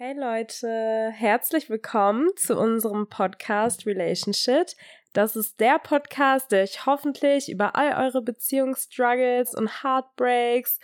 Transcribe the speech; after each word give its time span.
Hey 0.00 0.16
Leute, 0.16 1.10
herzlich 1.12 1.68
willkommen 1.68 2.28
zu 2.36 2.56
unserem 2.56 3.08
Podcast 3.08 3.84
Relationship. 3.84 4.68
Das 5.12 5.34
ist 5.34 5.58
der 5.58 5.80
Podcast, 5.80 6.52
der 6.52 6.62
euch 6.62 6.86
hoffentlich 6.86 7.50
über 7.50 7.74
all 7.74 8.06
eure 8.06 8.22
Beziehungsstruggles 8.22 9.56
und 9.56 9.82
Heartbreaks 9.82 10.78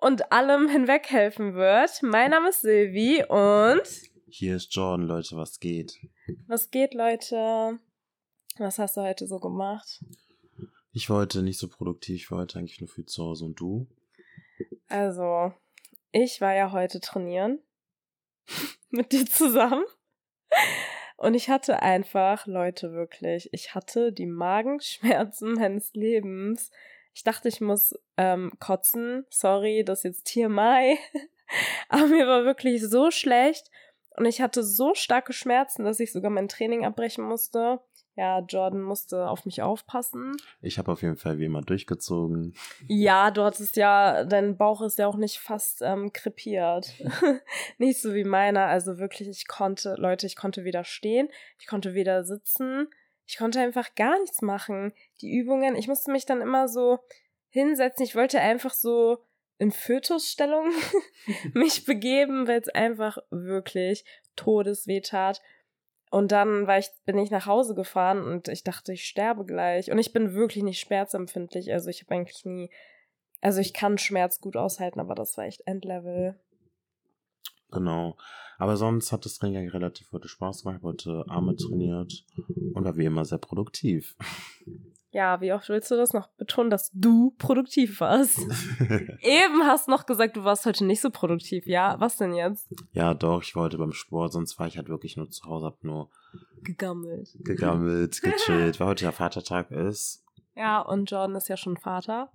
und 0.00 0.30
allem 0.30 0.68
hinweg 0.68 1.10
helfen 1.10 1.54
wird. 1.54 2.00
Mein 2.02 2.30
Name 2.30 2.50
ist 2.50 2.60
Silvi 2.60 3.24
und 3.24 3.82
hier 4.28 4.54
ist 4.54 4.72
Jordan, 4.72 5.08
Leute, 5.08 5.36
was 5.36 5.58
geht? 5.58 5.98
Was 6.46 6.70
geht, 6.70 6.94
Leute? 6.94 7.80
Was 8.56 8.78
hast 8.78 8.96
du 8.96 9.00
heute 9.00 9.26
so 9.26 9.40
gemacht? 9.40 10.04
Ich 10.92 11.10
war 11.10 11.22
heute 11.22 11.42
nicht 11.42 11.58
so 11.58 11.66
produktiv, 11.66 12.14
ich 12.14 12.30
war 12.30 12.38
heute 12.38 12.60
eigentlich 12.60 12.80
nur 12.80 12.88
viel 12.88 13.06
zu 13.06 13.24
Hause 13.24 13.46
und 13.46 13.58
du? 13.58 13.88
Also, 14.86 15.52
ich 16.12 16.40
war 16.40 16.54
ja 16.54 16.70
heute 16.70 17.00
trainieren 17.00 17.58
mit 18.90 19.12
dir 19.12 19.26
zusammen. 19.26 19.84
Und 21.16 21.34
ich 21.34 21.50
hatte 21.50 21.82
einfach, 21.82 22.46
Leute, 22.46 22.92
wirklich, 22.92 23.48
ich 23.52 23.74
hatte 23.74 24.12
die 24.12 24.26
Magenschmerzen 24.26 25.54
meines 25.54 25.92
Lebens. 25.94 26.70
Ich 27.12 27.24
dachte, 27.24 27.48
ich 27.48 27.60
muss 27.60 27.94
ähm, 28.16 28.52
kotzen. 28.60 29.26
Sorry, 29.30 29.84
das 29.84 30.00
ist 30.00 30.04
jetzt 30.04 30.32
TMI. 30.32 30.98
Aber 31.88 32.06
mir 32.06 32.26
war 32.26 32.44
wirklich 32.44 32.82
so 32.82 33.10
schlecht. 33.10 33.70
Und 34.16 34.26
ich 34.26 34.40
hatte 34.40 34.62
so 34.62 34.94
starke 34.94 35.32
Schmerzen, 35.32 35.84
dass 35.84 36.00
ich 36.00 36.12
sogar 36.12 36.30
mein 36.30 36.48
Training 36.48 36.84
abbrechen 36.84 37.24
musste. 37.24 37.80
Ja, 38.18 38.40
Jordan 38.40 38.82
musste 38.82 39.28
auf 39.28 39.44
mich 39.44 39.62
aufpassen. 39.62 40.36
Ich 40.60 40.76
habe 40.78 40.90
auf 40.90 41.02
jeden 41.02 41.16
Fall 41.16 41.38
wie 41.38 41.44
immer 41.44 41.62
durchgezogen. 41.62 42.52
Ja, 42.88 43.30
du 43.30 43.44
hattest 43.44 43.76
ja, 43.76 44.24
dein 44.24 44.56
Bauch 44.56 44.82
ist 44.82 44.98
ja 44.98 45.06
auch 45.06 45.16
nicht 45.16 45.38
fast 45.38 45.82
ähm, 45.82 46.12
krepiert. 46.12 46.94
nicht 47.78 48.02
so 48.02 48.14
wie 48.14 48.24
meiner. 48.24 48.66
Also 48.66 48.98
wirklich, 48.98 49.28
ich 49.28 49.46
konnte, 49.46 49.94
Leute, 49.98 50.26
ich 50.26 50.34
konnte 50.34 50.64
weder 50.64 50.82
stehen, 50.82 51.28
ich 51.60 51.68
konnte 51.68 51.94
weder 51.94 52.24
sitzen, 52.24 52.88
ich 53.24 53.38
konnte 53.38 53.60
einfach 53.60 53.94
gar 53.94 54.18
nichts 54.18 54.42
machen. 54.42 54.92
Die 55.20 55.30
Übungen, 55.30 55.76
ich 55.76 55.86
musste 55.86 56.10
mich 56.10 56.26
dann 56.26 56.40
immer 56.40 56.66
so 56.66 56.98
hinsetzen. 57.50 58.04
Ich 58.04 58.16
wollte 58.16 58.40
einfach 58.40 58.74
so 58.74 59.18
in 59.58 59.70
Fötusstellung 59.70 60.72
mich 61.54 61.84
begeben, 61.84 62.48
weil 62.48 62.58
es 62.62 62.68
einfach 62.68 63.18
wirklich 63.30 64.04
todesweh 64.34 65.02
tat. 65.02 65.40
Und 66.10 66.32
dann 66.32 66.66
war 66.66 66.78
ich, 66.78 66.88
bin 67.04 67.18
ich 67.18 67.30
nach 67.30 67.46
Hause 67.46 67.74
gefahren 67.74 68.22
und 68.22 68.48
ich 68.48 68.64
dachte, 68.64 68.92
ich 68.92 69.04
sterbe 69.04 69.44
gleich. 69.44 69.90
Und 69.90 69.98
ich 69.98 70.12
bin 70.12 70.34
wirklich 70.34 70.64
nicht 70.64 70.80
schmerzempfindlich. 70.80 71.72
Also 71.72 71.90
ich 71.90 72.02
habe 72.02 72.14
eigentlich 72.14 72.44
nie, 72.44 72.70
also 73.40 73.60
ich 73.60 73.74
kann 73.74 73.98
Schmerz 73.98 74.40
gut 74.40 74.56
aushalten, 74.56 75.00
aber 75.00 75.14
das 75.14 75.36
war 75.36 75.44
echt 75.44 75.66
Endlevel. 75.66 76.38
Genau. 77.70 78.16
Aber 78.58 78.76
sonst 78.76 79.12
hat 79.12 79.24
das 79.24 79.38
Training 79.38 79.68
relativ 79.68 80.10
heute 80.12 80.28
Spaß 80.28 80.64
gemacht. 80.64 80.82
Heute 80.82 81.24
Arme 81.28 81.54
trainiert 81.54 82.24
und 82.74 82.84
war 82.84 82.96
wie 82.96 83.04
immer 83.04 83.24
sehr 83.24 83.38
produktiv. 83.38 84.16
Ja, 85.10 85.40
wie 85.40 85.52
oft 85.52 85.68
willst 85.70 85.90
du 85.90 85.96
das 85.96 86.12
noch 86.12 86.28
betonen, 86.36 86.68
dass 86.68 86.90
du 86.92 87.34
produktiv 87.38 88.00
warst? 88.00 88.38
Eben 89.22 89.62
hast 89.64 89.88
noch 89.88 90.04
gesagt, 90.04 90.36
du 90.36 90.44
warst 90.44 90.66
heute 90.66 90.84
nicht 90.84 91.00
so 91.00 91.10
produktiv. 91.10 91.66
Ja, 91.66 91.98
was 91.98 92.18
denn 92.18 92.34
jetzt? 92.34 92.68
Ja, 92.92 93.14
doch, 93.14 93.42
ich 93.42 93.56
war 93.56 93.64
heute 93.64 93.78
beim 93.78 93.92
Sport, 93.92 94.34
sonst 94.34 94.58
war 94.58 94.66
ich 94.66 94.76
halt 94.76 94.90
wirklich 94.90 95.16
nur 95.16 95.30
zu 95.30 95.44
Hause, 95.44 95.66
hab 95.66 95.82
nur 95.82 96.10
gegammelt. 96.62 97.30
Gegammelt, 97.40 98.20
gechillt, 98.22 98.80
weil 98.80 98.86
heute 98.86 99.04
ja 99.06 99.12
Vatertag 99.12 99.70
ist. 99.70 100.24
Ja, 100.54 100.80
und 100.80 101.10
Jordan 101.10 101.36
ist 101.36 101.48
ja 101.48 101.56
schon 101.56 101.78
Vater. 101.78 102.30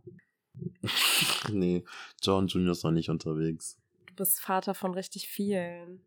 nee, 1.51 1.83
John 2.23 2.47
Junior 2.47 2.71
ist 2.71 2.83
noch 2.83 2.91
nicht 2.91 3.09
unterwegs. 3.09 3.77
Du 4.07 4.15
bist 4.15 4.39
Vater 4.39 4.73
von 4.73 4.93
richtig 4.93 5.27
vielen. 5.27 6.01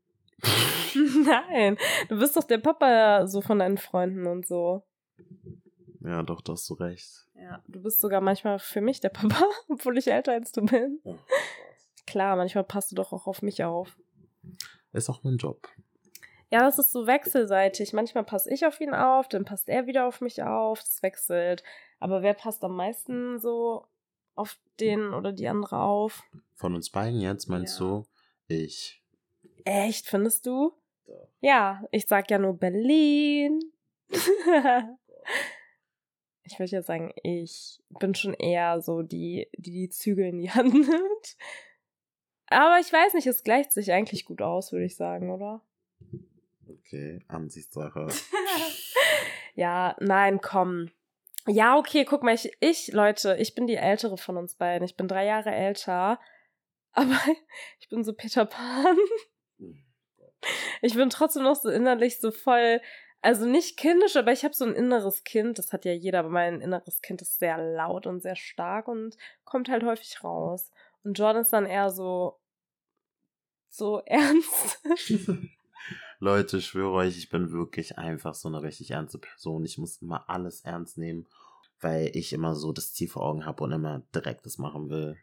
Nein, 1.24 1.78
du 2.08 2.18
bist 2.18 2.36
doch 2.36 2.44
der 2.44 2.58
Papa 2.58 3.26
so 3.26 3.40
von 3.40 3.60
deinen 3.60 3.78
Freunden 3.78 4.26
und 4.26 4.46
so. 4.46 4.82
Ja, 6.00 6.22
doch, 6.22 6.40
da 6.40 6.52
hast 6.52 6.68
du 6.70 6.74
recht. 6.74 7.26
Ja, 7.34 7.62
du 7.66 7.82
bist 7.82 8.00
sogar 8.00 8.20
manchmal 8.20 8.58
für 8.58 8.80
mich 8.80 9.00
der 9.00 9.08
Papa, 9.08 9.44
obwohl 9.68 9.98
ich 9.98 10.08
älter 10.08 10.32
als 10.32 10.52
du 10.52 10.62
bin. 10.62 11.00
Oh, 11.04 11.16
Klar, 12.06 12.36
manchmal 12.36 12.64
passt 12.64 12.92
du 12.92 12.96
doch 12.96 13.12
auch 13.12 13.26
auf 13.26 13.42
mich 13.42 13.64
auf. 13.64 13.96
Ist 14.92 15.10
auch 15.10 15.22
mein 15.24 15.36
Job. 15.36 15.68
Ja, 16.50 16.60
das 16.60 16.78
ist 16.78 16.92
so 16.92 17.06
wechselseitig. 17.06 17.92
Manchmal 17.92 18.24
passe 18.24 18.52
ich 18.52 18.64
auf 18.64 18.80
ihn 18.80 18.94
auf, 18.94 19.28
dann 19.28 19.44
passt 19.44 19.68
er 19.68 19.86
wieder 19.86 20.06
auf 20.06 20.20
mich 20.20 20.42
auf. 20.42 20.80
Das 20.80 21.02
wechselt. 21.02 21.64
Aber 21.98 22.22
wer 22.22 22.34
passt 22.34 22.62
am 22.62 22.76
meisten 22.76 23.40
so 23.40 23.84
auf 24.36 24.56
den 24.78 25.12
oder 25.12 25.32
die 25.32 25.48
andere 25.48 25.80
auf? 25.80 26.22
Von 26.54 26.74
uns 26.74 26.90
beiden 26.90 27.20
jetzt, 27.20 27.48
meinst 27.48 27.80
ja. 27.80 27.86
du? 27.86 28.06
Ich. 28.46 29.02
Echt, 29.64 30.06
findest 30.06 30.46
du? 30.46 30.72
Ja, 31.40 31.84
ich 31.90 32.06
sag 32.06 32.30
ja 32.30 32.38
nur 32.38 32.56
Berlin. 32.56 33.60
ich 36.46 36.58
würde 36.58 36.72
ja 36.72 36.82
sagen, 36.82 37.12
ich 37.22 37.80
bin 37.98 38.14
schon 38.14 38.34
eher 38.34 38.80
so 38.80 39.02
die, 39.02 39.48
die 39.56 39.72
die 39.72 39.88
Zügel 39.88 40.26
in 40.26 40.38
die 40.38 40.50
Hand 40.52 40.72
nimmt. 40.72 41.36
Aber 42.48 42.78
ich 42.80 42.92
weiß 42.92 43.14
nicht, 43.14 43.26
es 43.26 43.42
gleicht 43.42 43.72
sich 43.72 43.92
eigentlich 43.92 44.24
gut 44.24 44.40
aus, 44.40 44.72
würde 44.72 44.84
ich 44.84 44.96
sagen, 44.96 45.30
oder? 45.30 45.62
Okay, 46.68 47.20
Ansichtssache. 47.26 48.06
ja, 49.54 49.96
nein, 49.98 50.40
komm. 50.40 50.90
Ja, 51.48 51.76
okay, 51.76 52.04
guck 52.04 52.22
mal, 52.22 52.34
ich, 52.34 52.56
ich, 52.60 52.92
Leute, 52.92 53.36
ich 53.36 53.54
bin 53.54 53.66
die 53.66 53.76
ältere 53.76 54.16
von 54.16 54.36
uns 54.36 54.54
beiden. 54.54 54.84
Ich 54.84 54.96
bin 54.96 55.08
drei 55.08 55.26
Jahre 55.26 55.50
älter. 55.50 56.20
Aber 56.92 57.18
ich 57.80 57.88
bin 57.88 58.04
so 58.04 58.12
Peter 58.12 58.46
Pan. 58.46 58.96
Hm, 59.58 59.84
ich 60.80 60.94
bin 60.94 61.10
trotzdem 61.10 61.42
noch 61.42 61.56
so 61.56 61.68
innerlich 61.68 62.20
so 62.20 62.30
voll 62.30 62.80
also 63.26 63.44
nicht 63.44 63.76
kindisch, 63.76 64.14
aber 64.14 64.30
ich 64.30 64.44
habe 64.44 64.54
so 64.54 64.64
ein 64.64 64.74
inneres 64.74 65.24
Kind. 65.24 65.58
Das 65.58 65.72
hat 65.72 65.84
ja 65.84 65.92
jeder, 65.92 66.20
aber 66.20 66.28
mein 66.28 66.60
inneres 66.60 67.02
Kind 67.02 67.20
ist 67.22 67.40
sehr 67.40 67.58
laut 67.58 68.06
und 68.06 68.22
sehr 68.22 68.36
stark 68.36 68.86
und 68.86 69.16
kommt 69.44 69.68
halt 69.68 69.82
häufig 69.82 70.22
raus. 70.22 70.70
Und 71.02 71.18
Jordan 71.18 71.42
ist 71.42 71.52
dann 71.52 71.66
eher 71.66 71.90
so 71.90 72.38
so 73.68 73.98
ernst. 74.06 74.80
Leute, 76.20 76.58
ich 76.58 76.66
schwöre 76.66 76.92
euch, 76.92 77.18
ich 77.18 77.28
bin 77.28 77.50
wirklich 77.50 77.98
einfach 77.98 78.34
so 78.34 78.48
eine 78.48 78.62
richtig 78.62 78.92
ernste 78.92 79.18
Person. 79.18 79.64
Ich 79.64 79.76
muss 79.76 80.00
immer 80.00 80.30
alles 80.30 80.60
ernst 80.60 80.96
nehmen, 80.96 81.26
weil 81.80 82.10
ich 82.14 82.32
immer 82.32 82.54
so 82.54 82.72
das 82.72 82.94
Ziel 82.94 83.08
vor 83.08 83.22
Augen 83.22 83.44
habe 83.44 83.64
und 83.64 83.72
immer 83.72 84.02
direkt 84.14 84.46
das 84.46 84.56
machen 84.56 84.88
will. 84.88 85.16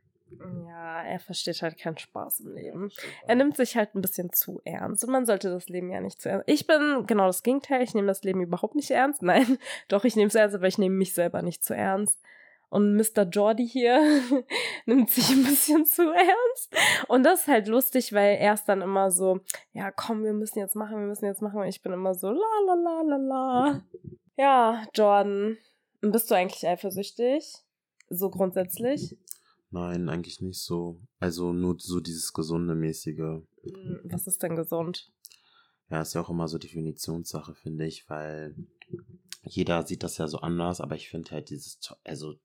Ja, 0.68 1.04
er 1.04 1.20
versteht 1.20 1.62
halt 1.62 1.78
keinen 1.78 1.98
Spaß 1.98 2.42
im 2.42 2.54
Leben. 2.54 2.92
Er 3.28 3.36
nimmt 3.36 3.56
sich 3.56 3.76
halt 3.76 3.96
ein 3.96 4.02
bisschen 4.02 4.32
zu 4.34 4.62
ernst 4.64 5.04
und 5.04 5.12
man 5.12 5.26
sollte 5.26 5.50
das 5.50 5.70
Leben 5.70 5.92
ja 5.92 6.02
nicht 6.02 6.22
zu 6.22 6.30
ernst. 6.30 6.48
Ich 6.48 6.68
bin 6.68 7.06
genau 7.08 7.28
das 7.28 7.44
Gegenteil. 7.44 7.82
Ich 7.82 7.94
nehme 7.94 8.08
das 8.08 8.24
Leben 8.24 8.42
überhaupt 8.42 8.76
nicht 8.76 8.92
ernst. 8.92 9.22
Nein, 9.24 9.58
doch, 9.88 10.04
ich 10.06 10.16
nehme 10.16 10.28
es 10.28 10.36
ernst, 10.36 10.56
aber 10.56 10.68
ich 10.68 10.78
nehme 10.78 10.96
mich 10.96 11.14
selber 11.14 11.42
nicht 11.42 11.64
zu 11.64 11.76
ernst. 11.76 12.20
Und 12.70 12.96
Mr. 12.96 13.22
Jordi 13.30 13.68
hier 13.68 14.02
nimmt 14.88 15.12
sich 15.12 15.30
ein 15.30 15.44
bisschen 15.44 15.86
zu 15.86 16.12
ernst. 16.12 16.76
Und 17.08 17.24
das 17.24 17.42
ist 17.42 17.48
halt 17.48 17.68
lustig, 17.68 18.14
weil 18.14 18.38
er 18.38 18.56
ist 18.56 18.66
dann 18.66 18.82
immer 18.82 19.12
so, 19.12 19.42
ja, 19.74 19.92
komm, 19.92 20.24
wir 20.24 20.34
müssen 20.34 20.58
jetzt 20.58 20.76
machen, 20.76 20.98
wir 20.98 21.06
müssen 21.06 21.26
jetzt 21.26 21.44
machen. 21.44 21.60
Und 21.60 21.68
ich 21.68 21.84
bin 21.84 21.94
immer 21.94 22.16
so, 22.16 22.32
la 22.32 22.60
la 22.66 22.74
la 22.74 23.02
la 23.02 23.18
la. 23.18 23.82
Ja, 24.36 24.84
Jordan, 24.96 25.60
bist 26.02 26.32
du 26.32 26.36
eigentlich 26.36 26.68
eifersüchtig? 26.68 27.64
So 28.10 28.32
grundsätzlich? 28.32 29.16
Nein, 29.74 30.08
eigentlich 30.08 30.40
nicht 30.40 30.62
so. 30.62 31.02
Also 31.20 31.52
nur 31.52 31.78
so 31.80 32.00
dieses 32.00 32.32
gesunde 32.32 32.76
mäßige. 32.76 33.42
Hm, 33.64 34.02
was 34.04 34.28
ist 34.28 34.44
denn 34.44 34.56
gesund? 34.56 35.12
Ja, 35.90 36.02
ist 36.02 36.14
ja 36.14 36.22
auch 36.22 36.30
immer 36.30 36.48
so 36.48 36.60
Definitionssache, 36.60 37.56
finde 37.56 37.88
ich, 37.88 38.08
weil 38.08 38.56
jeder 39.42 39.82
sieht 39.86 40.04
das 40.04 40.20
ja 40.20 40.28
so 40.28 40.38
anders, 40.38 40.80
aber 40.80 40.96
ich 40.96 41.10
finde 41.10 41.32
halt 41.32 41.50
dieses, 41.50 41.80
also 42.04 42.36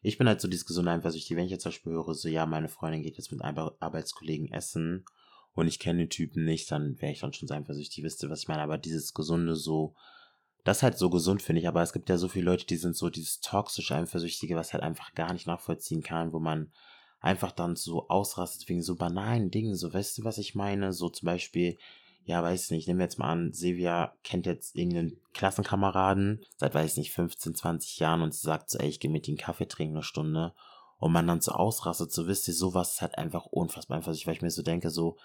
ich 0.00 0.16
bin 0.16 0.26
halt 0.26 0.40
so 0.40 0.48
dieses 0.48 0.64
gesunde 0.64 0.90
Eifersüchtige, 0.90 1.36
wenn 1.36 1.44
ich 1.44 1.50
jetzt 1.50 1.64
zum 1.64 1.70
Beispiel 1.70 1.92
höre, 1.92 2.14
so 2.14 2.28
ja, 2.28 2.46
meine 2.46 2.70
Freundin 2.70 3.02
geht 3.02 3.18
jetzt 3.18 3.30
mit 3.30 3.42
einem 3.42 3.58
Arbeitskollegen 3.78 4.50
essen 4.50 5.04
und 5.52 5.68
ich 5.68 5.80
kenne 5.80 5.98
den 5.98 6.10
Typen 6.10 6.46
nicht, 6.46 6.70
dann 6.72 6.98
wäre 6.98 7.12
ich 7.12 7.20
dann 7.20 7.34
schon 7.34 7.46
so 7.46 7.54
eifersüchtig, 7.54 8.02
wisst 8.04 8.22
ihr, 8.22 8.30
was 8.30 8.40
ich 8.40 8.48
meine, 8.48 8.62
aber 8.62 8.78
dieses 8.78 9.12
gesunde 9.12 9.54
so, 9.54 9.94
das 10.64 10.78
ist 10.78 10.82
halt 10.82 10.98
so 10.98 11.10
gesund, 11.10 11.42
finde 11.42 11.60
ich. 11.60 11.68
Aber 11.68 11.82
es 11.82 11.92
gibt 11.92 12.08
ja 12.08 12.16
so 12.16 12.28
viele 12.28 12.46
Leute, 12.46 12.66
die 12.66 12.76
sind 12.76 12.96
so 12.96 13.10
dieses 13.10 13.40
toxische 13.40 13.94
Eifersüchtige, 13.94 14.56
was 14.56 14.72
halt 14.72 14.82
einfach 14.82 15.14
gar 15.14 15.32
nicht 15.32 15.46
nachvollziehen 15.46 16.02
kann, 16.02 16.32
wo 16.32 16.38
man 16.38 16.72
einfach 17.20 17.52
dann 17.52 17.76
so 17.76 18.08
ausrastet 18.08 18.68
wegen 18.68 18.82
so 18.82 18.96
banalen 18.96 19.50
Dingen. 19.50 19.76
So, 19.76 19.92
weißt 19.92 20.18
du, 20.18 20.24
was 20.24 20.38
ich 20.38 20.54
meine? 20.54 20.92
So 20.92 21.08
zum 21.08 21.26
Beispiel, 21.26 21.78
ja, 22.24 22.42
weiß 22.42 22.70
nicht, 22.70 22.86
nehmen 22.86 22.98
wir 22.98 23.04
jetzt 23.04 23.18
mal 23.18 23.30
an, 23.30 23.52
Silvia 23.52 24.14
kennt 24.22 24.46
jetzt 24.46 24.76
irgendeinen 24.76 25.20
Klassenkameraden 25.32 26.44
seit, 26.56 26.74
weiß 26.74 26.96
nicht, 26.96 27.12
15, 27.12 27.54
20 27.54 27.98
Jahren 27.98 28.22
und 28.22 28.34
sie 28.34 28.46
sagt 28.46 28.70
so, 28.70 28.78
ey, 28.78 28.88
ich 28.88 29.00
gehe 29.00 29.10
mit 29.10 29.28
ihm 29.28 29.36
Kaffee 29.36 29.66
trinken 29.66 29.96
eine 29.96 30.02
Stunde. 30.02 30.54
Und 30.98 31.12
man 31.12 31.26
dann 31.26 31.40
so 31.40 31.52
ausrastet, 31.52 32.12
so 32.12 32.26
wisst 32.26 32.46
ihr, 32.46 32.52
sowas 32.52 32.92
ist 32.92 33.00
halt 33.00 33.16
einfach 33.16 33.46
unfassbar 33.46 33.98
eifersüchtig, 33.98 34.26
weil 34.26 34.34
ich 34.34 34.42
mir 34.42 34.50
so 34.50 34.62
denke, 34.62 34.90
so, 34.90 35.16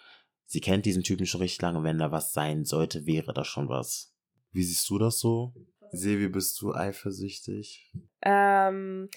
sie 0.45 0.61
kennt 0.61 0.85
diesen 0.85 1.03
Typen 1.03 1.25
schon 1.25 1.41
richtig 1.41 1.61
lange, 1.61 1.83
wenn 1.83 1.97
da 1.97 2.11
was 2.11 2.31
sein 2.31 2.63
sollte, 2.63 3.05
wäre 3.05 3.33
da 3.33 3.43
schon 3.43 3.67
was. 3.67 4.14
Wie 4.55 4.63
siehst 4.63 4.89
du 4.89 4.97
das 4.97 5.19
so? 5.19 5.53
Sevi, 5.91 6.29
bist 6.29 6.61
du 6.61 6.73
eifersüchtig? 6.73 7.91
Ähm, 8.21 9.09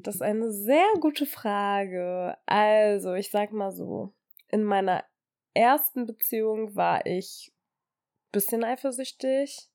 das 0.00 0.14
ist 0.14 0.22
eine 0.22 0.50
sehr 0.50 0.86
gute 0.98 1.26
Frage. 1.26 2.38
Also, 2.46 3.12
ich 3.12 3.30
sag 3.30 3.52
mal 3.52 3.70
so, 3.70 4.14
in 4.48 4.64
meiner 4.64 5.04
ersten 5.52 6.06
Beziehung 6.06 6.74
war 6.74 7.04
ich 7.04 7.52
bisschen 8.32 8.64
eifersüchtig. 8.64 9.68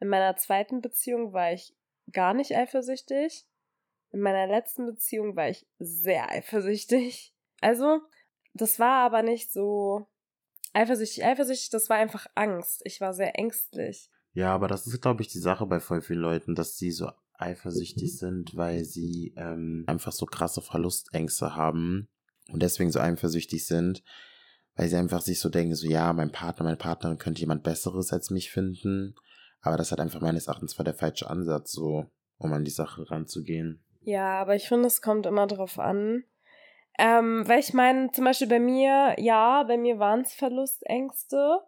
In 0.00 0.08
meiner 0.08 0.34
zweiten 0.34 0.80
Beziehung 0.80 1.32
war 1.32 1.52
ich 1.52 1.76
gar 2.10 2.34
nicht 2.34 2.56
eifersüchtig. 2.56 3.46
In 4.10 4.22
meiner 4.22 4.48
letzten 4.48 4.86
Beziehung 4.86 5.36
war 5.36 5.50
ich 5.50 5.68
sehr 5.78 6.28
eifersüchtig. 6.32 7.32
Also, 7.60 8.00
das 8.54 8.80
war 8.80 9.04
aber 9.04 9.22
nicht 9.22 9.52
so 9.52 10.08
eifersüchtig, 10.72 11.24
eifersüchtig, 11.24 11.70
das 11.70 11.90
war 11.90 11.96
einfach 11.96 12.26
Angst. 12.34 12.82
Ich 12.84 13.00
war 13.00 13.14
sehr 13.14 13.38
ängstlich. 13.38 14.10
Ja, 14.32 14.54
aber 14.54 14.68
das 14.68 14.86
ist, 14.86 15.00
glaube 15.00 15.22
ich, 15.22 15.28
die 15.28 15.38
Sache 15.38 15.66
bei 15.66 15.80
voll 15.80 16.02
vielen 16.02 16.20
Leuten, 16.20 16.54
dass 16.54 16.76
sie 16.76 16.92
so 16.92 17.10
eifersüchtig 17.34 18.18
sind, 18.18 18.54
weil 18.54 18.84
sie 18.84 19.34
ähm, 19.36 19.84
einfach 19.86 20.12
so 20.12 20.26
krasse 20.26 20.60
Verlustängste 20.60 21.56
haben 21.56 22.08
und 22.52 22.62
deswegen 22.62 22.90
so 22.90 23.00
eifersüchtig 23.00 23.66
sind, 23.66 24.04
weil 24.76 24.88
sie 24.88 24.96
einfach 24.96 25.22
sich 25.22 25.40
so 25.40 25.48
denken, 25.48 25.74
so 25.74 25.88
ja, 25.88 26.12
mein 26.12 26.32
Partner, 26.32 26.64
meine 26.64 26.76
Partnerin 26.76 27.18
könnte 27.18 27.40
jemand 27.40 27.62
Besseres 27.62 28.12
als 28.12 28.30
mich 28.30 28.50
finden. 28.50 29.14
Aber 29.62 29.76
das 29.76 29.92
hat 29.92 30.00
einfach 30.00 30.20
meines 30.20 30.46
Erachtens 30.46 30.78
war 30.78 30.84
der 30.84 30.94
falsche 30.94 31.28
Ansatz, 31.28 31.72
so, 31.72 32.06
um 32.38 32.52
an 32.52 32.64
die 32.64 32.70
Sache 32.70 33.10
ranzugehen. 33.10 33.82
Ja, 34.02 34.40
aber 34.40 34.56
ich 34.56 34.68
finde, 34.68 34.86
es 34.86 35.02
kommt 35.02 35.26
immer 35.26 35.46
drauf 35.46 35.78
an. 35.78 36.24
Ähm, 37.02 37.48
weil 37.48 37.60
ich 37.60 37.72
meine, 37.72 38.12
zum 38.12 38.26
Beispiel 38.26 38.46
bei 38.46 38.60
mir, 38.60 39.14
ja, 39.16 39.62
bei 39.62 39.78
mir 39.78 39.98
waren 39.98 40.20
es 40.20 40.34
Verlustängste. 40.34 41.60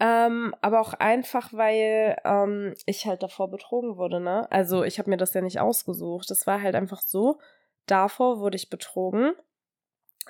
Ähm, 0.00 0.54
aber 0.60 0.80
auch 0.80 0.92
einfach, 0.94 1.52
weil 1.52 2.16
ähm, 2.24 2.74
ich 2.84 3.06
halt 3.06 3.22
davor 3.22 3.48
betrogen 3.48 3.96
wurde, 3.96 4.18
ne? 4.18 4.50
Also 4.50 4.82
ich 4.82 4.98
habe 4.98 5.08
mir 5.08 5.16
das 5.16 5.32
ja 5.34 5.40
nicht 5.40 5.60
ausgesucht. 5.60 6.28
Das 6.30 6.48
war 6.48 6.60
halt 6.60 6.74
einfach 6.74 7.00
so. 7.00 7.38
Davor 7.86 8.40
wurde 8.40 8.56
ich 8.56 8.68
betrogen. 8.68 9.34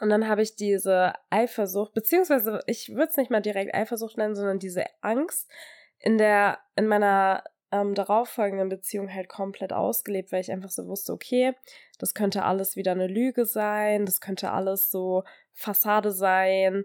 Und 0.03 0.11
dann 0.11 0.29
habe 0.29 0.43
ich 0.43 0.55
diese 0.55 1.15
Eifersucht, 1.31 1.94
beziehungsweise 1.94 2.61
ich 2.67 2.91
würde 2.91 3.09
es 3.09 3.17
nicht 3.17 3.31
mal 3.31 3.41
direkt 3.41 3.75
Eifersucht 3.75 4.19
nennen, 4.19 4.35
sondern 4.35 4.59
diese 4.59 4.85
Angst 5.00 5.50
in 5.99 6.19
der, 6.19 6.59
in 6.77 6.87
meiner 6.87 7.43
ähm, 7.81 7.94
darauffolgenden 7.94 8.69
Beziehung 8.69 9.12
halt 9.12 9.28
komplett 9.28 9.73
ausgelebt, 9.73 10.32
weil 10.32 10.40
ich 10.40 10.52
einfach 10.52 10.70
so 10.70 10.87
wusste, 10.87 11.12
okay, 11.12 11.55
das 11.99 12.14
könnte 12.14 12.44
alles 12.44 12.76
wieder 12.76 12.93
eine 12.93 13.06
Lüge 13.06 13.44
sein, 13.46 14.06
das 14.06 14.20
könnte 14.20 14.50
alles 14.52 14.90
so 14.90 15.25
Fassade 15.52 16.12
sein, 16.12 16.84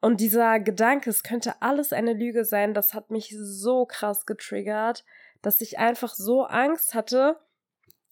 und 0.00 0.20
dieser 0.20 0.60
Gedanke, 0.60 1.10
es 1.10 1.22
könnte 1.22 1.60
alles 1.60 1.92
eine 1.92 2.12
Lüge 2.12 2.44
sein, 2.44 2.72
das 2.72 2.94
hat 2.94 3.10
mich 3.10 3.34
so 3.38 3.84
krass 3.84 4.26
getriggert, 4.26 5.04
dass 5.42 5.60
ich 5.60 5.78
einfach 5.78 6.14
so 6.14 6.44
Angst 6.44 6.94
hatte, 6.94 7.38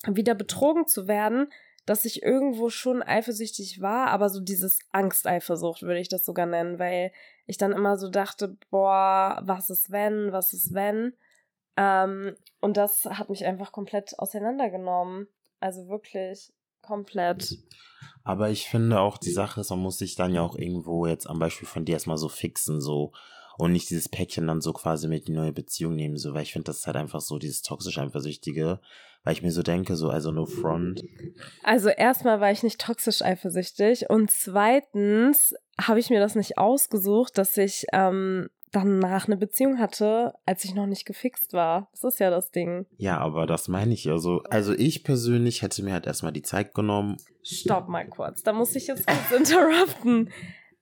wieder 0.07 0.35
betrogen 0.35 0.87
zu 0.87 1.07
werden, 1.07 1.53
dass 1.85 2.05
ich 2.05 2.23
irgendwo 2.23 2.71
schon 2.71 3.03
eifersüchtig 3.03 3.81
war, 3.81 4.09
aber 4.09 4.29
so 4.29 4.41
dieses 4.41 4.81
Angsteifersucht 4.91 5.83
würde 5.83 6.01
ich 6.01 6.09
das 6.09 6.25
sogar 6.25 6.47
nennen, 6.47 6.81
weil 6.81 7.13
ich 7.47 7.59
dann 7.59 7.73
immer 7.73 7.97
so 7.97 8.11
dachte, 8.11 8.57
boah, 8.71 9.41
was 9.45 9.71
ist 9.71 9.93
wenn, 9.93 10.33
was 10.33 10.53
ist 10.53 10.75
wenn? 10.75 11.15
Ähm, 11.77 12.35
und 12.61 12.77
das 12.77 13.05
hat 13.05 13.29
mich 13.29 13.45
einfach 13.45 13.73
komplett 13.73 14.19
auseinandergenommen. 14.19 15.29
Also 15.61 15.89
wirklich 15.89 16.53
komplett. 16.83 17.59
Aber 18.25 18.51
ich 18.51 18.69
finde 18.69 19.01
auch, 19.01 19.19
die 19.19 19.31
Sache 19.31 19.61
ist, 19.61 19.71
man 19.71 19.79
muss 19.79 19.99
sich 19.99 20.15
dann 20.17 20.35
ja 20.35 20.43
auch 20.43 20.57
irgendwo 20.57 21.07
jetzt 21.07 21.29
am 21.29 21.39
Beispiel 21.39 21.69
von 21.69 21.85
dir 21.85 21.93
erstmal 21.93 22.19
so 22.19 22.29
fixen, 22.29 22.81
so. 22.81 23.13
Und 23.59 23.73
nicht 23.73 23.89
dieses 23.89 24.09
Päckchen 24.09 24.47
dann 24.47 24.61
so 24.61 24.75
quasi 24.75 25.09
mit 25.09 25.21
in 25.21 25.35
die 25.35 25.41
neue 25.41 25.53
Beziehung 25.53 25.95
nehmen, 25.95 26.19
so, 26.19 26.35
weil 26.35 26.43
ich 26.43 26.53
finde, 26.53 26.65
das 26.65 26.79
ist 26.79 26.87
halt 26.87 26.97
einfach 26.97 27.23
so 27.23 27.39
dieses 27.39 27.63
toxisch 27.63 27.97
Eifersüchtige, 27.97 28.81
weil 29.25 29.33
ich 29.33 29.43
mir 29.43 29.51
so 29.51 29.63
denke, 29.63 29.97
so, 29.97 30.11
also 30.11 30.31
no 30.31 30.45
front. 30.45 31.03
Also 31.63 31.89
erstmal 31.89 32.41
war 32.41 32.51
ich 32.51 32.63
nicht 32.63 32.81
toxisch 32.81 33.23
eifersüchtig 33.23 34.11
und 34.11 34.31
zweitens 34.31 35.55
habe 35.81 36.01
ich 36.01 36.11
mir 36.11 36.21
das 36.21 36.35
nicht 36.35 36.59
ausgesucht, 36.59 37.39
dass 37.39 37.57
ich 37.57 37.87
ähm, 37.93 38.51
danach 38.77 39.27
eine 39.27 39.37
Beziehung 39.37 39.79
hatte, 39.79 40.35
als 40.45 40.65
ich 40.65 40.75
noch 40.75 40.87
nicht 40.87 41.07
gefixt 41.07 41.55
war. 41.55 41.89
Das 41.93 42.05
ist 42.05 42.21
ja 42.21 42.29
das 42.29 42.51
Ding. 42.51 42.87
Ja, 42.99 43.19
aber 43.19 43.47
das 43.47 43.69
meine 43.69 43.95
ich 43.95 44.05
ja 44.05 44.19
so. 44.19 44.43
Also 44.51 44.75
ich 44.75 45.03
persönlich 45.03 45.63
hätte 45.63 45.83
mir 45.83 45.95
halt 45.95 46.07
erstmal 46.07 46.33
die 46.33 46.43
Zeit 46.43 46.75
genommen. 46.75 47.17
Stopp 47.43 47.89
mal 47.89 48.07
kurz, 48.07 48.43
da 48.43 48.53
muss 48.53 48.77
ich 48.77 48.87
jetzt 48.87 49.07
kurz 49.07 49.31
interrupten. 49.41 50.31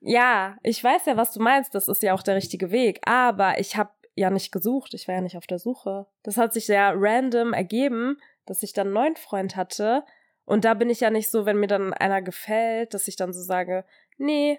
Ja, 0.00 0.56
ich 0.62 0.82
weiß 0.82 1.06
ja, 1.06 1.16
was 1.16 1.32
du 1.32 1.40
meinst, 1.40 1.74
das 1.74 1.88
ist 1.88 2.02
ja 2.02 2.14
auch 2.14 2.22
der 2.22 2.34
richtige 2.34 2.70
Weg, 2.70 3.00
aber 3.06 3.58
ich 3.60 3.76
habe 3.76 3.90
ja 4.16 4.28
nicht 4.28 4.52
gesucht, 4.52 4.92
ich 4.94 5.08
war 5.08 5.14
ja 5.14 5.20
nicht 5.20 5.36
auf 5.36 5.46
der 5.46 5.58
Suche. 5.58 6.06
Das 6.22 6.36
hat 6.36 6.52
sich 6.52 6.66
sehr 6.66 6.92
random 6.96 7.52
ergeben, 7.52 8.18
dass 8.44 8.62
ich 8.62 8.72
dann 8.72 8.88
einen 8.88 8.94
neuen 8.94 9.16
Freund 9.16 9.56
hatte 9.56 10.04
und 10.44 10.64
da 10.64 10.74
bin 10.74 10.90
ich 10.90 11.00
ja 11.00 11.10
nicht 11.10 11.30
so, 11.30 11.46
wenn 11.46 11.58
mir 11.58 11.68
dann 11.68 11.94
einer 11.94 12.22
gefällt, 12.22 12.92
dass 12.92 13.08
ich 13.08 13.16
dann 13.16 13.32
so 13.32 13.40
sage, 13.40 13.84
nee, 14.18 14.58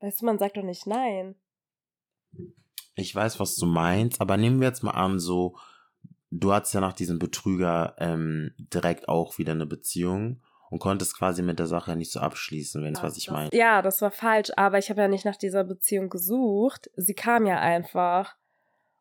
weißt 0.00 0.22
du, 0.22 0.26
man 0.26 0.38
sagt 0.38 0.56
doch 0.56 0.62
nicht 0.62 0.86
nein. 0.86 1.34
Ich 2.98 3.14
weiß, 3.14 3.38
was 3.38 3.56
du 3.56 3.66
meinst, 3.66 4.20
aber 4.20 4.36
nehmen 4.36 4.60
wir 4.60 4.68
jetzt 4.68 4.82
mal 4.82 4.90
an, 4.90 5.20
so, 5.20 5.56
du 6.30 6.52
hattest 6.52 6.74
ja 6.74 6.80
nach 6.80 6.92
diesem 6.92 7.18
Betrüger 7.18 7.94
ähm, 7.98 8.52
direkt 8.58 9.08
auch 9.08 9.38
wieder 9.38 9.52
eine 9.52 9.66
Beziehung 9.66 10.42
und 10.70 10.80
konntest 10.80 11.16
quasi 11.16 11.42
mit 11.42 11.58
der 11.58 11.66
Sache 11.66 11.96
nicht 11.96 12.10
so 12.10 12.20
abschließen, 12.20 12.82
wenn 12.82 12.94
es 12.94 13.02
was 13.02 13.16
ich 13.16 13.30
meine. 13.30 13.50
Ja, 13.52 13.82
das 13.82 14.02
war 14.02 14.10
falsch, 14.10 14.50
aber 14.56 14.78
ich 14.78 14.90
habe 14.90 15.00
ja 15.00 15.08
nicht 15.08 15.24
nach 15.24 15.36
dieser 15.36 15.64
Beziehung 15.64 16.08
gesucht. 16.08 16.90
Sie 16.96 17.14
kam 17.14 17.46
ja 17.46 17.60
einfach. 17.60 18.36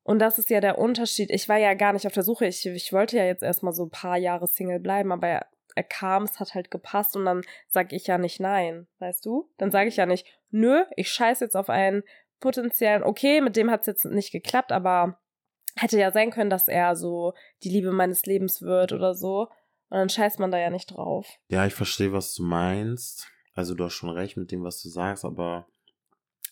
Und 0.03 0.19
das 0.19 0.38
ist 0.38 0.49
ja 0.49 0.61
der 0.61 0.77
Unterschied. 0.77 1.31
Ich 1.31 1.49
war 1.49 1.57
ja 1.57 1.73
gar 1.73 1.91
nicht 1.91 2.07
auf 2.07 2.13
der 2.13 2.23
Suche. 2.23 2.45
Ich, 2.45 2.65
ich 2.65 2.94
wollte 2.94 3.17
ja 3.17 3.25
jetzt 3.25 3.44
erstmal 3.44 3.73
so 3.73 3.85
ein 3.85 3.89
paar 3.89 4.17
Jahre 4.17 4.47
Single 4.47 4.79
bleiben, 4.79 5.11
aber 5.11 5.27
er, 5.27 5.45
er 5.75 5.83
kam, 5.83 6.23
es 6.23 6.39
hat 6.39 6.53
halt 6.53 6.71
gepasst 6.71 7.15
und 7.15 7.25
dann 7.25 7.41
sage 7.67 7.95
ich 7.95 8.07
ja 8.07 8.17
nicht 8.17 8.39
nein, 8.39 8.88
weißt 8.99 9.25
du? 9.25 9.49
Dann 9.57 9.71
sage 9.71 9.89
ich 9.89 9.97
ja 9.97 10.05
nicht, 10.05 10.25
nö, 10.49 10.83
ich 10.95 11.09
scheiß 11.09 11.41
jetzt 11.41 11.57
auf 11.57 11.69
einen 11.69 12.03
potenziellen, 12.39 13.04
okay, 13.04 13.42
mit 13.42 13.56
dem 13.56 13.72
hat 13.72 13.81
es 13.81 13.88
jetzt 13.88 14.06
nicht 14.06 14.31
geklappt, 14.31 14.72
aber 14.72 15.19
hätte 15.75 16.00
ja 16.00 16.12
sein 16.12 16.31
können, 16.31 16.50
dass 16.50 16.68
er 16.68 16.95
so 16.95 17.34
die 17.63 17.69
Liebe 17.69 17.92
meines 17.92 18.25
Lebens 18.25 18.62
wird 18.62 18.94
oder 18.94 19.13
so. 19.13 19.50
Und 19.89 19.98
dann 19.98 20.10
scheißt 20.10 20.39
man 20.39 20.51
da 20.51 20.57
ja 20.57 20.69
nicht 20.69 20.88
drauf. 20.88 21.28
Ja, 21.50 21.66
ich 21.66 21.74
verstehe, 21.74 22.12
was 22.12 22.34
du 22.34 22.44
meinst. 22.44 23.28
Also 23.54 23.74
du 23.74 23.86
hast 23.86 23.94
schon 23.94 24.10
recht 24.10 24.38
mit 24.38 24.51
dem, 24.51 24.63
was 24.63 24.81
du 24.81 24.89
sagst, 24.89 25.25
aber 25.25 25.68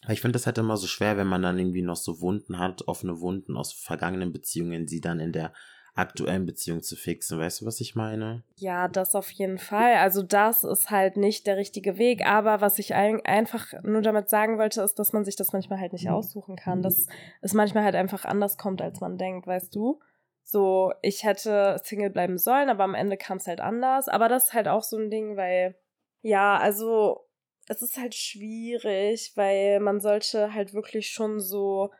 ich 0.10 0.22
finde 0.22 0.34
das 0.34 0.46
halt 0.46 0.58
immer 0.58 0.78
so 0.78 0.88
schwer, 0.88 1.18
wenn 1.18 1.28
man 1.28 1.42
dann 1.42 1.58
irgendwie 1.58 1.82
noch 1.82 1.96
so 1.96 2.22
Wunden 2.22 2.60
hat, 2.60 2.88
offene 2.88 3.20
Wunden 3.20 3.58
aus 3.58 3.74
vergangenen 3.74 4.31
Beziehungen, 4.31 4.86
die 4.86 5.02
dann 5.02 5.20
in 5.20 5.31
der 5.31 5.54
aktuellen 5.95 6.45
Beziehung 6.45 6.83
zu 6.83 6.95
fixen. 6.95 7.39
Weißt 7.39 7.62
du, 7.62 7.65
was 7.65 7.80
ich 7.80 7.95
meine? 7.95 8.44
Ja, 8.57 8.88
das 8.89 9.15
auf 9.15 9.31
jeden 9.31 9.57
Fall. 9.57 9.95
Also 9.95 10.21
das 10.21 10.63
ist 10.63 10.89
halt 10.89 11.15
nicht 11.15 11.47
der 11.47 11.56
richtige 11.56 11.97
Weg. 11.97 12.25
Aber 12.27 12.59
was 12.62 12.77
ich 12.80 12.94
ein 12.94 13.25
einfach 13.25 13.74
nur 13.81 14.01
damit 14.01 14.30
sagen 14.30 14.57
wollte, 14.57 14.81
ist, 14.81 15.00
dass 15.00 15.13
man 15.13 15.24
sich 15.24 15.38
das 15.38 15.53
manchmal 15.53 15.80
halt 15.80 15.94
nicht 15.94 16.06
mhm. 16.06 16.12
aussuchen 16.12 16.57
kann. 16.57 16.81
Dass 16.81 17.07
es 17.42 17.53
manchmal 17.53 17.86
halt 17.86 17.95
einfach 17.95 18.25
anders 18.25 18.57
kommt, 18.57 18.81
als 18.81 18.99
man 18.99 19.18
denkt, 19.18 19.47
weißt 19.47 19.73
du? 19.73 19.99
So, 20.44 20.94
ich 21.02 21.23
hätte 21.23 21.80
Single 21.83 22.11
bleiben 22.11 22.37
sollen, 22.37 22.69
aber 22.69 22.83
am 22.83 22.94
Ende 22.94 23.18
kam 23.18 23.37
es 23.37 23.47
halt 23.47 23.61
anders. 23.61 24.09
Aber 24.09 24.28
das 24.28 24.47
ist 24.47 24.54
halt 24.54 24.68
auch 24.68 24.83
so 24.83 24.97
ein 24.97 25.09
Ding, 25.09 25.37
weil, 25.37 25.75
ja, 26.21 26.57
also 26.57 27.25
es 27.68 27.81
ist 27.81 27.97
halt 27.97 28.14
schwierig, 28.14 29.31
weil 29.35 29.80
man 29.80 30.02
sollte 30.02 30.54
halt 30.54 30.73
wirklich 30.73 31.09
schon 31.09 31.40
so 31.40 31.92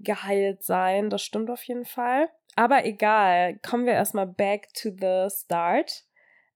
geheilt 0.00 0.62
sein. 0.62 1.10
Das 1.10 1.22
stimmt 1.22 1.50
auf 1.50 1.62
jeden 1.64 1.84
Fall. 1.84 2.28
Aber 2.56 2.84
egal, 2.86 3.58
kommen 3.58 3.86
wir 3.86 3.92
erstmal 3.92 4.26
back 4.26 4.72
to 4.74 4.90
the 4.90 5.28
start. 5.30 6.04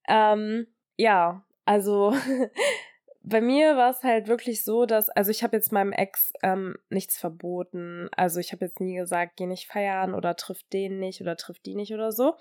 Ähm, 0.09 0.67
ja, 0.97 1.45
also 1.67 2.15
bei 3.23 3.43
mir 3.43 3.77
war 3.77 3.91
es 3.91 4.03
halt 4.03 4.27
wirklich 4.27 4.65
so, 4.65 4.87
dass, 4.87 5.11
also 5.11 5.31
ich 5.31 5.43
habe 5.43 5.57
jetzt 5.57 5.73
meinem 5.73 5.93
Ex 5.93 6.33
ähm, 6.43 6.77
nichts 6.89 7.19
verboten. 7.19 8.09
Also 8.17 8.41
ich 8.41 8.53
habe 8.53 8.65
jetzt 8.65 8.81
nie 8.81 8.97
gesagt, 8.97 9.37
geh 9.37 9.47
nicht 9.47 9.67
feiern 9.67 10.15
oder 10.15 10.37
triff 10.37 10.63
den 10.73 10.99
nicht 10.99 11.21
oder 11.21 11.37
triff 11.37 11.59
die 11.59 11.75
nicht 11.75 11.93
oder 11.93 12.13
so. 12.13 12.35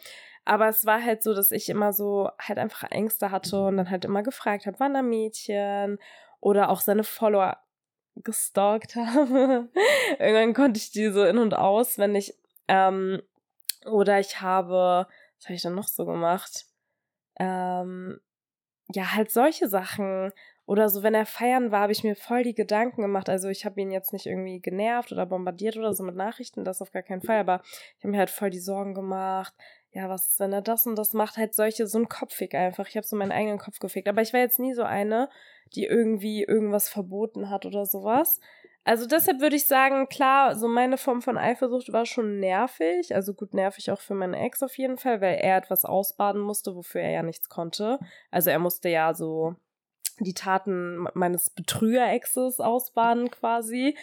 Aber 0.46 0.70
es 0.70 0.86
war 0.86 1.04
halt 1.04 1.22
so, 1.22 1.34
dass 1.34 1.51
ich 1.51 1.70
immer 1.70 1.92
so 1.92 2.30
halt 2.39 2.60
einfach 2.60 2.89
Ängste 2.89 3.30
hatte 3.30 3.62
und 3.66 3.78
dann 3.78 3.89
halt 3.89 4.06
immer 4.06 4.24
gefragt 4.24 4.66
habe, 4.66 4.80
wann 4.80 4.96
er 4.96 5.04
Mädchen 5.04 6.00
oder 6.39 6.70
auch 6.70 6.80
seine 6.80 7.04
Follower 7.04 7.58
gestalkt 8.16 8.96
habe. 8.96 9.68
Irgendwann 10.18 10.54
konnte 10.54 10.78
ich 10.80 10.92
die 10.92 11.10
so 11.10 11.25
in- 11.25 11.38
und 11.38 11.54
auswendig. 11.54 12.36
Ähm, 12.70 13.22
oder 13.86 14.19
ich 14.19 14.41
habe, 14.41 15.07
was 15.38 15.45
habe 15.45 15.53
ich 15.53 15.62
dann 15.62 15.75
noch 15.75 15.88
so 15.88 16.05
gemacht? 16.05 16.65
Ähm, 17.39 18.19
ja, 18.91 19.15
halt 19.15 19.31
solche 19.31 19.67
Sachen. 19.69 20.31
Oder 20.65 20.89
so, 20.89 21.01
wenn 21.01 21.15
er 21.15 21.25
feiern 21.25 21.71
war, 21.71 21.81
habe 21.81 21.93
ich 21.93 22.03
mir 22.03 22.15
voll 22.15 22.43
die 22.43 22.53
Gedanken 22.53 23.01
gemacht. 23.01 23.27
Also 23.29 23.50
ich 23.50 23.65
habe 23.65 23.81
ihn 23.81 23.91
jetzt 23.91 24.13
nicht 24.13 24.27
irgendwie 24.27 24.59
genervt 24.59 25.12
oder 25.12 25.25
bombardiert 25.25 25.77
oder 25.77 25.93
so 25.93 26.03
mit 26.03 26.15
Nachrichten, 26.15 26.63
das 26.63 26.81
auf 26.81 26.91
gar 26.91 27.01
keinen 27.01 27.21
Fall. 27.21 27.38
Aber 27.38 27.62
ich 27.98 28.03
habe 28.03 28.12
mir 28.12 28.19
halt 28.19 28.29
voll 28.29 28.51
die 28.51 28.59
Sorgen 28.59 28.93
gemacht. 28.93 29.53
Ja, 29.91 30.09
was 30.09 30.29
ist, 30.29 30.39
wenn 30.39 30.53
er 30.53 30.62
das 30.62 30.86
und 30.86 30.95
das 30.95 31.13
macht? 31.13 31.38
Halt 31.38 31.55
solche, 31.55 31.88
so 31.88 31.98
ein 31.98 32.07
Kopfweg 32.07 32.53
einfach. 32.53 32.88
Ich 32.88 32.98
habe 32.98 33.07
so 33.07 33.15
meinen 33.15 33.31
eigenen 33.31 33.57
Kopf 33.57 33.79
gefickt. 33.79 34.07
Aber 34.07 34.21
ich 34.21 34.33
war 34.33 34.39
jetzt 34.39 34.59
nie 34.59 34.75
so 34.75 34.83
eine, 34.83 35.29
die 35.74 35.86
irgendwie 35.86 36.43
irgendwas 36.43 36.89
verboten 36.89 37.50
hat 37.50 37.65
oder 37.65 37.88
sowas. 37.88 38.39
Also 38.89 39.05
deshalb 39.05 39.39
würde 39.39 39.55
ich 39.55 39.67
sagen, 39.67 40.10
klar, 40.10 40.55
so 40.55 40.67
meine 40.67 40.98
Form 40.98 41.22
von 41.22 41.38
Eifersucht 41.38 41.93
war 41.93 42.08
schon 42.08 42.39
nervig. 42.39 43.13
Also 43.13 43.36
gut 43.36 43.53
nervig 43.53 43.91
auch 43.91 44.01
für 44.01 44.15
meinen 44.15 44.34
Ex 44.34 44.63
auf 44.63 44.75
jeden 44.79 44.98
Fall, 44.98 45.22
weil 45.22 45.36
er 45.36 45.58
etwas 45.58 45.86
ausbaden 45.86 46.41
musste, 46.41 46.75
wofür 46.75 47.01
er 47.01 47.12
ja 47.12 47.22
nichts 47.22 47.50
konnte. 47.50 48.00
Also 48.31 48.50
er 48.50 48.58
musste 48.58 48.89
ja 48.89 49.13
so 49.13 49.53
die 50.17 50.34
Taten 50.34 51.08
meines 51.13 51.51
Betrüger-Exes 51.51 52.62
ausbaden 52.62 53.29
quasi, 53.29 53.96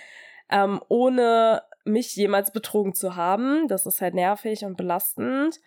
ähm, 0.50 0.80
ohne 0.88 1.64
mich 1.84 2.14
jemals 2.14 2.52
betrogen 2.52 2.94
zu 2.94 3.16
haben. 3.16 3.66
Das 3.66 3.86
ist 3.86 4.00
halt 4.00 4.14
nervig 4.14 4.64
und 4.64 4.76
belastend. 4.76 5.58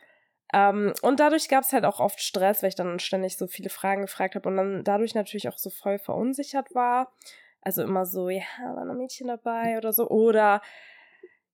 Ähm, 0.53 0.93
und 1.01 1.19
dadurch 1.19 1.49
gab 1.49 1.65
es 1.65 1.73
halt 1.73 1.83
auch 1.83 1.99
oft 1.99 2.21
Stress, 2.21 2.63
weil 2.63 2.69
ich 2.69 2.75
dann 2.75 2.99
ständig 2.99 3.37
so 3.37 3.47
viele 3.47 3.69
Fragen 3.69 4.03
gefragt 4.03 4.35
habe 4.35 4.47
und 4.47 4.55
dann 4.55 4.85
dadurch 4.85 5.13
natürlich 5.13 5.49
auch 5.49 5.57
so 5.57 5.69
voll 5.69 5.99
verunsichert 5.99 6.73
war. 6.73 7.11
Also 7.61 7.83
immer 7.83 8.05
so, 8.05 8.29
ja, 8.29 8.43
war 8.63 8.89
ein 8.89 8.97
Mädchen 8.97 9.27
dabei 9.27 9.77
oder 9.77 9.93
so. 9.93 10.07
Oder 10.09 10.61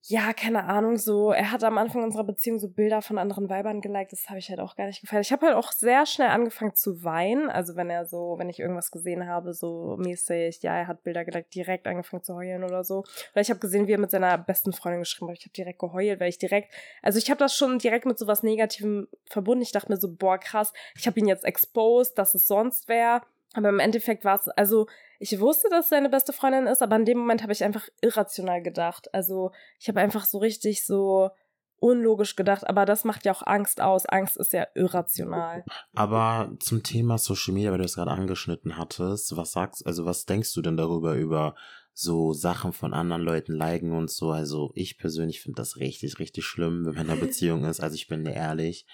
ja, 0.07 0.33
keine 0.33 0.65
Ahnung, 0.65 0.97
so, 0.97 1.31
er 1.31 1.51
hat 1.51 1.63
am 1.63 1.79
Anfang 1.79 2.03
unserer 2.03 2.23
Beziehung 2.23 2.59
so 2.59 2.69
Bilder 2.69 3.01
von 3.01 3.17
anderen 3.17 3.49
Weibern 3.49 3.81
geliked, 3.81 4.11
das 4.11 4.29
habe 4.29 4.37
ich 4.37 4.49
halt 4.49 4.59
auch 4.59 4.75
gar 4.75 4.85
nicht 4.85 5.01
gefallen. 5.01 5.23
Ich 5.23 5.31
habe 5.31 5.47
halt 5.47 5.55
auch 5.55 5.71
sehr 5.71 6.05
schnell 6.05 6.27
angefangen 6.29 6.75
zu 6.75 7.03
weinen, 7.03 7.49
also 7.49 7.75
wenn 7.75 7.89
er 7.89 8.05
so, 8.05 8.35
wenn 8.37 8.47
ich 8.47 8.59
irgendwas 8.59 8.91
gesehen 8.91 9.27
habe, 9.27 9.55
so 9.55 9.95
mäßig, 9.97 10.61
ja, 10.61 10.77
er 10.77 10.87
hat 10.87 11.01
Bilder 11.01 11.25
geliked, 11.25 11.55
direkt 11.55 11.87
angefangen 11.87 12.21
zu 12.21 12.35
heulen 12.35 12.63
oder 12.63 12.83
so. 12.83 12.99
Oder 13.33 13.41
ich 13.41 13.49
habe 13.49 13.59
gesehen, 13.59 13.87
wie 13.87 13.93
er 13.93 13.97
mit 13.97 14.11
seiner 14.11 14.37
besten 14.37 14.73
Freundin 14.73 15.01
geschrieben 15.01 15.31
hat, 15.31 15.39
ich 15.39 15.45
habe 15.45 15.53
direkt 15.53 15.79
geheult, 15.79 16.19
weil 16.19 16.29
ich 16.29 16.37
direkt, 16.37 16.71
also 17.01 17.17
ich 17.17 17.31
habe 17.31 17.39
das 17.39 17.55
schon 17.55 17.79
direkt 17.79 18.05
mit 18.05 18.19
so 18.19 18.27
was 18.27 18.43
Negativem 18.43 19.07
verbunden. 19.27 19.63
Ich 19.63 19.71
dachte 19.71 19.91
mir 19.91 19.97
so, 19.97 20.13
boah, 20.13 20.37
krass, 20.37 20.71
ich 20.95 21.07
habe 21.07 21.19
ihn 21.19 21.27
jetzt 21.27 21.45
exposed, 21.45 22.15
dass 22.19 22.35
es 22.35 22.45
sonst 22.45 22.87
wäre. 22.87 23.21
Aber 23.55 23.69
im 23.69 23.79
Endeffekt 23.79 24.25
war 24.25 24.35
es, 24.35 24.47
also 24.49 24.87
ich 25.19 25.39
wusste, 25.39 25.69
dass 25.69 25.89
seine 25.89 26.09
beste 26.09 26.33
Freundin 26.33 26.67
ist, 26.67 26.81
aber 26.81 26.95
in 26.97 27.05
dem 27.05 27.17
Moment 27.17 27.41
habe 27.41 27.53
ich 27.53 27.63
einfach 27.63 27.87
irrational 28.01 28.61
gedacht. 28.61 29.13
Also 29.13 29.51
ich 29.79 29.87
habe 29.87 30.01
einfach 30.01 30.25
so 30.25 30.37
richtig 30.39 30.85
so 30.85 31.31
unlogisch 31.79 32.35
gedacht, 32.35 32.67
aber 32.67 32.85
das 32.85 33.03
macht 33.03 33.25
ja 33.25 33.33
auch 33.33 33.45
Angst 33.45 33.81
aus. 33.81 34.05
Angst 34.05 34.37
ist 34.37 34.53
ja 34.53 34.67
irrational. 34.75 35.63
Aber 35.93 36.51
zum 36.59 36.83
Thema 36.83 37.17
Social 37.17 37.53
Media, 37.53 37.71
weil 37.71 37.77
du 37.77 37.85
es 37.85 37.95
gerade 37.95 38.11
angeschnitten 38.11 38.77
hattest, 38.77 39.35
was 39.37 39.51
sagst, 39.51 39.85
also 39.85 40.05
was 40.05 40.25
denkst 40.25 40.53
du 40.53 40.61
denn 40.61 40.77
darüber 40.77 41.15
über 41.15 41.55
so 41.93 42.33
Sachen 42.33 42.73
von 42.73 42.93
anderen 42.93 43.21
Leuten 43.21 43.53
liken 43.53 43.93
und 43.93 44.09
so? 44.09 44.31
Also 44.31 44.71
ich 44.75 44.97
persönlich 44.97 45.41
finde 45.41 45.57
das 45.57 45.77
richtig, 45.77 46.19
richtig 46.19 46.45
schlimm, 46.45 46.85
wenn 46.85 46.95
man 46.95 47.05
in 47.05 47.11
einer 47.11 47.21
Beziehung 47.25 47.65
ist. 47.65 47.79
Also 47.79 47.95
ich 47.95 48.07
bin 48.07 48.25
dir 48.25 48.33
ehrlich. 48.33 48.85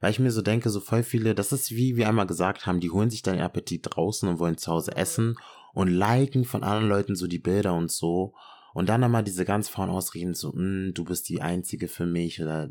Weil 0.00 0.12
ich 0.12 0.20
mir 0.20 0.30
so 0.30 0.42
denke, 0.42 0.70
so 0.70 0.80
voll 0.80 1.02
viele, 1.02 1.34
das 1.34 1.52
ist 1.52 1.72
wie 1.72 1.96
wir 1.96 2.08
einmal 2.08 2.26
gesagt 2.26 2.66
haben, 2.66 2.80
die 2.80 2.90
holen 2.90 3.10
sich 3.10 3.22
dann 3.22 3.40
Appetit 3.40 3.82
draußen 3.84 4.28
und 4.28 4.38
wollen 4.38 4.56
zu 4.56 4.70
Hause 4.70 4.96
essen 4.96 5.36
und 5.74 5.88
liken 5.88 6.44
von 6.44 6.62
anderen 6.62 6.88
Leuten 6.88 7.16
so 7.16 7.26
die 7.26 7.40
Bilder 7.40 7.74
und 7.74 7.90
so. 7.90 8.34
Und 8.74 8.88
dann 8.88 9.02
einmal 9.02 9.24
diese 9.24 9.44
ganz 9.44 9.68
Frauen 9.68 9.90
ausreden, 9.90 10.34
so, 10.34 10.52
mm, 10.52 10.92
du 10.94 11.04
bist 11.04 11.28
die 11.28 11.42
Einzige 11.42 11.88
für 11.88 12.06
mich 12.06 12.40
oder 12.40 12.70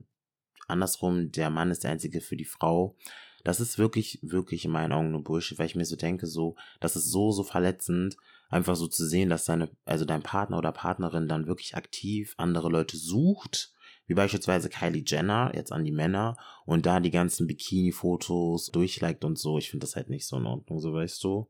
andersrum, 0.68 1.32
der 1.32 1.50
Mann 1.50 1.72
ist 1.72 1.84
der 1.84 1.92
Einzige 1.92 2.22
für 2.22 2.38
die 2.38 2.46
Frau. 2.46 2.96
Das 3.44 3.60
ist 3.60 3.78
wirklich, 3.78 4.20
wirklich 4.22 4.66
in 4.66 4.72
meinen 4.72 4.94
Augen 4.94 5.12
nur 5.12 5.24
Bullshit, 5.24 5.60
weil 5.60 5.68
ich 5.68 5.76
mir 5.76 5.86
so 5.86 5.96
denke, 5.96 6.28
so, 6.28 6.56
das 6.80 6.96
ist 6.96 7.12
so, 7.12 7.32
so 7.32 7.44
verletzend, 7.44 8.18
einfach 8.50 8.76
so 8.76 8.88
zu 8.88 9.06
sehen, 9.06 9.30
dass 9.30 9.46
deine, 9.46 9.70
also 9.86 10.06
dein 10.06 10.24
Partner 10.24 10.58
oder 10.58 10.72
Partnerin 10.72 11.28
dann 11.28 11.48
wirklich 11.48 11.76
aktiv 11.76 12.34
andere 12.38 12.70
Leute 12.70 12.98
sucht 12.98 13.74
wie 14.08 14.14
beispielsweise 14.14 14.70
Kylie 14.70 15.04
Jenner, 15.06 15.52
jetzt 15.54 15.72
an 15.72 15.84
die 15.84 15.92
Männer, 15.92 16.38
und 16.66 16.86
da 16.86 17.00
die 17.00 17.12
ganzen 17.12 17.46
Bikini-Fotos 17.46 18.72
durchliked 18.72 19.24
und 19.24 19.38
so. 19.38 19.58
Ich 19.58 19.70
finde 19.70 19.86
das 19.86 19.96
halt 19.96 20.10
nicht 20.10 20.26
so 20.28 20.38
in 20.38 20.46
Ordnung, 20.46 20.80
so 20.80 20.94
weißt 20.94 21.24
du. 21.24 21.50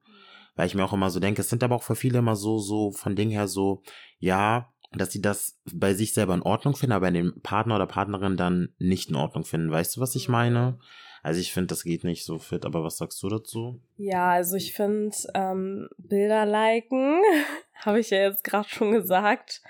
Weil 0.56 0.68
ich 0.68 0.76
mir 0.76 0.84
auch 0.84 0.94
immer 0.94 1.12
so 1.12 1.20
denke, 1.20 1.42
es 1.42 1.50
sind 1.50 1.64
aber 1.64 1.76
auch 1.76 1.84
für 1.84 1.96
viele 1.96 2.20
immer 2.20 2.36
so, 2.36 2.58
so 2.58 2.92
von 2.92 3.16
Ding 3.16 3.30
her 3.30 3.48
so, 3.48 3.84
ja, 4.18 4.74
dass 4.92 5.12
sie 5.12 5.22
das 5.22 5.60
bei 5.72 5.94
sich 5.94 6.14
selber 6.14 6.34
in 6.34 6.42
Ordnung 6.42 6.76
finden, 6.76 6.94
aber 6.94 7.08
bei 7.08 7.12
dem 7.12 7.40
Partner 7.42 7.76
oder 7.76 7.86
Partnerin 7.86 8.38
dann 8.38 8.70
nicht 8.80 9.10
in 9.10 9.16
Ordnung 9.16 9.44
finden. 9.44 9.70
Weißt 9.70 9.96
du, 9.96 10.02
was 10.02 10.16
ich 10.16 10.30
meine? 10.30 10.80
Also 11.24 11.40
ich 11.42 11.52
finde, 11.52 11.68
das 11.68 11.84
geht 11.84 12.04
nicht 12.04 12.26
so 12.26 12.40
fit, 12.40 12.66
aber 12.66 12.84
was 12.84 12.98
sagst 12.98 13.22
du 13.22 13.30
dazu? 13.30 13.82
Ja, 13.98 14.32
also 14.32 14.56
ich 14.56 14.74
finde, 14.74 15.16
ähm, 15.34 15.90
Bilder 15.98 16.46
liken, 16.46 17.22
habe 17.76 18.00
ich 18.00 18.10
ja 18.10 18.20
jetzt 18.20 18.44
gerade 18.44 18.70
schon 18.70 18.92
gesagt. 18.92 19.62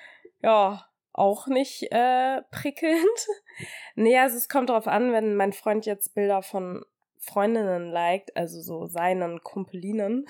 Ja, 0.41 0.85
auch 1.17 1.47
nicht 1.47 1.91
äh, 1.91 2.41
prickelnd. 2.51 3.27
nee, 3.95 4.17
also 4.17 4.37
es 4.37 4.49
kommt 4.49 4.69
darauf 4.69 4.87
an, 4.87 5.11
wenn 5.11 5.35
mein 5.35 5.51
Freund 5.51 5.85
jetzt 5.85 6.13
Bilder 6.13 6.41
von 6.41 6.85
Freundinnen 7.19 7.91
liked, 7.91 8.35
also 8.37 8.61
so 8.61 8.85
seinen 8.85 9.41
Kumpelinen, 9.41 10.27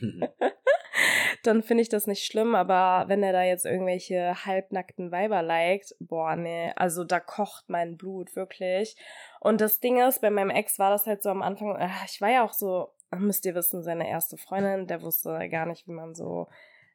dann 1.44 1.62
finde 1.62 1.82
ich 1.82 1.88
das 1.88 2.06
nicht 2.06 2.24
schlimm, 2.24 2.54
aber 2.54 3.08
wenn 3.08 3.22
er 3.22 3.32
da 3.32 3.44
jetzt 3.44 3.64
irgendwelche 3.64 4.44
halbnackten 4.44 5.12
Weiber 5.12 5.42
liked, 5.42 5.94
boah, 6.00 6.34
nee, 6.36 6.72
also 6.76 7.04
da 7.04 7.20
kocht 7.20 7.68
mein 7.68 7.96
Blut 7.96 8.34
wirklich. 8.34 8.96
Und 9.40 9.60
das 9.60 9.80
Ding 9.80 10.00
ist, 10.00 10.20
bei 10.20 10.30
meinem 10.30 10.50
Ex 10.50 10.78
war 10.78 10.90
das 10.90 11.06
halt 11.06 11.22
so 11.22 11.30
am 11.30 11.42
Anfang, 11.42 11.76
äh, 11.76 11.88
ich 12.06 12.20
war 12.20 12.30
ja 12.30 12.44
auch 12.44 12.52
so, 12.52 12.88
müsst 13.16 13.46
ihr 13.46 13.54
wissen, 13.54 13.82
seine 13.82 14.08
erste 14.08 14.36
Freundin, 14.36 14.88
der 14.88 15.00
wusste 15.02 15.48
gar 15.48 15.66
nicht, 15.66 15.86
wie 15.86 15.92
man 15.92 16.14
so 16.14 16.48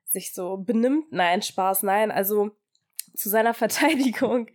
sich 0.04 0.34
so 0.34 0.58
benimmt. 0.58 1.12
Nein, 1.12 1.42
Spaß, 1.42 1.84
nein, 1.84 2.12
also 2.12 2.52
zu 3.14 3.30
seiner 3.30 3.54
Verteidigung, 3.56 4.48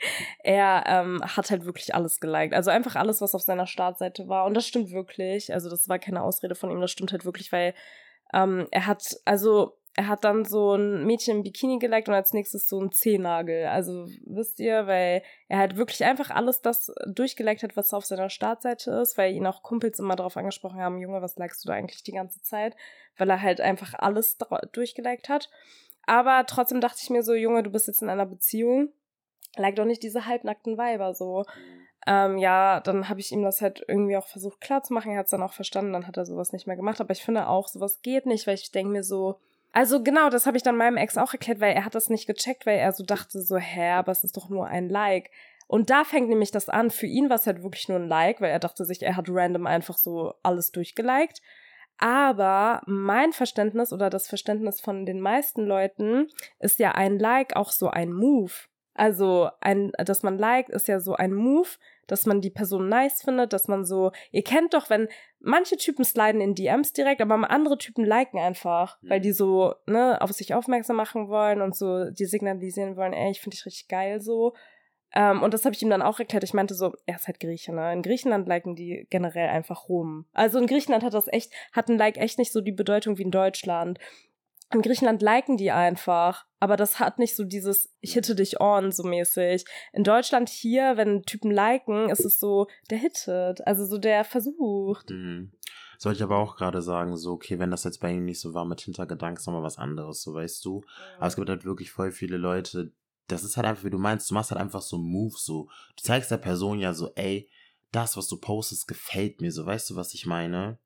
er 0.43 0.85
ähm, 0.87 1.23
hat 1.23 1.51
halt 1.51 1.65
wirklich 1.65 1.95
alles 1.95 2.21
geliked. 2.21 2.55
Also 2.55 2.71
einfach 2.71 2.97
alles, 2.97 3.21
was 3.21 3.35
auf 3.35 3.43
seiner 3.43 3.67
Startseite 3.67 4.29
war. 4.29 4.45
Und 4.47 4.55
das 4.55 4.67
stimmt 4.67 4.91
wirklich. 4.93 5.53
Also 5.53 5.71
das 5.71 5.89
war 5.89 5.99
keine 5.99 6.23
Ausrede 6.23 6.55
von 6.55 6.71
ihm, 6.71 6.81
das 6.81 6.91
stimmt 6.91 7.13
halt 7.13 7.25
wirklich, 7.25 7.53
weil 7.53 7.75
ähm, 8.33 8.67
er 8.71 8.87
hat, 8.87 9.17
also 9.25 9.77
er 9.97 10.09
hat 10.09 10.25
dann 10.25 10.45
so 10.45 10.75
ein 10.75 11.07
Mädchen 11.07 11.37
im 11.37 11.43
Bikini 11.45 11.79
geliked 11.79 12.09
und 12.09 12.15
als 12.15 12.33
nächstes 12.33 12.69
so 12.69 12.81
ein 12.81 12.91
Zehennagel. 12.91 13.67
Also 13.67 14.07
wisst 14.25 14.59
ihr, 14.59 14.89
weil 14.89 15.23
er 15.49 15.59
halt 15.59 15.77
wirklich 15.77 16.05
einfach 16.05 16.31
alles 16.31 16.61
das 16.61 16.93
durchgeliked 17.07 17.63
hat, 17.63 17.77
was 17.77 17.95
auf 17.95 18.05
seiner 18.05 18.29
Startseite 18.29 18.91
ist, 18.91 19.17
weil 19.17 19.35
ihn 19.35 19.47
auch 19.47 19.63
Kumpels 19.63 20.01
immer 20.01 20.17
darauf 20.17 20.37
angesprochen 20.37 20.81
haben, 20.81 20.99
Junge, 20.99 21.23
was 21.23 21.37
likest 21.37 21.65
du 21.65 21.69
da 21.69 21.75
eigentlich 21.75 22.03
die 22.03 22.13
ganze 22.13 22.43
Zeit? 22.43 22.75
Weil 23.17 23.31
er 23.31 23.41
halt 23.41 23.61
einfach 23.61 23.95
alles 23.95 24.37
durchgeliked 24.73 25.29
hat. 25.29 25.49
Aber 26.07 26.45
trotzdem 26.47 26.81
dachte 26.81 27.01
ich 27.03 27.11
mir 27.11 27.23
so, 27.23 27.35
Junge, 27.35 27.63
du 27.63 27.71
bist 27.71 27.87
jetzt 27.87 28.03
in 28.03 28.11
einer 28.11 28.27
Beziehung. 28.27 28.91
Like 29.57 29.77
doch 29.77 29.85
nicht 29.85 30.03
diese 30.03 30.27
halbnackten 30.27 30.77
Weiber 30.77 31.15
so. 31.15 31.45
Ähm, 32.07 32.39
ja, 32.39 32.81
dann 32.81 33.09
habe 33.09 33.21
ich 33.21 33.33
ihm 33.33 33.43
das 33.43 33.61
halt 33.63 33.85
irgendwie 33.89 34.17
auch 34.17 34.27
versucht 34.27 34.61
klarzumachen. 34.61 35.13
Er 35.13 35.19
hat 35.19 35.27
es 35.27 35.31
dann 35.31 35.43
auch 35.43 35.53
verstanden, 35.53 35.93
dann 35.93 36.07
hat 36.07 36.17
er 36.17 36.27
sowas 36.27 36.53
nicht 36.53 36.67
mehr 36.67 36.77
gemacht. 36.77 37.01
Aber 37.01 37.13
ich 37.13 37.23
finde 37.23 37.49
auch, 37.49 37.69
sowas 37.69 38.01
geht 38.03 38.27
nicht, 38.27 38.47
weil 38.47 38.55
ich 38.55 38.73
denke 38.73 38.93
mir 38.93 39.05
so, 39.05 39.39
also 39.73 40.03
genau, 40.03 40.31
das 40.31 40.47
habe 40.47 40.57
ich 40.57 40.63
dann 40.63 40.77
meinem 40.77 40.97
Ex 40.97 41.19
auch 41.19 41.33
erklärt, 41.33 41.61
weil 41.61 41.75
er 41.75 41.85
hat 41.85 41.97
das 41.97 42.09
nicht 42.09 42.29
gecheckt, 42.29 42.65
weil 42.65 42.79
er 42.79 42.93
so 42.93 43.05
dachte 43.05 43.43
so, 43.43 43.57
hä, 43.57 43.91
aber 43.91 44.13
es 44.13 44.23
ist 44.23 44.37
doch 44.37 44.49
nur 44.49 44.69
ein 44.69 44.89
Like. 44.89 45.31
Und 45.67 45.91
da 45.91 46.05
fängt 46.05 46.29
nämlich 46.29 46.53
das 46.53 46.69
an. 46.69 46.91
Für 46.91 47.07
ihn 47.07 47.29
war 47.29 47.37
es 47.37 47.47
halt 47.47 47.65
wirklich 47.65 47.89
nur 47.89 47.99
ein 47.99 48.07
Like, 48.07 48.41
weil 48.41 48.51
er 48.51 48.61
dachte 48.61 48.85
sich, 48.85 49.03
er 49.03 49.17
hat 49.17 49.27
random 49.29 49.67
einfach 49.67 49.97
so 49.97 50.35
alles 50.45 50.71
durchgeliked. 50.71 51.43
Aber 51.99 52.83
mein 52.87 53.33
Verständnis 53.33 53.93
oder 53.93 54.11
das 54.11 54.27
Verständnis 54.27 54.81
von 54.81 55.07
den 55.07 55.21
meisten 55.21 55.65
Leuten 55.65 56.29
ist 56.59 56.79
ja 56.79 56.93
ein 56.93 57.19
Like 57.19 57.57
auch 57.57 57.71
so 57.71 57.89
ein 57.89 58.13
Move. 58.13 58.53
Also 58.95 59.51
ein, 59.61 59.91
dass 59.99 60.23
man 60.23 60.39
liked, 60.39 60.71
ist 60.71 60.87
ja 60.87 61.01
so 61.01 61.15
ein 61.15 61.35
Move, 61.35 61.69
dass 62.07 62.27
man 62.27 62.41
die 62.41 62.51
Person 62.51 62.89
nice 62.89 63.23
findet, 63.23 63.53
dass 63.53 63.67
man 63.67 63.85
so, 63.85 64.13
ihr 64.31 64.45
kennt 64.45 64.73
doch, 64.73 64.89
wenn 64.89 65.09
manche 65.41 65.77
Typen 65.77 66.05
sliden 66.05 66.41
in 66.41 66.55
DMs 66.55 66.93
direkt, 66.93 67.21
aber 67.21 67.51
andere 67.51 67.77
Typen 67.77 68.05
liken 68.05 68.39
einfach, 68.39 69.03
mhm. 69.03 69.11
weil 69.11 69.21
die 69.21 69.33
so, 69.33 69.75
ne, 69.87 70.21
auf 70.21 70.31
sich 70.31 70.55
aufmerksam 70.55 70.95
machen 70.97 71.29
wollen 71.29 71.61
und 71.61 71.75
so, 71.75 72.09
die 72.11 72.25
signalisieren 72.25 72.97
wollen, 72.97 73.13
ey, 73.13 73.33
ich 73.33 73.41
finde 73.41 73.57
dich 73.57 73.67
richtig 73.67 73.89
geil 73.89 74.21
so. 74.21 74.55
Ähm, 75.15 75.43
und 75.43 75.55
das 75.55 75.65
habe 75.65 75.75
ich 75.75 75.83
ihm 75.83 75.91
dann 75.91 76.03
auch 76.03 76.19
erklärt. 76.19 76.45
Ich 76.45 76.55
meinte 76.55 76.75
so, 76.75 76.93
er 77.07 77.17
ist 77.17 77.27
halt 77.27 77.41
Grieche, 77.41 77.73
ne? 77.73 77.93
In 77.93 78.03
Griechenland 78.03 78.49
liken 78.49 78.75
die 78.75 79.07
generell 79.11 79.49
einfach 79.49 79.89
rum. 79.89 80.27
Also 80.33 80.59
in 80.59 80.67
Griechenland 80.67 81.05
hat 81.05 81.15
das 81.15 81.29
echt, 81.29 81.53
hat 81.73 81.89
ein 81.89 81.99
Like 81.99 82.17
echt 82.17 82.39
nicht 82.39 82.53
so 82.53 82.61
die 82.61 82.73
Bedeutung 82.73 83.17
wie 83.19 83.23
in 83.23 83.31
Deutschland. 83.31 83.99
In 84.73 84.83
Griechenland 84.83 85.23
liken 85.23 85.57
die 85.57 85.71
einfach, 85.71 86.47
aber 86.59 86.77
das 86.77 86.99
hat 86.99 87.19
nicht 87.19 87.37
so 87.37 87.45
dieses 87.45 87.95
ich 88.01 88.15
hitte 88.15 88.35
dich 88.35 88.61
on 88.61 88.91
so 88.91 89.05
mäßig. 89.05 89.65
In 89.93 90.03
Deutschland 90.03 90.49
hier, 90.49 90.97
wenn 90.97 91.23
Typen 91.23 91.53
liken, 91.53 92.11
ist 92.11 92.25
es 92.25 92.41
so, 92.41 92.67
der 92.91 92.99
hittet, 92.99 93.65
also 93.67 93.87
so 93.87 93.99
der 93.99 94.25
versucht. 94.25 95.11
Mhm. 95.11 95.53
Sollte 95.99 96.17
ich 96.17 96.23
aber 96.25 96.39
auch 96.39 96.57
gerade 96.57 96.83
sagen, 96.83 97.17
so, 97.17 97.33
okay, 97.33 97.61
wenn 97.61 97.71
das 97.71 97.85
jetzt 97.85 98.01
bei 98.01 98.11
ihm 98.11 98.25
nicht 98.25 98.41
so 98.41 98.53
war 98.53 98.65
mit 98.65 98.81
Hintergedanken, 98.81 99.39
ist 99.39 99.47
nochmal 99.47 99.63
was 99.63 99.79
anderes, 99.79 100.23
so 100.23 100.35
weißt 100.35 100.65
du. 100.65 100.83
Aber 101.19 101.29
es 101.29 101.37
gibt 101.37 101.49
halt 101.49 101.65
wirklich 101.65 101.93
voll 101.93 102.11
viele 102.11 102.37
Leute, 102.37 102.93
das 103.27 103.45
ist 103.45 103.57
halt 103.57 103.67
einfach, 103.67 103.85
wie 103.85 103.91
du 103.91 103.99
meinst, 103.99 104.31
du 104.31 104.35
machst 104.35 104.51
halt 104.51 104.61
einfach 104.61 104.83
so 104.83 104.97
einen 104.97 105.07
Move, 105.07 105.35
so. 105.37 105.69
Du 105.97 106.03
zeigst 106.03 106.31
der 106.31 106.39
Person 106.39 106.79
ja 106.79 106.93
so, 106.93 107.13
ey, 107.15 107.49
das, 107.93 108.17
was 108.17 108.29
du 108.29 108.37
postest, 108.39 108.89
gefällt 108.89 109.41
mir, 109.41 109.53
so, 109.53 109.65
weißt 109.65 109.91
du, 109.91 109.97
was 109.97 110.15
ich 110.15 110.27
meine? 110.27 110.79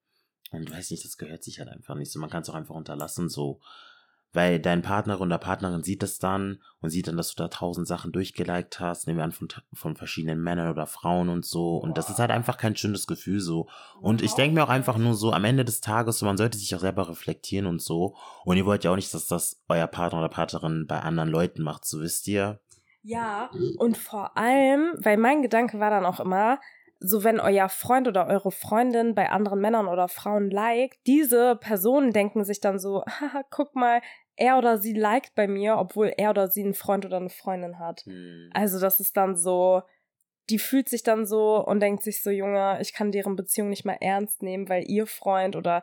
Und 0.51 0.71
weiß 0.71 0.91
nicht, 0.91 1.05
das 1.05 1.19
gehört 1.19 1.43
sich 1.43 1.59
halt 1.59 1.69
einfach 1.69 1.95
nicht 1.95 2.13
so. 2.13 2.19
Man 2.19 2.31
kann 2.31 2.43
es 2.43 2.49
auch 2.49 2.55
einfach 2.55 2.75
unterlassen, 2.75 3.29
so. 3.29 3.61
Weil 4.33 4.61
dein 4.61 4.83
Partner 4.83 5.21
oder 5.21 5.39
Partnerin 5.39 5.83
sieht 5.83 6.03
das 6.03 6.19
dann 6.19 6.59
und 6.81 6.91
sieht 6.91 7.09
dann, 7.09 7.17
dass 7.17 7.35
du 7.35 7.43
da 7.43 7.49
tausend 7.49 7.89
Sachen 7.89 8.13
durchgeliked 8.13 8.79
hast, 8.79 9.07
nehmen 9.07 9.19
wir 9.19 9.25
an 9.25 9.33
von, 9.33 9.49
von 9.73 9.97
verschiedenen 9.97 10.43
Männern 10.43 10.71
oder 10.71 10.87
Frauen 10.87 11.31
und 11.31 11.47
so. 11.47 11.79
Und 11.79 11.97
das 11.97 12.11
ist 12.11 12.19
halt 12.19 12.31
einfach 12.31 12.59
kein 12.59 12.77
schönes 12.77 13.07
Gefühl 13.07 13.41
so. 13.41 13.69
Und 14.01 14.21
ich 14.21 14.35
denke 14.35 14.55
mir 14.55 14.65
auch 14.65 14.69
einfach 14.69 14.99
nur 14.99 15.15
so, 15.15 15.33
am 15.33 15.45
Ende 15.45 15.65
des 15.65 15.81
Tages, 15.81 16.19
so, 16.19 16.27
man 16.27 16.37
sollte 16.37 16.59
sich 16.59 16.75
auch 16.75 16.81
selber 16.81 17.09
reflektieren 17.09 17.67
und 17.67 17.81
so. 17.81 18.17
Und 18.45 18.59
ihr 18.59 18.67
wollt 18.67 18.85
ja 18.85 18.91
auch 18.91 18.97
nicht, 18.97 19.15
dass 19.15 19.27
das 19.27 19.63
euer 19.69 19.87
Partner 19.87 20.19
oder 20.19 20.29
Partnerin 20.29 20.87
bei 20.87 21.01
anderen 21.01 21.31
Leuten 21.31 21.63
macht, 21.63 21.87
so 21.87 22.01
wisst 22.01 22.29
ihr. 22.29 22.61
Ja, 23.03 23.51
und 23.79 23.97
vor 23.97 24.37
allem, 24.37 24.93
weil 24.99 25.17
mein 25.17 25.41
Gedanke 25.41 25.81
war 25.81 25.89
dann 25.89 26.05
auch 26.05 26.21
immer, 26.21 26.59
so 27.01 27.23
wenn 27.23 27.41
euer 27.41 27.69
Freund 27.69 28.09
oder 28.09 28.27
eure 28.27 28.51
Freundin 28.51 29.15
bei 29.15 29.31
anderen 29.31 29.61
Männern 29.61 29.87
oder 29.87 30.09
Frauen 30.09 30.51
liked, 30.51 30.99
diese 31.07 31.57
Personen 31.57 32.13
denken 32.13 32.45
sich 32.45 32.61
dann 32.61 32.79
so, 32.79 33.05
haha, 33.07 33.43
guck 33.51 33.75
mal, 33.75 34.01
er 34.37 34.59
oder 34.59 34.79
sie 34.79 34.93
liked 34.93 35.35
bei 35.35 35.49
mir, 35.49 35.77
obwohl 35.79 36.13
er 36.17 36.31
oder 36.31 36.49
sie 36.49 36.63
einen 36.63 36.75
Freund 36.75 37.05
oder 37.05 37.17
eine 37.17 37.31
Freundin 37.31 37.79
hat. 37.79 38.03
Hm. 38.03 38.51
Also 38.53 38.81
das 38.81 39.01
ist 39.01 39.17
dann 39.17 39.37
so, 39.37 39.83
die 40.51 40.59
fühlt 40.59 40.89
sich 40.89 41.03
dann 41.03 41.27
so 41.27 41.65
und 41.65 41.81
denkt 41.81 42.03
sich 42.03 42.23
so, 42.23 42.31
Junge, 42.31 42.79
ich 42.81 42.93
kann 42.95 43.13
deren 43.13 43.37
Beziehung 43.37 43.69
nicht 43.69 43.85
mal 43.85 43.99
ernst 44.01 44.43
nehmen, 44.43 44.69
weil 44.69 44.85
ihr 44.89 45.07
Freund 45.07 45.57
oder 45.57 45.83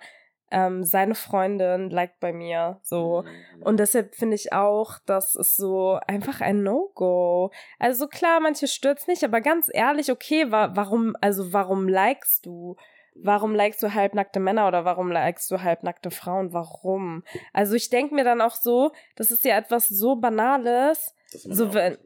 ähm, 0.51 0.83
seine 0.83 1.15
Freundin 1.15 1.89
liked 1.89 2.19
bei 2.19 2.31
mir. 2.31 2.79
So. 2.83 3.23
Mhm. 3.23 3.63
Und 3.63 3.79
deshalb 3.79 4.15
finde 4.15 4.35
ich 4.35 4.53
auch, 4.53 4.99
das 5.05 5.35
ist 5.35 5.57
so 5.57 5.99
einfach 6.07 6.41
ein 6.41 6.63
No-Go. 6.63 7.51
Also 7.79 8.07
klar, 8.07 8.39
manche 8.39 8.67
stürzt 8.67 9.07
nicht, 9.07 9.23
aber 9.23 9.41
ganz 9.41 9.69
ehrlich, 9.71 10.11
okay, 10.11 10.51
wa 10.51 10.71
warum, 10.75 11.15
also 11.21 11.51
warum 11.53 11.87
likest 11.87 12.45
du? 12.45 12.75
Warum 13.17 13.55
likest 13.55 13.81
du 13.81 13.93
halbnackte 13.93 14.41
Männer 14.41 14.67
oder 14.67 14.83
warum 14.83 15.09
likest 15.09 15.49
du 15.49 15.61
halbnackte 15.61 16.11
Frauen? 16.11 16.51
Warum? 16.51 17.23
Also 17.53 17.75
ich 17.75 17.89
denke 17.89 18.13
mir 18.13 18.25
dann 18.25 18.41
auch 18.41 18.55
so, 18.55 18.91
das 19.15 19.31
ist 19.31 19.45
ja 19.45 19.57
etwas 19.57 19.87
so 19.87 20.17
Banales. 20.17 21.15
Dass 21.31 21.43
So, 21.43 21.73
wenn-. 21.73 21.97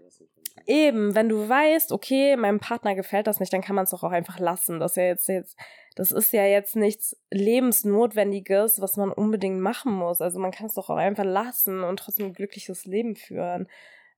Eben, 0.67 1.15
wenn 1.15 1.29
du 1.29 1.49
weißt, 1.49 1.91
okay, 1.91 2.35
meinem 2.35 2.59
Partner 2.59 2.93
gefällt 2.93 3.25
das 3.25 3.39
nicht, 3.39 3.51
dann 3.51 3.61
kann 3.61 3.75
man 3.75 3.85
es 3.85 3.89
doch 3.89 4.03
auch 4.03 4.11
einfach 4.11 4.37
lassen. 4.37 4.79
Das 4.79 4.91
ist 4.91 4.97
ja 4.97 5.03
jetzt, 5.03 5.27
jetzt, 5.27 5.57
das 5.99 6.13
ist 6.13 6.31
ja 6.31 6.45
jetzt 6.45 6.77
nichts 6.77 7.17
Lebensnotwendiges, 7.29 8.79
was 8.79 8.95
man 8.95 9.11
unbedingt 9.11 9.59
machen 9.59 9.91
muss. 9.91 10.21
Also 10.21 10.39
man 10.39 10.51
kann 10.51 10.67
es 10.67 10.75
doch 10.75 10.89
auch 10.89 10.95
einfach 10.95 11.25
lassen 11.25 11.83
und 11.83 11.99
trotzdem 11.99 12.27
ein 12.27 12.33
glückliches 12.33 12.85
Leben 12.85 13.17
führen. 13.17 13.67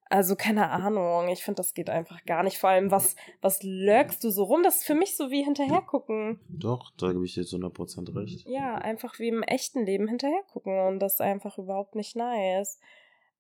Also 0.08 0.36
keine 0.36 0.70
Ahnung, 0.70 1.28
ich 1.30 1.44
finde, 1.44 1.56
das 1.56 1.74
geht 1.74 1.90
einfach 1.90 2.24
gar 2.26 2.44
nicht. 2.44 2.60
Vor 2.60 2.70
allem, 2.70 2.92
was, 2.92 3.16
was 3.42 3.64
lurkst 3.64 4.24
du 4.24 4.30
so 4.30 4.44
rum? 4.44 4.62
Das 4.62 4.76
ist 4.76 4.84
für 4.84 4.94
mich 4.94 5.18
so 5.18 5.32
wie 5.32 5.44
hinterhergucken. 5.44 6.40
Doch, 6.50 6.92
da 7.00 7.12
gebe 7.14 7.26
ich 7.26 7.34
dir 7.34 7.46
zu 7.46 7.58
100% 7.58 8.16
recht. 8.16 8.48
Ja, 8.48 8.76
einfach 8.76 9.18
wie 9.18 9.30
im 9.30 9.42
echten 9.42 9.84
Leben 9.84 10.08
hinterhergucken 10.08 10.78
und 10.82 11.00
das 11.00 11.14
ist 11.14 11.22
einfach 11.22 11.58
überhaupt 11.58 11.96
nicht 11.96 12.16
nice. 12.16 12.80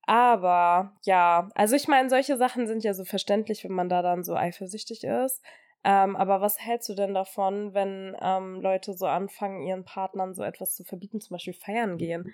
Aber 0.07 0.93
ja, 1.03 1.51
also 1.53 1.75
ich 1.75 1.87
meine, 1.87 2.09
solche 2.09 2.37
Sachen 2.37 2.65
sind 2.65 2.83
ja 2.83 2.95
so 2.95 3.05
verständlich, 3.05 3.63
wenn 3.63 3.73
man 3.73 3.87
da 3.87 4.01
dann 4.01 4.23
so 4.23 4.33
eifersüchtig 4.33 5.03
ist. 5.03 5.43
Ähm, 5.83 6.15
aber 6.15 6.41
was 6.41 6.59
hältst 6.59 6.89
du 6.89 6.95
denn 6.95 7.13
davon, 7.13 7.73
wenn 7.73 8.15
ähm, 8.21 8.61
Leute 8.61 8.93
so 8.93 9.07
anfangen, 9.07 9.61
ihren 9.61 9.83
Partnern 9.85 10.33
so 10.33 10.43
etwas 10.43 10.75
zu 10.75 10.83
verbieten, 10.83 11.21
zum 11.21 11.35
Beispiel 11.35 11.53
feiern 11.53 11.97
gehen? 11.97 12.31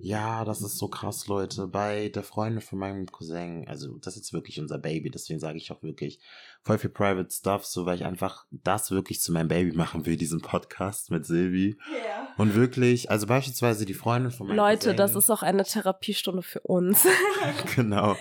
Ja, 0.00 0.44
das 0.44 0.62
ist 0.62 0.78
so 0.78 0.86
krass, 0.86 1.26
Leute. 1.26 1.66
Bei 1.66 2.08
der 2.08 2.22
Freundin 2.22 2.60
von 2.60 2.78
meinem 2.78 3.06
Cousin, 3.06 3.66
also 3.66 3.98
das 3.98 4.14
ist 4.14 4.22
jetzt 4.22 4.32
wirklich 4.32 4.60
unser 4.60 4.78
Baby, 4.78 5.10
deswegen 5.10 5.40
sage 5.40 5.58
ich 5.58 5.72
auch 5.72 5.82
wirklich 5.82 6.20
voll 6.62 6.78
viel 6.78 6.90
Private 6.90 7.28
Stuff, 7.34 7.66
so 7.66 7.84
weil 7.84 7.96
ich 7.96 8.04
einfach 8.04 8.46
das 8.52 8.92
wirklich 8.92 9.20
zu 9.20 9.32
meinem 9.32 9.48
Baby 9.48 9.72
machen 9.76 10.06
will, 10.06 10.16
diesen 10.16 10.40
Podcast 10.40 11.10
mit 11.10 11.26
Silvi. 11.26 11.76
Ja. 11.92 12.28
Und 12.36 12.54
wirklich, 12.54 13.10
also 13.10 13.26
beispielsweise 13.26 13.86
die 13.86 13.94
Freundin 13.94 14.30
von 14.30 14.46
meinem 14.46 14.56
Leute, 14.56 14.90
Cousin. 14.90 14.96
das 14.96 15.16
ist 15.16 15.30
auch 15.30 15.42
eine 15.42 15.64
Therapiestunde 15.64 16.42
für 16.42 16.60
uns. 16.60 17.04
genau. 17.74 18.14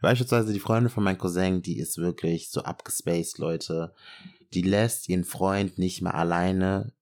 Beispielsweise 0.00 0.52
die 0.52 0.60
Freundin 0.60 0.88
von 0.88 1.02
meinem 1.02 1.18
Cousin, 1.18 1.62
die 1.62 1.78
ist 1.78 1.98
wirklich 1.98 2.50
so 2.50 2.62
abgespaced, 2.62 3.38
Leute. 3.38 3.92
Die 4.52 4.62
lässt 4.62 5.08
ihren 5.08 5.24
Freund 5.24 5.78
nicht 5.78 6.00
mehr 6.00 6.14
alleine, 6.14 6.92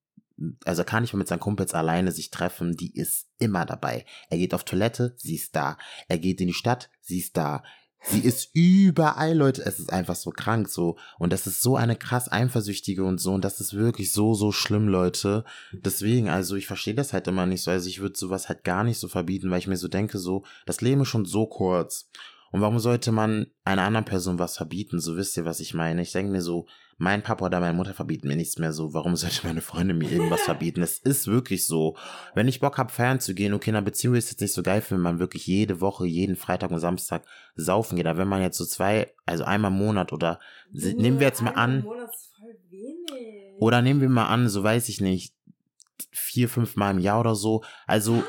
also 0.65 0.83
kann 0.83 1.03
nicht 1.03 1.13
mehr 1.13 1.19
mit 1.19 1.27
seinen 1.27 1.39
Kumpels 1.39 1.73
alleine 1.73 2.11
sich 2.11 2.31
treffen, 2.31 2.75
die 2.75 2.95
ist 2.95 3.27
immer 3.37 3.65
dabei. 3.65 4.05
Er 4.29 4.37
geht 4.37 4.53
auf 4.53 4.63
Toilette, 4.63 5.15
sie 5.17 5.35
ist 5.35 5.55
da. 5.55 5.77
Er 6.07 6.17
geht 6.17 6.41
in 6.41 6.47
die 6.47 6.53
Stadt, 6.53 6.89
sie 7.01 7.19
ist 7.19 7.37
da. 7.37 7.63
Sie 8.05 8.19
ist 8.19 8.49
überall, 8.53 9.33
Leute. 9.33 9.65
Es 9.65 9.79
ist 9.79 9.93
einfach 9.93 10.15
so 10.15 10.31
krank 10.31 10.67
so. 10.67 10.97
Und 11.19 11.31
das 11.31 11.47
ist 11.47 11.61
so 11.61 11.77
eine 11.77 11.95
krass 11.95 12.29
eifersüchtige 12.29 13.05
und 13.05 13.19
so. 13.19 13.33
Und 13.33 13.45
das 13.45 13.61
ist 13.61 13.73
wirklich 13.73 14.11
so, 14.11 14.33
so 14.33 14.51
schlimm, 14.51 14.89
Leute. 14.89 15.45
Deswegen, 15.71 16.27
also 16.27 16.55
ich 16.55 16.67
verstehe 16.67 16.95
das 16.95 17.13
halt 17.13 17.27
immer 17.29 17.45
nicht 17.45 17.63
so. 17.63 17.71
Also 17.71 17.87
ich 17.87 18.01
würde 18.01 18.17
sowas 18.17 18.49
halt 18.49 18.65
gar 18.65 18.83
nicht 18.83 18.99
so 18.99 19.07
verbieten, 19.07 19.49
weil 19.49 19.59
ich 19.59 19.67
mir 19.67 19.77
so 19.77 19.87
denke, 19.87 20.19
so, 20.19 20.43
das 20.65 20.81
Leben 20.81 21.01
ist 21.01 21.07
schon 21.07 21.25
so 21.25 21.45
kurz. 21.45 22.09
Und 22.53 22.61
warum 22.61 22.77
sollte 22.77 23.11
man 23.11 23.47
einer 23.65 23.81
anderen 23.81 24.05
Person 24.05 24.37
was 24.37 24.57
verbieten? 24.57 24.99
So 24.99 25.17
wisst 25.17 25.35
ihr, 25.37 25.43
was 25.43 25.59
ich 25.59 25.73
meine. 25.73 26.03
Ich 26.03 26.11
denke 26.11 26.31
mir 26.31 26.41
so, 26.41 26.67
mein 26.99 27.23
Papa 27.23 27.45
oder 27.47 27.59
meine 27.59 27.73
Mutter 27.75 27.95
verbieten 27.95 28.27
mir 28.27 28.35
nichts 28.35 28.59
mehr 28.59 28.71
so. 28.71 28.93
Warum 28.93 29.15
sollte 29.15 29.47
meine 29.47 29.61
Freundin 29.61 29.97
mir 29.97 30.11
irgendwas 30.11 30.41
verbieten? 30.45 30.83
Es 30.83 30.99
ist 30.99 31.25
wirklich 31.25 31.65
so. 31.65 31.97
Wenn 32.35 32.47
ich 32.47 32.59
Bock 32.59 32.77
hab, 32.77 32.91
feiern 32.91 33.19
zu 33.19 33.33
gehen, 33.33 33.55
okay, 33.55 33.71
in 33.71 33.75
einer 33.75 33.83
Beziehung 33.83 34.13
ist 34.13 34.25
es 34.25 34.31
jetzt 34.33 34.41
nicht 34.41 34.53
so 34.53 34.61
geil, 34.61 34.83
wenn 34.89 34.99
man 34.99 35.17
wirklich 35.17 35.47
jede 35.47 35.81
Woche, 35.81 36.05
jeden 36.05 36.35
Freitag 36.35 36.69
und 36.69 36.77
Samstag 36.77 37.25
saufen 37.55 37.95
geht. 37.95 38.05
Aber 38.05 38.19
wenn 38.19 38.27
man 38.27 38.43
jetzt 38.43 38.59
so 38.59 38.65
zwei, 38.65 39.11
also 39.25 39.43
einmal 39.45 39.71
im 39.71 39.77
Monat 39.79 40.13
oder 40.13 40.39
se- 40.71 40.93
nehmen 40.93 41.19
wir 41.19 41.25
jetzt 41.27 41.41
mal 41.41 41.55
an, 41.55 41.83
oder 43.59 43.81
nehmen 43.81 43.99
wir 43.99 44.09
mal 44.09 44.27
an, 44.27 44.47
so 44.47 44.63
weiß 44.63 44.89
ich 44.89 45.01
nicht, 45.01 45.33
vier, 46.11 46.47
fünf 46.49 46.75
Mal 46.75 46.91
im 46.91 46.99
Jahr 46.99 47.19
oder 47.19 47.33
so. 47.33 47.63
Also, 47.87 48.23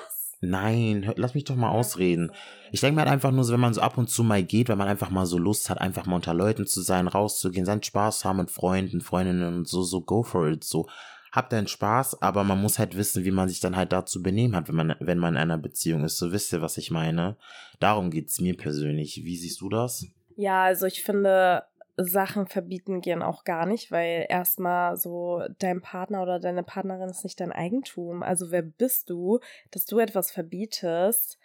nein, 0.48 1.04
hör, 1.04 1.14
lass 1.16 1.34
mich 1.34 1.44
doch 1.44 1.56
mal 1.56 1.70
ausreden. 1.70 2.30
Ich 2.72 2.80
denke 2.80 2.96
mir 2.96 3.02
halt 3.02 3.12
einfach 3.12 3.30
nur 3.30 3.44
so, 3.44 3.52
wenn 3.52 3.60
man 3.60 3.74
so 3.74 3.80
ab 3.80 3.98
und 3.98 4.08
zu 4.08 4.24
mal 4.24 4.42
geht, 4.42 4.68
wenn 4.68 4.78
man 4.78 4.88
einfach 4.88 5.10
mal 5.10 5.26
so 5.26 5.38
Lust 5.38 5.70
hat, 5.70 5.80
einfach 5.80 6.06
mal 6.06 6.16
unter 6.16 6.34
Leuten 6.34 6.66
zu 6.66 6.82
sein, 6.82 7.08
rauszugehen, 7.08 7.66
seinen 7.66 7.82
Spaß 7.82 8.24
haben 8.24 8.38
mit 8.38 8.50
Freunden, 8.50 9.00
Freundinnen 9.00 9.54
und 9.54 9.68
so, 9.68 9.82
so 9.82 10.00
go 10.00 10.22
for 10.22 10.48
it, 10.48 10.64
so. 10.64 10.86
Habt 11.32 11.52
deinen 11.52 11.66
Spaß, 11.66 12.22
aber 12.22 12.44
man 12.44 12.62
muss 12.62 12.78
halt 12.78 12.96
wissen, 12.96 13.24
wie 13.24 13.32
man 13.32 13.48
sich 13.48 13.58
dann 13.58 13.74
halt 13.74 13.90
dazu 13.90 14.22
benehmen 14.22 14.54
hat, 14.54 14.68
wenn 14.68 14.76
man, 14.76 14.94
wenn 15.00 15.18
man 15.18 15.34
in 15.34 15.40
einer 15.40 15.58
Beziehung 15.58 16.04
ist. 16.04 16.16
So 16.16 16.30
wisst 16.30 16.52
ihr, 16.52 16.62
was 16.62 16.78
ich 16.78 16.92
meine? 16.92 17.36
Darum 17.80 18.12
geht's 18.12 18.40
mir 18.40 18.56
persönlich. 18.56 19.22
Wie 19.24 19.36
siehst 19.36 19.60
du 19.60 19.68
das? 19.68 20.06
Ja, 20.36 20.62
also 20.62 20.86
ich 20.86 21.02
finde, 21.02 21.64
Sachen 21.96 22.46
verbieten 22.46 23.00
gehen 23.00 23.22
auch 23.22 23.44
gar 23.44 23.66
nicht, 23.66 23.92
weil 23.92 24.26
erstmal 24.28 24.96
so 24.96 25.42
dein 25.58 25.80
Partner 25.80 26.22
oder 26.22 26.40
deine 26.40 26.62
Partnerin 26.64 27.08
ist 27.08 27.24
nicht 27.24 27.38
dein 27.40 27.52
Eigentum. 27.52 28.22
Also 28.22 28.50
wer 28.50 28.62
bist 28.62 29.10
du, 29.10 29.38
dass 29.70 29.86
du 29.86 29.98
etwas 29.98 30.32
verbietest, 30.32 31.38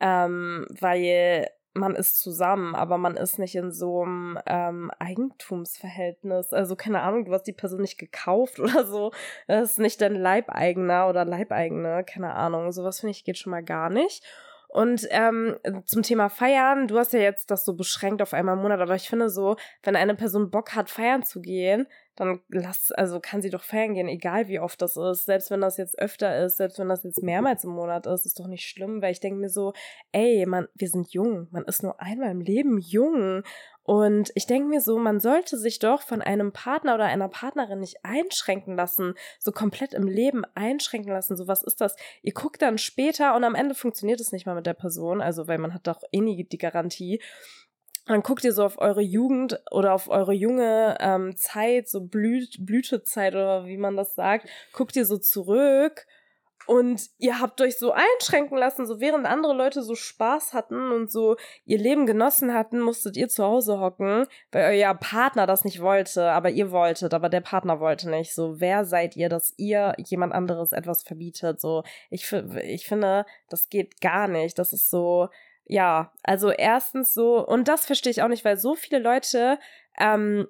ähm, 0.00 0.66
weil 0.70 1.48
man 1.76 1.94
ist 1.94 2.20
zusammen, 2.20 2.74
aber 2.74 2.98
man 2.98 3.16
ist 3.16 3.38
nicht 3.38 3.54
in 3.54 3.70
so 3.70 4.02
einem 4.02 4.38
ähm, 4.46 4.90
Eigentumsverhältnis. 4.98 6.52
Also 6.52 6.76
keine 6.76 7.02
Ahnung, 7.02 7.24
du 7.24 7.32
hast 7.32 7.44
die 7.44 7.52
Person 7.52 7.80
nicht 7.80 7.98
gekauft 7.98 8.58
oder 8.60 8.84
so. 8.84 9.12
Das 9.46 9.72
ist 9.72 9.78
nicht 9.78 10.00
dein 10.00 10.14
Leibeigener 10.14 11.08
oder 11.08 11.24
Leibeigene, 11.24 12.04
keine 12.04 12.34
Ahnung. 12.34 12.72
Sowas 12.72 13.00
finde 13.00 13.12
ich 13.12 13.24
geht 13.24 13.38
schon 13.38 13.50
mal 13.50 13.64
gar 13.64 13.90
nicht. 13.90 14.24
Und 14.76 15.08
ähm, 15.08 15.56
zum 15.86 16.02
Thema 16.02 16.28
Feiern, 16.28 16.86
du 16.86 16.98
hast 16.98 17.14
ja 17.14 17.18
jetzt 17.18 17.50
das 17.50 17.64
so 17.64 17.72
beschränkt 17.72 18.20
auf 18.20 18.34
einmal 18.34 18.56
im 18.56 18.62
Monat, 18.62 18.78
aber 18.78 18.94
ich 18.94 19.08
finde 19.08 19.30
so, 19.30 19.56
wenn 19.82 19.96
eine 19.96 20.14
Person 20.14 20.50
Bock 20.50 20.74
hat, 20.74 20.90
feiern 20.90 21.22
zu 21.22 21.40
gehen, 21.40 21.86
dann 22.14 22.40
lass, 22.48 22.92
also 22.92 23.18
kann 23.18 23.40
sie 23.40 23.48
doch 23.48 23.62
feiern 23.62 23.94
gehen, 23.94 24.06
egal 24.06 24.48
wie 24.48 24.60
oft 24.60 24.82
das 24.82 24.98
ist. 24.98 25.24
Selbst 25.24 25.50
wenn 25.50 25.62
das 25.62 25.78
jetzt 25.78 25.98
öfter 25.98 26.44
ist, 26.44 26.58
selbst 26.58 26.78
wenn 26.78 26.90
das 26.90 27.04
jetzt 27.04 27.22
mehrmals 27.22 27.64
im 27.64 27.70
Monat 27.70 28.06
ist, 28.06 28.26
ist 28.26 28.38
doch 28.38 28.48
nicht 28.48 28.68
schlimm, 28.68 29.00
weil 29.00 29.12
ich 29.12 29.20
denke 29.20 29.40
mir 29.40 29.48
so, 29.48 29.72
ey, 30.12 30.44
man, 30.44 30.68
wir 30.74 30.90
sind 30.90 31.10
jung, 31.10 31.48
man 31.52 31.64
ist 31.64 31.82
nur 31.82 31.98
einmal 31.98 32.30
im 32.30 32.42
Leben 32.42 32.78
jung. 32.78 33.44
Und 33.86 34.32
ich 34.34 34.48
denke 34.48 34.68
mir 34.68 34.80
so, 34.80 34.98
man 34.98 35.20
sollte 35.20 35.56
sich 35.56 35.78
doch 35.78 36.02
von 36.02 36.20
einem 36.20 36.50
Partner 36.50 36.96
oder 36.96 37.04
einer 37.04 37.28
Partnerin 37.28 37.78
nicht 37.78 38.04
einschränken 38.04 38.74
lassen, 38.74 39.14
so 39.38 39.52
komplett 39.52 39.94
im 39.94 40.08
Leben 40.08 40.42
einschränken 40.56 41.12
lassen. 41.12 41.36
So, 41.36 41.46
was 41.46 41.62
ist 41.62 41.80
das? 41.80 41.94
Ihr 42.22 42.32
guckt 42.32 42.62
dann 42.62 42.78
später 42.78 43.36
und 43.36 43.44
am 43.44 43.54
Ende 43.54 43.76
funktioniert 43.76 44.18
es 44.18 44.32
nicht 44.32 44.44
mal 44.44 44.56
mit 44.56 44.66
der 44.66 44.74
Person, 44.74 45.20
also 45.20 45.46
weil 45.46 45.58
man 45.58 45.72
hat 45.72 45.86
doch 45.86 46.02
eh 46.10 46.20
nie 46.20 46.42
die 46.42 46.58
Garantie. 46.58 47.22
Dann 48.06 48.24
guckt 48.24 48.42
ihr 48.42 48.52
so 48.52 48.64
auf 48.64 48.78
eure 48.78 49.02
Jugend 49.02 49.60
oder 49.70 49.94
auf 49.94 50.08
eure 50.08 50.32
junge 50.32 50.96
ähm, 50.98 51.36
Zeit, 51.36 51.88
so 51.88 52.00
Blüt 52.00 52.56
Blütezeit 52.66 53.34
oder 53.34 53.66
wie 53.66 53.76
man 53.76 53.96
das 53.96 54.16
sagt, 54.16 54.48
guckt 54.72 54.96
ihr 54.96 55.04
so 55.04 55.16
zurück 55.16 56.06
und 56.66 57.10
ihr 57.18 57.40
habt 57.40 57.60
euch 57.60 57.78
so 57.78 57.92
einschränken 57.92 58.58
lassen, 58.58 58.86
so 58.86 59.00
während 59.00 59.26
andere 59.26 59.54
Leute 59.54 59.82
so 59.82 59.94
Spaß 59.94 60.52
hatten 60.52 60.90
und 60.92 61.10
so 61.10 61.36
ihr 61.64 61.78
Leben 61.78 62.06
genossen 62.06 62.52
hatten, 62.52 62.80
musstet 62.80 63.16
ihr 63.16 63.28
zu 63.28 63.44
Hause 63.44 63.78
hocken, 63.78 64.26
weil 64.52 64.76
euer 64.76 64.94
Partner 64.94 65.46
das 65.46 65.64
nicht 65.64 65.80
wollte, 65.80 66.30
aber 66.30 66.50
ihr 66.50 66.70
wolltet, 66.70 67.14
aber 67.14 67.28
der 67.28 67.40
Partner 67.40 67.80
wollte 67.80 68.10
nicht. 68.10 68.34
So, 68.34 68.60
wer 68.60 68.84
seid 68.84 69.16
ihr, 69.16 69.28
dass 69.28 69.54
ihr 69.56 69.94
jemand 69.98 70.32
anderes 70.32 70.72
etwas 70.72 71.02
verbietet? 71.02 71.60
So, 71.60 71.84
ich, 72.10 72.30
ich 72.32 72.86
finde, 72.86 73.26
das 73.48 73.68
geht 73.68 74.00
gar 74.00 74.26
nicht. 74.26 74.58
Das 74.58 74.72
ist 74.72 74.90
so, 74.90 75.28
ja, 75.64 76.12
also 76.22 76.50
erstens 76.50 77.14
so, 77.14 77.46
und 77.46 77.68
das 77.68 77.86
verstehe 77.86 78.10
ich 78.10 78.22
auch 78.22 78.28
nicht, 78.28 78.44
weil 78.44 78.56
so 78.56 78.74
viele 78.74 78.98
Leute 78.98 79.58
ähm, 79.98 80.48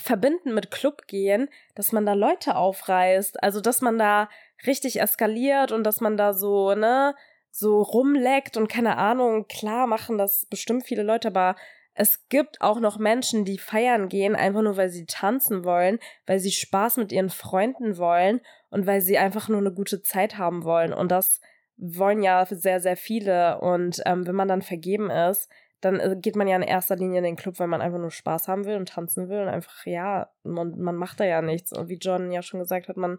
verbinden 0.00 0.54
mit 0.54 0.70
Club 0.70 1.06
gehen, 1.06 1.48
dass 1.74 1.92
man 1.92 2.06
da 2.06 2.14
Leute 2.14 2.56
aufreißt, 2.56 3.42
also 3.42 3.60
dass 3.60 3.80
man 3.80 3.98
da 3.98 4.28
richtig 4.66 5.00
eskaliert 5.00 5.72
und 5.72 5.84
dass 5.84 6.00
man 6.00 6.16
da 6.16 6.32
so, 6.32 6.74
ne, 6.74 7.14
so 7.50 7.82
rumleckt 7.82 8.56
und 8.56 8.68
keine 8.68 8.96
Ahnung, 8.96 9.46
klar 9.48 9.86
machen 9.86 10.18
das 10.18 10.46
bestimmt 10.46 10.84
viele 10.86 11.02
Leute, 11.02 11.28
aber 11.28 11.56
es 11.94 12.28
gibt 12.28 12.60
auch 12.60 12.78
noch 12.78 12.98
Menschen, 12.98 13.44
die 13.44 13.58
feiern 13.58 14.08
gehen, 14.08 14.36
einfach 14.36 14.62
nur 14.62 14.76
weil 14.76 14.88
sie 14.88 15.04
tanzen 15.04 15.64
wollen, 15.64 15.98
weil 16.26 16.38
sie 16.38 16.52
Spaß 16.52 16.96
mit 16.96 17.10
ihren 17.10 17.28
Freunden 17.28 17.98
wollen 17.98 18.40
und 18.70 18.86
weil 18.86 19.00
sie 19.00 19.18
einfach 19.18 19.48
nur 19.48 19.58
eine 19.58 19.72
gute 19.72 20.00
Zeit 20.00 20.38
haben 20.38 20.62
wollen. 20.62 20.92
Und 20.92 21.10
das 21.10 21.40
wollen 21.76 22.22
ja 22.22 22.46
sehr, 22.46 22.80
sehr 22.80 22.96
viele. 22.96 23.60
Und 23.60 24.00
ähm, 24.06 24.28
wenn 24.28 24.36
man 24.36 24.46
dann 24.46 24.62
vergeben 24.62 25.10
ist, 25.10 25.50
dann 25.80 25.98
äh, 25.98 26.16
geht 26.16 26.36
man 26.36 26.46
ja 26.46 26.54
in 26.54 26.62
erster 26.62 26.94
Linie 26.94 27.18
in 27.18 27.24
den 27.24 27.36
Club, 27.36 27.58
weil 27.58 27.66
man 27.66 27.80
einfach 27.80 27.98
nur 27.98 28.12
Spaß 28.12 28.46
haben 28.46 28.64
will 28.64 28.76
und 28.76 28.90
tanzen 28.90 29.28
will 29.28 29.40
und 29.40 29.48
einfach, 29.48 29.84
ja, 29.84 30.30
man, 30.44 30.78
man 30.78 30.94
macht 30.94 31.18
da 31.18 31.24
ja 31.24 31.42
nichts. 31.42 31.72
Und 31.72 31.88
wie 31.88 31.98
John 31.98 32.30
ja 32.30 32.42
schon 32.42 32.60
gesagt 32.60 32.88
hat, 32.88 32.96
man 32.96 33.18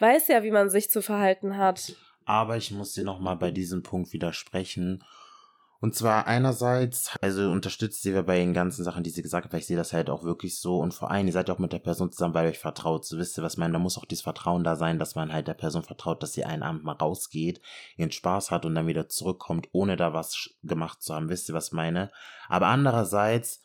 weiß 0.00 0.28
ja, 0.28 0.42
wie 0.42 0.50
man 0.50 0.70
sich 0.70 0.90
zu 0.90 1.02
verhalten 1.02 1.56
hat. 1.56 1.94
Aber 2.24 2.56
ich 2.56 2.70
muss 2.70 2.92
dir 2.92 3.04
nochmal 3.04 3.36
bei 3.36 3.50
diesem 3.50 3.82
Punkt 3.82 4.12
widersprechen. 4.12 5.02
Und 5.82 5.94
zwar 5.94 6.26
einerseits, 6.26 7.16
also 7.22 7.50
unterstützt 7.50 8.02
sie 8.02 8.12
bei 8.12 8.36
den 8.36 8.52
ganzen 8.52 8.84
Sachen, 8.84 9.02
die 9.02 9.08
sie 9.08 9.22
gesagt 9.22 9.46
hat, 9.46 9.52
weil 9.52 9.60
ich 9.60 9.66
sehe 9.66 9.78
das 9.78 9.94
halt 9.94 10.10
auch 10.10 10.24
wirklich 10.24 10.60
so. 10.60 10.78
Und 10.78 10.92
vor 10.92 11.10
allem, 11.10 11.26
ihr 11.26 11.32
seid 11.32 11.48
ja 11.48 11.54
auch 11.54 11.58
mit 11.58 11.72
der 11.72 11.78
Person 11.78 12.12
zusammen, 12.12 12.34
weil 12.34 12.44
ihr 12.44 12.50
euch 12.50 12.58
vertraut. 12.58 13.06
So 13.06 13.16
wisst 13.16 13.38
ihr, 13.38 13.42
was 13.42 13.54
ich 13.54 13.58
meine? 13.58 13.72
Da 13.72 13.78
muss 13.78 13.96
auch 13.96 14.04
dieses 14.04 14.22
Vertrauen 14.22 14.62
da 14.62 14.76
sein, 14.76 14.98
dass 14.98 15.14
man 15.14 15.32
halt 15.32 15.48
der 15.48 15.54
Person 15.54 15.82
vertraut, 15.82 16.22
dass 16.22 16.34
sie 16.34 16.44
einen 16.44 16.62
Abend 16.62 16.84
mal 16.84 16.92
rausgeht, 16.92 17.62
ihren 17.96 18.12
Spaß 18.12 18.50
hat 18.50 18.66
und 18.66 18.74
dann 18.74 18.88
wieder 18.88 19.08
zurückkommt, 19.08 19.68
ohne 19.72 19.96
da 19.96 20.12
was 20.12 20.50
gemacht 20.62 21.02
zu 21.02 21.14
haben. 21.14 21.30
Wisst 21.30 21.48
ihr, 21.48 21.54
was 21.54 21.68
ich 21.68 21.72
meine? 21.72 22.10
Aber 22.48 22.66
andererseits, 22.66 23.62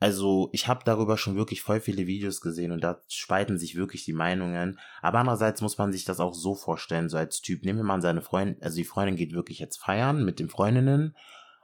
also 0.00 0.48
ich 0.52 0.68
habe 0.68 0.84
darüber 0.84 1.18
schon 1.18 1.36
wirklich 1.36 1.62
voll 1.62 1.80
viele 1.80 2.06
Videos 2.06 2.40
gesehen 2.40 2.70
und 2.70 2.84
da 2.84 3.00
spalten 3.08 3.58
sich 3.58 3.74
wirklich 3.74 4.04
die 4.04 4.12
Meinungen. 4.12 4.78
Aber 5.02 5.18
andererseits 5.18 5.60
muss 5.60 5.76
man 5.76 5.92
sich 5.92 6.04
das 6.04 6.20
auch 6.20 6.34
so 6.34 6.54
vorstellen, 6.54 7.08
so 7.08 7.16
als 7.16 7.40
Typ. 7.40 7.64
Nehmen 7.64 7.80
wir 7.80 7.84
mal 7.84 8.00
seine 8.00 8.22
Freundin, 8.22 8.62
also 8.62 8.76
die 8.76 8.84
Freundin 8.84 9.16
geht 9.16 9.32
wirklich 9.32 9.58
jetzt 9.58 9.78
feiern 9.78 10.24
mit 10.24 10.38
den 10.38 10.48
Freundinnen 10.48 11.16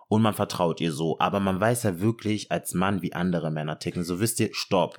und 0.08 0.22
man 0.22 0.34
vertraut 0.34 0.80
ihr 0.80 0.92
so. 0.92 1.18
Aber 1.20 1.38
man 1.38 1.60
weiß 1.60 1.84
ja 1.84 2.00
wirklich 2.00 2.50
als 2.50 2.74
Mann, 2.74 3.02
wie 3.02 3.12
andere 3.12 3.52
Männer 3.52 3.78
ticken. 3.78 4.02
So 4.02 4.18
wisst 4.18 4.40
ihr, 4.40 4.50
stopp. 4.52 4.98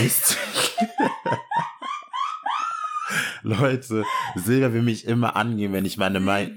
Wisst 0.00 0.38
Leute, 3.42 4.04
Silvia 4.36 4.72
will 4.72 4.82
mich 4.82 5.06
immer 5.06 5.36
angehen, 5.36 5.74
wenn 5.74 5.84
ich 5.84 5.98
meine 5.98 6.18
Meinung, 6.18 6.56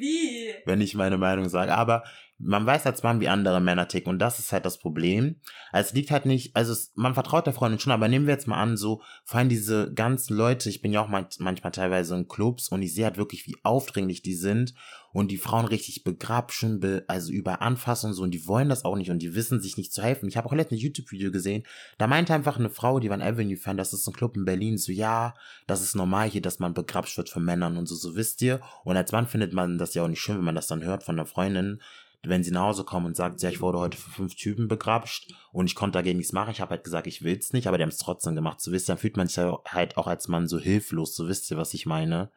wenn 0.65 0.79
ich 0.79 0.95
meine 0.95 1.17
Meinung 1.17 1.49
sage. 1.49 1.75
Aber 1.75 2.03
man 2.39 2.65
weiß 2.65 2.85
als 2.85 3.01
Mann, 3.01 3.19
wie 3.19 3.29
andere 3.29 3.59
Männer 3.59 3.87
ticken 3.87 4.11
und 4.11 4.19
das 4.19 4.37
ist 4.37 4.51
halt 4.51 4.65
das 4.65 4.77
Problem. 4.77 5.37
Also 5.71 5.87
es 5.87 5.93
liegt 5.93 6.11
halt 6.11 6.25
nicht, 6.25 6.55
also 6.55 6.71
es, 6.71 6.91
man 6.95 7.15
vertraut 7.15 7.47
der 7.47 7.53
Freundin 7.53 7.79
schon, 7.79 7.91
aber 7.91 8.07
nehmen 8.07 8.27
wir 8.27 8.33
jetzt 8.33 8.47
mal 8.47 8.61
an, 8.61 8.77
so 8.77 9.01
vor 9.25 9.39
allem 9.39 9.49
diese 9.49 9.91
ganzen 9.93 10.35
Leute, 10.35 10.69
ich 10.69 10.81
bin 10.81 10.93
ja 10.93 11.01
auch 11.01 11.07
manchmal 11.07 11.71
teilweise 11.71 12.15
in 12.15 12.27
Clubs 12.27 12.69
und 12.69 12.81
ich 12.83 12.93
sehe 12.93 13.05
halt 13.05 13.17
wirklich, 13.17 13.47
wie 13.47 13.57
aufdringlich 13.63 14.21
die 14.21 14.35
sind 14.35 14.75
und 15.13 15.31
die 15.31 15.37
Frauen 15.37 15.65
richtig 15.65 16.03
begrapschen, 16.03 16.79
be, 16.79 17.03
also 17.07 17.31
über 17.31 17.63
anfassen 17.63 18.07
und 18.07 18.13
so 18.13 18.21
und 18.21 18.31
die 18.31 18.45
wollen 18.45 18.69
das 18.69 18.85
auch 18.85 18.95
nicht 18.95 19.09
und 19.09 19.19
die 19.19 19.33
wissen 19.33 19.59
sich 19.59 19.77
nicht 19.77 19.91
zu 19.91 20.03
helfen. 20.03 20.29
Ich 20.29 20.37
habe 20.37 20.47
auch 20.47 20.53
letztens 20.53 20.79
ein 20.79 20.83
YouTube-Video 20.83 21.31
gesehen, 21.31 21.63
da 21.97 22.05
meinte 22.05 22.35
einfach 22.35 22.59
eine 22.59 22.69
Frau, 22.69 22.99
die 22.99 23.09
war 23.09 23.17
ein 23.17 23.23
Avenue-Fan, 23.23 23.77
das 23.77 23.93
ist 23.93 24.07
ein 24.07 24.13
Club 24.13 24.37
in 24.37 24.45
Berlin, 24.45 24.77
so 24.77 24.91
ja, 24.91 25.33
das 25.65 25.81
ist 25.81 25.95
normal 25.95 26.29
hier, 26.29 26.41
dass 26.41 26.59
man 26.59 26.75
begrapscht 26.75 27.17
wird 27.17 27.29
von 27.29 27.43
Männern 27.43 27.77
und 27.77 27.87
so, 27.87 27.95
so 27.95 28.15
wisst 28.15 28.43
ihr. 28.43 28.61
Und 28.83 28.95
als 28.95 29.11
Mann 29.11 29.25
findet 29.25 29.53
man 29.53 29.79
das 29.79 29.95
ja 29.95 30.03
auch 30.03 30.07
nicht 30.07 30.21
schön, 30.21 30.37
wenn 30.37 30.45
man 30.45 30.55
das 30.55 30.67
dann 30.67 30.83
hört 30.83 31.03
von 31.03 31.15
einer 31.15 31.25
Freundin, 31.25 31.81
wenn 32.23 32.43
sie 32.43 32.51
nach 32.51 32.63
Hause 32.63 32.83
kommen 32.83 33.05
und 33.05 33.15
sagt, 33.15 33.41
ja, 33.41 33.49
ich 33.49 33.61
wurde 33.61 33.79
heute 33.79 33.97
für 33.97 34.09
fünf 34.09 34.35
Typen 34.35 34.67
begrapscht 34.67 35.33
und 35.51 35.65
ich 35.65 35.75
konnte 35.75 35.97
dagegen 35.97 36.17
nichts 36.17 36.33
machen, 36.33 36.51
ich 36.51 36.61
habe 36.61 36.71
halt 36.71 36.83
gesagt, 36.83 37.07
ich 37.07 37.23
will's 37.23 37.53
nicht, 37.53 37.67
aber 37.67 37.77
die 37.77 37.83
haben 37.83 37.89
es 37.89 37.97
trotzdem 37.97 38.35
gemacht. 38.35 38.59
So 38.61 38.71
wisst 38.71 38.89
ihr, 38.89 38.93
dann 38.93 38.99
fühlt 38.99 39.17
man 39.17 39.27
sich 39.27 39.37
halt 39.37 39.97
auch 39.97 40.07
als 40.07 40.27
Mann 40.27 40.47
so 40.47 40.59
hilflos, 40.59 41.15
so 41.15 41.27
wisst 41.27 41.49
ihr, 41.51 41.57
was 41.57 41.73
ich 41.73 41.85
meine. 41.85 42.31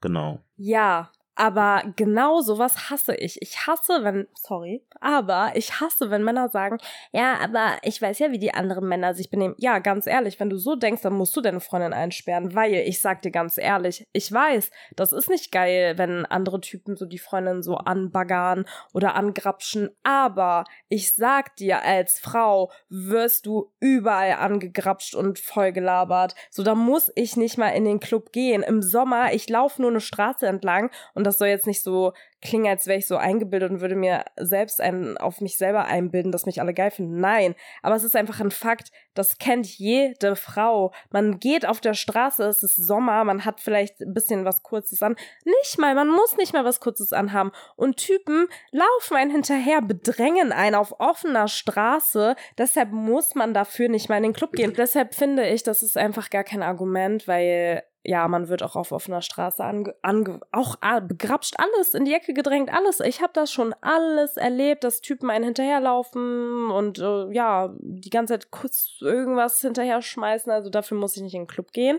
Genau. 0.00 0.44
Ja, 0.56 1.10
aber 1.36 1.82
genau 1.96 2.40
sowas 2.40 2.90
hasse 2.90 3.14
ich. 3.14 3.40
Ich 3.42 3.66
hasse, 3.66 4.04
wenn, 4.04 4.28
sorry, 4.34 4.82
aber 5.00 5.52
ich 5.54 5.80
hasse, 5.80 6.10
wenn 6.10 6.22
Männer 6.22 6.48
sagen, 6.48 6.78
ja, 7.12 7.38
aber 7.42 7.78
ich 7.82 8.00
weiß 8.00 8.18
ja, 8.20 8.30
wie 8.30 8.38
die 8.38 8.54
anderen 8.54 8.88
Männer 8.88 9.14
sich 9.14 9.30
benehmen. 9.30 9.54
Ja, 9.58 9.78
ganz 9.78 10.06
ehrlich, 10.06 10.38
wenn 10.38 10.50
du 10.50 10.56
so 10.56 10.76
denkst, 10.76 11.02
dann 11.02 11.14
musst 11.14 11.36
du 11.36 11.40
deine 11.40 11.60
Freundin 11.60 11.92
einsperren, 11.92 12.54
weil 12.54 12.74
ich 12.74 13.00
sag 13.00 13.22
dir 13.22 13.30
ganz 13.30 13.58
ehrlich, 13.58 14.06
ich 14.12 14.30
weiß, 14.30 14.70
das 14.96 15.12
ist 15.12 15.28
nicht 15.28 15.50
geil, 15.50 15.98
wenn 15.98 16.26
andere 16.26 16.60
Typen 16.60 16.96
so 16.96 17.06
die 17.06 17.18
Freundin 17.18 17.62
so 17.62 17.76
anbaggern 17.76 18.64
oder 18.92 19.14
angrapschen, 19.14 19.90
aber 20.02 20.64
ich 20.88 21.14
sag 21.14 21.56
dir, 21.56 21.82
als 21.82 22.20
Frau 22.20 22.70
wirst 22.88 23.46
du 23.46 23.72
überall 23.80 24.34
angegrapscht 24.34 25.14
und 25.14 25.38
vollgelabert. 25.38 26.34
So, 26.50 26.62
da 26.62 26.74
muss 26.74 27.10
ich 27.14 27.36
nicht 27.36 27.58
mal 27.58 27.70
in 27.70 27.84
den 27.84 28.00
Club 28.00 28.32
gehen. 28.32 28.62
Im 28.62 28.82
Sommer, 28.82 29.32
ich 29.32 29.48
laufe 29.48 29.82
nur 29.82 29.90
eine 29.90 30.00
Straße 30.00 30.46
entlang 30.46 30.90
und 31.14 31.23
und 31.24 31.28
das 31.28 31.38
soll 31.38 31.48
jetzt 31.48 31.66
nicht 31.66 31.82
so 31.82 32.12
klingen, 32.42 32.68
als 32.68 32.86
wäre 32.86 32.98
ich 32.98 33.06
so 33.06 33.16
eingebildet 33.16 33.70
und 33.70 33.80
würde 33.80 33.96
mir 33.96 34.26
selbst 34.36 34.78
einen, 34.78 35.16
auf 35.16 35.40
mich 35.40 35.56
selber 35.56 35.86
einbilden, 35.86 36.32
dass 36.32 36.44
mich 36.44 36.60
alle 36.60 36.74
geil 36.74 36.90
finden. 36.90 37.18
Nein, 37.18 37.54
aber 37.82 37.96
es 37.96 38.04
ist 38.04 38.14
einfach 38.14 38.40
ein 38.40 38.50
Fakt, 38.50 38.92
das 39.14 39.38
kennt 39.38 39.66
jede 39.66 40.36
Frau. 40.36 40.92
Man 41.10 41.38
geht 41.38 41.64
auf 41.66 41.80
der 41.80 41.94
Straße, 41.94 42.44
es 42.44 42.62
ist 42.62 42.76
Sommer, 42.76 43.24
man 43.24 43.46
hat 43.46 43.62
vielleicht 43.62 44.02
ein 44.02 44.12
bisschen 44.12 44.44
was 44.44 44.62
Kurzes 44.62 45.02
an. 45.02 45.16
Nicht 45.46 45.78
mal, 45.78 45.94
man 45.94 46.10
muss 46.10 46.36
nicht 46.36 46.52
mal 46.52 46.66
was 46.66 46.80
Kurzes 46.80 47.14
anhaben. 47.14 47.52
Und 47.76 47.96
Typen 47.96 48.46
laufen 48.70 49.16
einen 49.16 49.30
hinterher, 49.30 49.80
bedrängen 49.80 50.52
einen 50.52 50.74
auf 50.74 51.00
offener 51.00 51.48
Straße. 51.48 52.36
Deshalb 52.58 52.92
muss 52.92 53.34
man 53.34 53.54
dafür 53.54 53.88
nicht 53.88 54.10
mal 54.10 54.18
in 54.18 54.24
den 54.24 54.32
Club 54.34 54.52
gehen. 54.52 54.74
Deshalb 54.76 55.14
finde 55.14 55.48
ich, 55.48 55.62
das 55.62 55.82
ist 55.82 55.96
einfach 55.96 56.28
gar 56.28 56.44
kein 56.44 56.62
Argument, 56.62 57.26
weil 57.26 57.84
ja, 58.06 58.28
man 58.28 58.48
wird 58.48 58.62
auch 58.62 58.76
auf 58.76 58.92
offener 58.92 59.22
Straße 59.22 59.64
ange, 59.64 59.94
ange 60.02 60.40
auch 60.52 60.76
begrapscht, 61.08 61.54
alles 61.56 61.94
in 61.94 62.04
die 62.04 62.12
Ecke 62.12 62.34
gedrängt, 62.34 62.70
alles. 62.70 63.00
Ich 63.00 63.22
habe 63.22 63.32
das 63.32 63.50
schon 63.50 63.74
alles 63.80 64.36
erlebt, 64.36 64.84
dass 64.84 65.00
Typen 65.00 65.30
einen 65.30 65.44
hinterherlaufen 65.44 66.70
und 66.70 66.98
äh, 66.98 67.32
ja, 67.32 67.74
die 67.78 68.10
ganze 68.10 68.34
Zeit 68.34 68.50
kurz 68.50 68.98
irgendwas 69.00 69.58
hinterher 69.62 70.02
schmeißen. 70.02 70.52
Also 70.52 70.68
dafür 70.68 70.98
muss 70.98 71.16
ich 71.16 71.22
nicht 71.22 71.34
in 71.34 71.42
den 71.42 71.48
Club 71.48 71.72
gehen. 71.72 71.98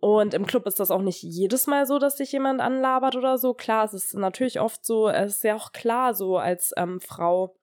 Und 0.00 0.34
im 0.34 0.44
Club 0.44 0.66
ist 0.66 0.80
das 0.80 0.90
auch 0.90 1.00
nicht 1.00 1.22
jedes 1.22 1.68
Mal 1.68 1.86
so, 1.86 2.00
dass 2.00 2.16
sich 2.16 2.32
jemand 2.32 2.60
anlabert 2.60 3.14
oder 3.14 3.38
so. 3.38 3.54
Klar, 3.54 3.84
es 3.84 3.94
ist 3.94 4.14
natürlich 4.14 4.58
oft 4.58 4.84
so, 4.84 5.08
es 5.08 5.36
ist 5.36 5.44
ja 5.44 5.54
auch 5.54 5.72
klar 5.72 6.14
so 6.14 6.36
als 6.36 6.74
ähm, 6.76 7.00
Frau, 7.00 7.54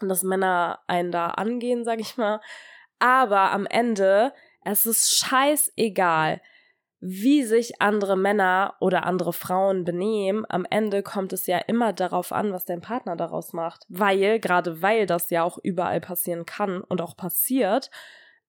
dass 0.00 0.24
Männer 0.24 0.80
einen 0.88 1.12
da 1.12 1.28
angehen, 1.28 1.84
sag 1.84 2.00
ich 2.00 2.16
mal. 2.16 2.40
Aber 2.98 3.52
am 3.52 3.64
Ende, 3.64 4.32
es 4.64 4.86
ist 4.86 5.16
scheißegal 5.16 6.40
wie 7.00 7.44
sich 7.44 7.80
andere 7.80 8.16
Männer 8.16 8.74
oder 8.80 9.04
andere 9.04 9.32
Frauen 9.32 9.84
benehmen, 9.84 10.44
am 10.48 10.66
Ende 10.68 11.02
kommt 11.02 11.32
es 11.32 11.46
ja 11.46 11.58
immer 11.58 11.92
darauf 11.92 12.32
an, 12.32 12.52
was 12.52 12.64
dein 12.64 12.80
Partner 12.80 13.16
daraus 13.16 13.52
macht. 13.52 13.84
Weil, 13.88 14.40
gerade 14.40 14.82
weil 14.82 15.06
das 15.06 15.30
ja 15.30 15.44
auch 15.44 15.58
überall 15.62 16.00
passieren 16.00 16.44
kann 16.44 16.80
und 16.80 17.00
auch 17.00 17.16
passiert, 17.16 17.90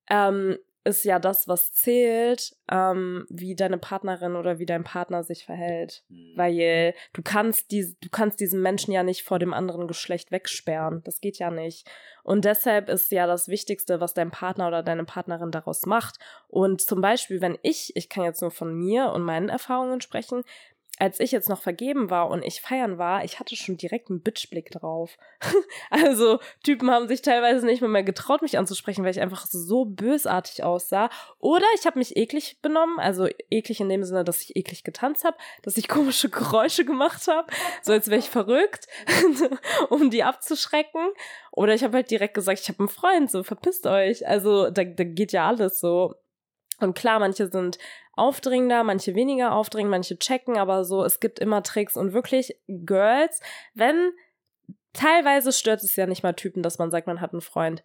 ähm, 0.10 0.58
ist 0.84 1.04
ja 1.04 1.20
das, 1.20 1.48
was 1.48 1.74
zählt, 1.74 2.56
ähm, 2.72 3.26
wie 3.30 3.56
deine 3.56 3.78
Partnerin 3.78 4.36
oder 4.36 4.60
wie 4.60 4.65
dein 4.65 4.84
Partner 4.84 5.24
sich 5.24 5.46
verhält. 5.46 6.04
Mhm. 6.10 6.34
Weil 6.36 6.94
du 7.13 7.22
kannst, 7.22 7.72
die, 7.72 7.96
du 8.02 8.10
kannst 8.10 8.39
diesen 8.39 8.62
Menschen 8.62 8.92
ja 8.92 9.04
nicht 9.04 9.24
vor 9.24 9.39
dem 9.39 9.54
anderen 9.54 9.88
Geschlecht 9.88 10.32
wegsperren. 10.32 11.02
Das 11.04 11.20
geht 11.20 11.38
ja 11.38 11.52
nicht. 11.52 11.89
Und 12.24 12.46
deshalb 12.46 12.89
ist 12.89 13.12
ja 13.12 13.28
das 13.28 13.48
Wichtigste, 13.48 14.00
was 14.00 14.13
dein 14.13 14.32
Partner 14.32 14.68
oder 14.68 14.84
deine 14.84 15.06
Partnerin 15.06 15.52
daraus 15.52 15.86
macht. 15.86 16.18
Und 16.48 16.82
zum 16.82 17.02
Beispiel, 17.02 17.42
wenn 17.42 17.58
ich, 17.62 17.92
ich 17.96 18.10
kann 18.10 18.24
jetzt 18.24 18.42
nur 18.42 18.52
von 18.52 18.74
mir 18.74 19.12
und 19.12 19.24
meinen 19.24 19.50
Erfahrungen 19.50 20.02
sprechen, 20.02 20.44
als 21.00 21.22
ich 21.22 21.32
jetzt 21.32 21.48
noch 21.48 21.62
vergeben 21.62 22.10
war 22.10 22.30
und 22.30 22.44
ich 22.44 22.62
feiern 22.62 22.98
war, 22.98 23.24
ich 23.24 23.40
hatte 23.40 23.56
schon 23.56 23.78
direkt 23.78 24.10
einen 24.10 24.22
Bitchblick 24.22 24.70
drauf. 24.70 25.18
also 25.90 26.40
Typen 26.64 26.92
haben 26.92 27.08
sich 27.08 27.22
teilweise 27.22 27.66
nicht 27.66 27.80
mehr, 27.80 27.90
mehr 27.90 28.04
getraut, 28.04 28.42
mich 28.42 28.58
anzusprechen, 28.58 29.06
weil 29.06 29.12
ich 29.12 29.22
einfach 29.22 29.46
so 29.46 29.86
bösartig 29.86 30.64
aussah. 30.64 31.10
Oder 31.40 31.66
ich 31.76 31.86
habe 31.86 31.98
mich 31.98 32.18
eklig 32.18 32.62
benommen, 32.62 33.00
also 33.00 33.28
eklig 33.50 33.80
in 33.80 33.88
dem 33.88 34.04
Sinne, 34.04 34.26
dass 34.26 34.42
ich 34.42 34.58
eklig 34.58 34.84
getanzt 34.84 35.24
habe, 35.24 35.38
dass 35.64 35.78
ich 35.78 35.88
komische 35.88 36.30
Geräusche 36.30 36.84
gemacht 36.84 37.28
habe, 37.28 37.52
so 37.82 37.94
als 37.94 38.10
wäre 38.10 38.20
ich 38.20 38.30
verrückt, 38.30 38.88
um 39.90 40.10
die 40.10 40.24
abzuschrecken. 40.24 41.10
Oder 41.54 41.74
ich 41.74 41.84
habe 41.84 41.96
halt 41.96 42.12
direkt 42.12 42.34
gesagt, 42.34 42.60
ich 42.60 42.68
habe 42.68 42.80
einen 42.80 42.90
Freund, 42.90 43.32
so 43.32 43.44
verpisst 43.44 43.88
euch. 43.88 44.28
Also 44.28 44.70
da, 44.70 44.84
da 44.84 45.04
geht 45.06 45.32
ja 45.32 45.48
alles 45.48 45.80
so. 45.80 46.16
Und 46.80 46.94
klar, 46.94 47.20
manche 47.20 47.48
sind 47.48 47.78
aufdringender, 48.13 48.84
manche 48.84 49.15
weniger 49.15 49.54
aufdringend, 49.54 49.92
manche 49.92 50.18
checken, 50.18 50.58
aber 50.58 50.84
so, 50.84 51.04
es 51.04 51.20
gibt 51.20 51.39
immer 51.39 51.63
Tricks. 51.63 51.96
Und 51.98 52.13
wirklich 52.13 52.60
Girls, 52.68 53.39
wenn 53.74 54.12
teilweise 54.94 55.52
stört 55.52 55.84
es 55.84 55.96
ja 55.96 56.06
nicht 56.06 56.24
mal 56.24 56.34
Typen, 56.34 56.63
dass 56.63 56.80
man 56.80 56.92
sagt, 56.92 57.08
man 57.08 57.22
hat 57.22 57.34
einen 57.34 57.42
Freund 57.42 57.84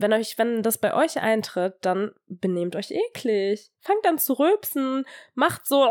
wenn 0.00 0.12
euch, 0.12 0.38
wenn 0.38 0.62
das 0.62 0.78
bei 0.78 0.94
euch 0.94 1.20
eintritt, 1.20 1.74
dann 1.82 2.12
benehmt 2.26 2.74
euch 2.74 2.90
eklig. 2.90 3.70
Fangt 3.82 4.06
an 4.06 4.18
zu 4.18 4.34
rülpsen, 4.34 5.04
macht 5.34 5.66
so, 5.66 5.82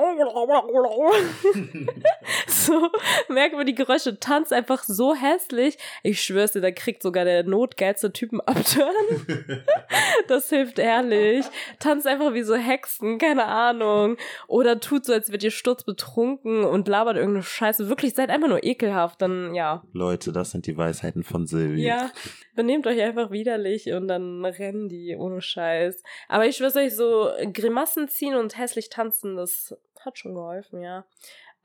so 2.47 2.89
merkwürdige 3.29 3.83
Geräusche, 3.83 4.19
tanzt 4.19 4.53
einfach 4.53 4.83
so 4.83 5.15
hässlich. 5.15 5.77
Ich 6.03 6.21
schwör's 6.21 6.51
dir, 6.51 6.61
da 6.61 6.71
kriegt 6.71 7.01
sogar 7.01 7.25
der 7.25 7.43
notgeilste 7.43 8.13
Typen 8.13 8.41
abtören. 8.41 9.63
das 10.27 10.49
hilft 10.49 10.79
ehrlich. 10.79 11.45
Tanzt 11.79 12.05
einfach 12.05 12.33
wie 12.33 12.43
so 12.43 12.55
Hexen, 12.55 13.17
keine 13.17 13.45
Ahnung. 13.45 14.17
Oder 14.47 14.79
tut 14.79 15.05
so, 15.05 15.13
als 15.13 15.31
wärt 15.31 15.43
ihr 15.43 15.51
sturzbetrunken 15.51 16.63
und 16.63 16.87
labert 16.87 17.17
irgendeine 17.17 17.43
Scheiße. 17.43 17.89
Wirklich, 17.89 18.13
seid 18.13 18.29
einfach 18.29 18.49
nur 18.49 18.63
ekelhaft, 18.63 19.21
dann 19.21 19.55
ja. 19.55 19.83
Leute, 19.93 20.31
das 20.31 20.51
sind 20.51 20.67
die 20.67 20.77
Weisheiten 20.77 21.23
von 21.23 21.47
Silvi. 21.47 21.83
Ja, 21.83 22.11
benehmt 22.55 22.85
euch 22.87 23.01
einfach 23.01 23.31
widerlich 23.31 23.87
und 23.99 24.07
dann 24.07 24.43
rennen 24.45 24.89
die 24.89 25.15
ohne 25.15 25.41
Scheiß. 25.41 26.01
Aber 26.27 26.45
ich 26.45 26.57
schwör's 26.57 26.75
euch, 26.75 26.95
so 26.95 27.31
Grimassen 27.53 28.07
ziehen 28.07 28.35
und 28.35 28.57
hässlich 28.57 28.89
tanzen, 28.89 29.35
das 29.35 29.75
hat 29.99 30.17
schon 30.17 30.33
geholfen, 30.33 30.81
ja. 30.81 31.05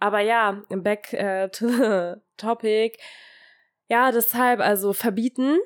Aber 0.00 0.20
ja, 0.20 0.62
back 0.68 1.12
äh, 1.12 1.48
to 1.52 1.68
the 1.68 2.20
topic. 2.36 2.98
Ja, 3.88 4.12
deshalb 4.12 4.60
also 4.60 4.92
verbieten. 4.92 5.58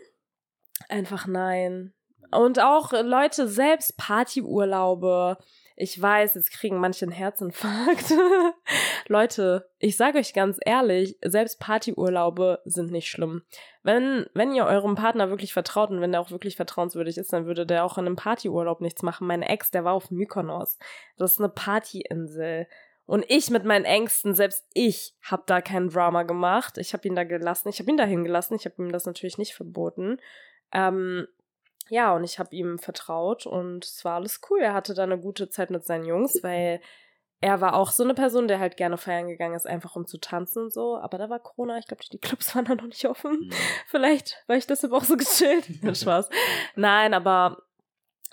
Einfach 0.88 1.26
nein. 1.26 1.94
Und 2.30 2.60
auch 2.60 2.92
äh, 2.92 3.02
Leute, 3.02 3.48
selbst 3.48 3.96
Partyurlaube. 3.96 5.38
Ich 5.80 6.02
weiß, 6.02 6.34
jetzt 6.34 6.50
kriegen 6.50 6.80
manche 6.80 7.04
einen 7.04 7.12
Herzinfarkt. 7.12 8.12
Leute, 9.06 9.70
ich 9.78 9.96
sage 9.96 10.18
euch 10.18 10.34
ganz 10.34 10.58
ehrlich, 10.64 11.16
selbst 11.22 11.60
Partyurlaube 11.60 12.60
sind 12.64 12.90
nicht 12.90 13.08
schlimm. 13.08 13.42
Wenn, 13.84 14.26
wenn 14.34 14.52
ihr 14.52 14.66
eurem 14.66 14.96
Partner 14.96 15.30
wirklich 15.30 15.52
vertraut 15.52 15.90
und 15.90 16.00
wenn 16.00 16.10
der 16.10 16.20
auch 16.20 16.32
wirklich 16.32 16.56
vertrauenswürdig 16.56 17.16
ist, 17.16 17.32
dann 17.32 17.46
würde 17.46 17.64
der 17.64 17.84
auch 17.84 17.96
in 17.96 18.06
einem 18.06 18.16
Partyurlaub 18.16 18.80
nichts 18.80 19.02
machen. 19.02 19.28
Mein 19.28 19.42
Ex, 19.42 19.70
der 19.70 19.84
war 19.84 19.92
auf 19.92 20.10
Mykonos. 20.10 20.78
Das 21.16 21.34
ist 21.34 21.38
eine 21.38 21.48
Partyinsel. 21.48 22.66
Und 23.06 23.24
ich 23.28 23.48
mit 23.48 23.64
meinen 23.64 23.84
Ängsten, 23.84 24.34
selbst 24.34 24.66
ich 24.74 25.14
habe 25.22 25.44
da 25.46 25.60
kein 25.60 25.90
Drama 25.90 26.24
gemacht. 26.24 26.76
Ich 26.78 26.92
habe 26.92 27.06
ihn 27.06 27.14
da 27.14 27.22
gelassen, 27.22 27.68
ich 27.68 27.78
habe 27.78 27.88
ihn 27.88 27.96
da 27.96 28.04
hingelassen, 28.04 28.56
ich 28.56 28.64
habe 28.64 28.82
ihm 28.82 28.90
das 28.90 29.06
natürlich 29.06 29.38
nicht 29.38 29.54
verboten. 29.54 30.18
Ähm, 30.72 31.28
ja, 31.88 32.14
und 32.14 32.24
ich 32.24 32.38
habe 32.38 32.54
ihm 32.54 32.78
vertraut 32.78 33.46
und 33.46 33.84
es 33.84 34.04
war 34.04 34.16
alles 34.16 34.40
cool. 34.50 34.60
Er 34.60 34.74
hatte 34.74 34.94
da 34.94 35.02
eine 35.02 35.18
gute 35.18 35.48
Zeit 35.48 35.70
mit 35.70 35.84
seinen 35.84 36.04
Jungs, 36.04 36.42
weil 36.42 36.80
er 37.40 37.60
war 37.60 37.74
auch 37.74 37.90
so 37.90 38.02
eine 38.02 38.14
Person, 38.14 38.48
der 38.48 38.58
halt 38.58 38.76
gerne 38.76 38.98
feiern 38.98 39.28
gegangen 39.28 39.54
ist, 39.54 39.66
einfach 39.66 39.94
um 39.94 40.06
zu 40.06 40.18
tanzen 40.18 40.64
und 40.64 40.72
so. 40.72 40.98
Aber 40.98 41.18
da 41.18 41.30
war 41.30 41.38
Corona, 41.38 41.78
ich 41.78 41.86
glaube, 41.86 42.02
die 42.10 42.18
Clubs 42.18 42.54
waren 42.54 42.64
da 42.64 42.74
noch 42.74 42.84
nicht 42.84 43.06
offen. 43.06 43.46
Mhm. 43.46 43.50
Vielleicht 43.86 44.42
war 44.46 44.56
ich 44.56 44.66
deshalb 44.66 44.92
auch 44.92 45.04
so 45.04 45.16
gechillt. 45.16 45.66
Spaß. 45.96 46.28
Nein, 46.74 47.14
aber 47.14 47.62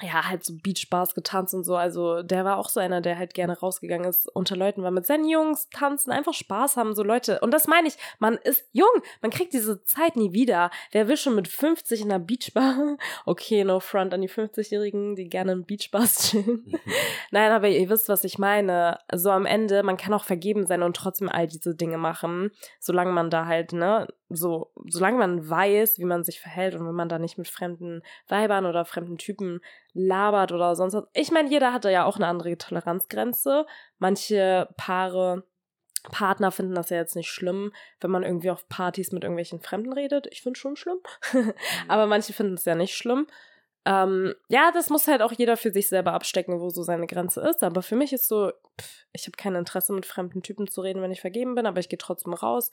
ja, 0.01 0.27
halt 0.27 0.43
so 0.43 0.53
Beachbars 0.61 1.15
getanzt 1.15 1.53
und 1.53 1.63
so. 1.63 1.75
Also 1.75 2.21
der 2.21 2.43
war 2.43 2.57
auch 2.57 2.67
so 2.67 2.81
einer, 2.81 2.99
der 2.99 3.17
halt 3.17 3.33
gerne 3.33 3.57
rausgegangen 3.57 4.07
ist, 4.07 4.27
unter 4.33 4.57
Leuten 4.57 4.83
war 4.83 4.91
mit 4.91 5.05
seinen 5.05 5.27
Jungs 5.27 5.69
tanzen, 5.69 6.11
einfach 6.11 6.33
Spaß 6.33 6.75
haben, 6.75 6.93
so 6.93 7.03
Leute. 7.03 7.39
Und 7.39 7.53
das 7.53 7.67
meine 7.67 7.87
ich, 7.87 7.95
man 8.19 8.35
ist 8.35 8.65
jung, 8.73 8.89
man 9.21 9.31
kriegt 9.31 9.53
diese 9.53 9.83
Zeit 9.83 10.17
nie 10.17 10.33
wieder. 10.33 10.69
Wer 10.91 11.07
will 11.07 11.15
schon 11.15 11.35
mit 11.35 11.47
50 11.47 12.01
in 12.01 12.11
einer 12.11 12.19
Beachbar? 12.19 12.75
Okay, 13.25 13.63
no 13.63 13.79
front 13.79 14.13
an 14.13 14.21
die 14.21 14.29
50-Jährigen, 14.29 15.15
die 15.15 15.29
gerne 15.29 15.53
in 15.53 15.65
Beachbars 15.65 16.29
chillen. 16.29 16.65
Nein, 17.31 17.51
aber 17.51 17.67
ihr 17.67 17.89
wisst, 17.89 18.09
was 18.09 18.23
ich 18.23 18.37
meine. 18.37 18.99
So 19.13 19.31
am 19.31 19.45
Ende, 19.45 19.83
man 19.83 19.97
kann 19.97 20.13
auch 20.13 20.23
vergeben 20.23 20.65
sein 20.65 20.83
und 20.83 20.95
trotzdem 20.95 21.29
all 21.29 21.47
diese 21.47 21.75
Dinge 21.75 21.97
machen, 21.97 22.51
solange 22.79 23.11
man 23.11 23.29
da 23.29 23.45
halt, 23.45 23.73
ne, 23.73 24.07
so, 24.29 24.71
solange 24.87 25.17
man 25.17 25.49
weiß, 25.49 25.99
wie 25.99 26.05
man 26.05 26.23
sich 26.23 26.39
verhält 26.39 26.75
und 26.75 26.87
wenn 26.87 26.95
man 26.95 27.09
da 27.09 27.19
nicht 27.19 27.37
mit 27.37 27.47
fremden 27.47 28.01
Weibern 28.27 28.65
oder 28.65 28.85
fremden 28.85 29.17
Typen 29.17 29.61
labert 29.93 30.51
oder 30.51 30.75
sonst 30.75 30.95
was. 30.95 31.05
Ich 31.13 31.31
meine, 31.31 31.49
jeder 31.49 31.73
hat 31.73 31.85
da 31.85 31.89
ja 31.89 32.05
auch 32.05 32.15
eine 32.15 32.27
andere 32.27 32.57
Toleranzgrenze. 32.57 33.65
Manche 33.99 34.67
Paare, 34.77 35.43
Partner 36.11 36.51
finden 36.51 36.75
das 36.75 36.89
ja 36.89 36.97
jetzt 36.97 37.15
nicht 37.15 37.29
schlimm, 37.29 37.71
wenn 37.99 38.11
man 38.11 38.23
irgendwie 38.23 38.49
auf 38.49 38.67
Partys 38.67 39.11
mit 39.11 39.23
irgendwelchen 39.23 39.61
Fremden 39.61 39.93
redet. 39.93 40.27
Ich 40.31 40.41
finde 40.41 40.57
es 40.57 40.61
schon 40.61 40.75
schlimm. 40.75 40.97
Aber 41.87 42.07
manche 42.07 42.33
finden 42.33 42.55
es 42.55 42.65
ja 42.65 42.73
nicht 42.73 42.95
schlimm. 42.95 43.27
Ähm, 43.87 44.33
ja, 44.49 44.71
das 44.71 44.89
muss 44.89 45.07
halt 45.07 45.21
auch 45.21 45.33
jeder 45.33 45.57
für 45.57 45.71
sich 45.71 45.87
selber 45.87 46.13
abstecken, 46.13 46.59
wo 46.59 46.69
so 46.69 46.81
seine 46.81 47.05
Grenze 47.05 47.41
ist. 47.41 47.63
Aber 47.63 47.83
für 47.83 47.95
mich 47.95 48.11
ist 48.11 48.27
so, 48.27 48.51
pff, 48.81 49.05
ich 49.13 49.27
habe 49.27 49.37
kein 49.37 49.53
Interesse 49.53 49.93
mit 49.93 50.07
fremden 50.07 50.41
Typen 50.41 50.67
zu 50.67 50.81
reden, 50.81 51.03
wenn 51.03 51.11
ich 51.11 51.21
vergeben 51.21 51.53
bin, 51.53 51.67
aber 51.67 51.79
ich 51.79 51.89
gehe 51.89 51.99
trotzdem 51.99 52.33
raus 52.33 52.71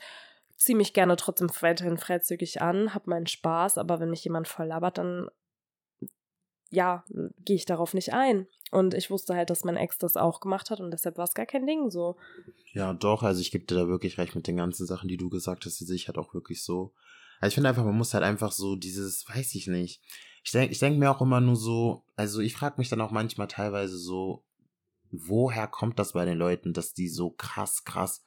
ziehe 0.63 0.77
mich 0.77 0.93
gerne 0.93 1.17
trotzdem 1.17 1.51
weiterhin 1.61 1.99
freizügig 1.99 2.63
an, 2.63 2.95
habe 2.95 3.11
meinen 3.11 3.27
Spaß, 3.27 3.79
aber 3.79 4.01
wenn 4.01 4.11
mich 4.11 4.25
jemand 4.25 4.49
voll 4.49 4.67
labert, 4.67 4.99
dann 4.99 5.29
ja, 6.71 7.05
gehe 7.45 7.57
ich 7.57 7.67
darauf 7.67 7.93
nicht 7.93 8.15
ein. 8.15 8.47
Und 8.71 8.95
ich 8.95 9.11
wusste 9.11 9.35
halt, 9.35 9.51
dass 9.51 9.65
mein 9.65 9.77
Ex 9.77 9.99
das 9.99 10.17
auch 10.17 10.41
gemacht 10.41 10.71
hat 10.71 10.81
und 10.81 10.91
deshalb 10.91 11.19
war 11.19 11.25
es 11.25 11.35
gar 11.35 11.45
kein 11.45 11.67
Ding 11.67 11.91
so. 11.91 12.17
Ja, 12.73 12.95
doch, 12.95 13.23
also 13.23 13.43
ich 13.43 13.51
gebe 13.51 13.67
dir 13.67 13.75
da 13.75 13.89
wirklich 13.89 14.17
recht 14.17 14.35
mit 14.35 14.47
den 14.47 14.57
ganzen 14.57 14.87
Sachen, 14.87 15.09
die 15.09 15.19
du 15.19 15.29
gesagt 15.29 15.67
hast, 15.67 15.79
die 15.81 15.85
sehe 15.85 15.97
ich 15.97 16.09
halt 16.09 16.17
auch 16.17 16.33
wirklich 16.33 16.65
so. 16.65 16.95
Also 17.41 17.49
ich 17.49 17.55
finde 17.57 17.69
einfach, 17.69 17.85
man 17.85 17.99
muss 17.99 18.15
halt 18.15 18.25
einfach 18.25 18.53
so 18.53 18.77
dieses, 18.77 19.29
weiß 19.29 19.55
ich 19.55 19.67
nicht. 19.67 20.01
Ich 20.45 20.53
denke 20.53 20.73
ich 20.73 20.79
denk 20.79 20.99
mir 20.99 21.11
auch 21.11 21.21
immer 21.21 21.43
nur 21.43 21.57
so, 21.57 22.07
also 22.17 22.41
ich 22.41 22.55
frage 22.55 22.77
mich 22.79 22.89
dann 22.89 23.03
auch 23.03 23.11
manchmal 23.11 23.49
teilweise 23.49 23.99
so, 23.99 24.45
woher 25.11 25.67
kommt 25.67 25.99
das 25.99 26.15
bei 26.15 26.25
den 26.25 26.39
Leuten, 26.39 26.73
dass 26.73 26.95
die 26.95 27.09
so 27.09 27.31
krass, 27.31 27.85
krass 27.85 28.25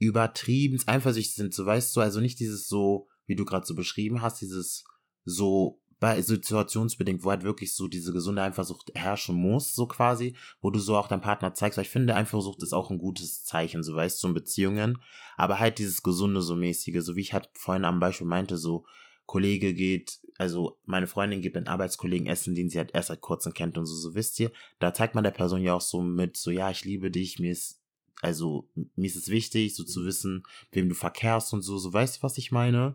übertrieben 0.00 0.80
eifersüchtig 0.86 1.34
sind, 1.34 1.54
so 1.54 1.64
weißt 1.64 1.94
du, 1.94 2.00
also 2.00 2.20
nicht 2.20 2.40
dieses 2.40 2.66
so, 2.66 3.06
wie 3.26 3.36
du 3.36 3.44
gerade 3.44 3.66
so 3.66 3.76
beschrieben 3.76 4.22
hast, 4.22 4.40
dieses 4.40 4.84
so 5.24 5.80
bei 6.00 6.20
situationsbedingt, 6.22 7.22
wo 7.22 7.30
halt 7.30 7.42
wirklich 7.42 7.74
so 7.74 7.86
diese 7.86 8.14
gesunde 8.14 8.40
Eifersucht 8.42 8.90
herrschen 8.94 9.36
muss, 9.36 9.74
so 9.74 9.86
quasi, 9.86 10.34
wo 10.62 10.70
du 10.70 10.78
so 10.78 10.96
auch 10.96 11.08
deinem 11.08 11.20
Partner 11.20 11.52
zeigst, 11.52 11.76
weil 11.76 11.84
ich 11.84 11.90
finde, 11.90 12.16
Eifersucht 12.16 12.62
ist 12.62 12.72
auch 12.72 12.90
ein 12.90 12.96
gutes 12.96 13.44
Zeichen, 13.44 13.82
so 13.82 13.94
weißt 13.94 14.22
du, 14.22 14.28
in 14.28 14.34
Beziehungen, 14.34 14.98
aber 15.36 15.60
halt 15.60 15.78
dieses 15.78 16.02
gesunde, 16.02 16.40
so 16.40 16.56
mäßige, 16.56 17.02
so 17.02 17.14
wie 17.16 17.20
ich 17.20 17.34
halt 17.34 17.50
vorhin 17.52 17.84
am 17.84 18.00
Beispiel 18.00 18.26
meinte, 18.26 18.56
so, 18.56 18.86
Kollege 19.26 19.74
geht, 19.74 20.18
also 20.38 20.78
meine 20.86 21.06
Freundin 21.06 21.42
geht 21.42 21.54
mit 21.54 21.68
Arbeitskollegen 21.68 22.26
essen, 22.26 22.54
den 22.54 22.70
sie 22.70 22.78
halt 22.78 22.92
erst 22.94 23.08
seit 23.08 23.20
kurzem 23.20 23.52
kennt 23.52 23.76
und 23.76 23.84
so, 23.84 23.94
so 23.94 24.14
wisst 24.14 24.40
ihr, 24.40 24.50
da 24.78 24.94
zeigt 24.94 25.14
man 25.14 25.22
der 25.22 25.30
Person 25.30 25.62
ja 25.62 25.74
auch 25.74 25.82
so 25.82 26.00
mit, 26.00 26.36
so, 26.38 26.50
ja, 26.50 26.70
ich 26.70 26.84
liebe 26.84 27.10
dich, 27.10 27.38
mir 27.38 27.52
ist 27.52 27.79
also 28.22 28.68
mir 28.74 29.06
ist 29.06 29.16
es 29.16 29.28
wichtig, 29.28 29.74
so 29.74 29.84
zu 29.84 30.04
wissen, 30.04 30.44
wem 30.72 30.88
du 30.88 30.94
verkehrst 30.94 31.52
und 31.52 31.62
so, 31.62 31.78
so 31.78 31.92
weißt 31.92 32.18
du, 32.18 32.22
was 32.22 32.38
ich 32.38 32.52
meine? 32.52 32.94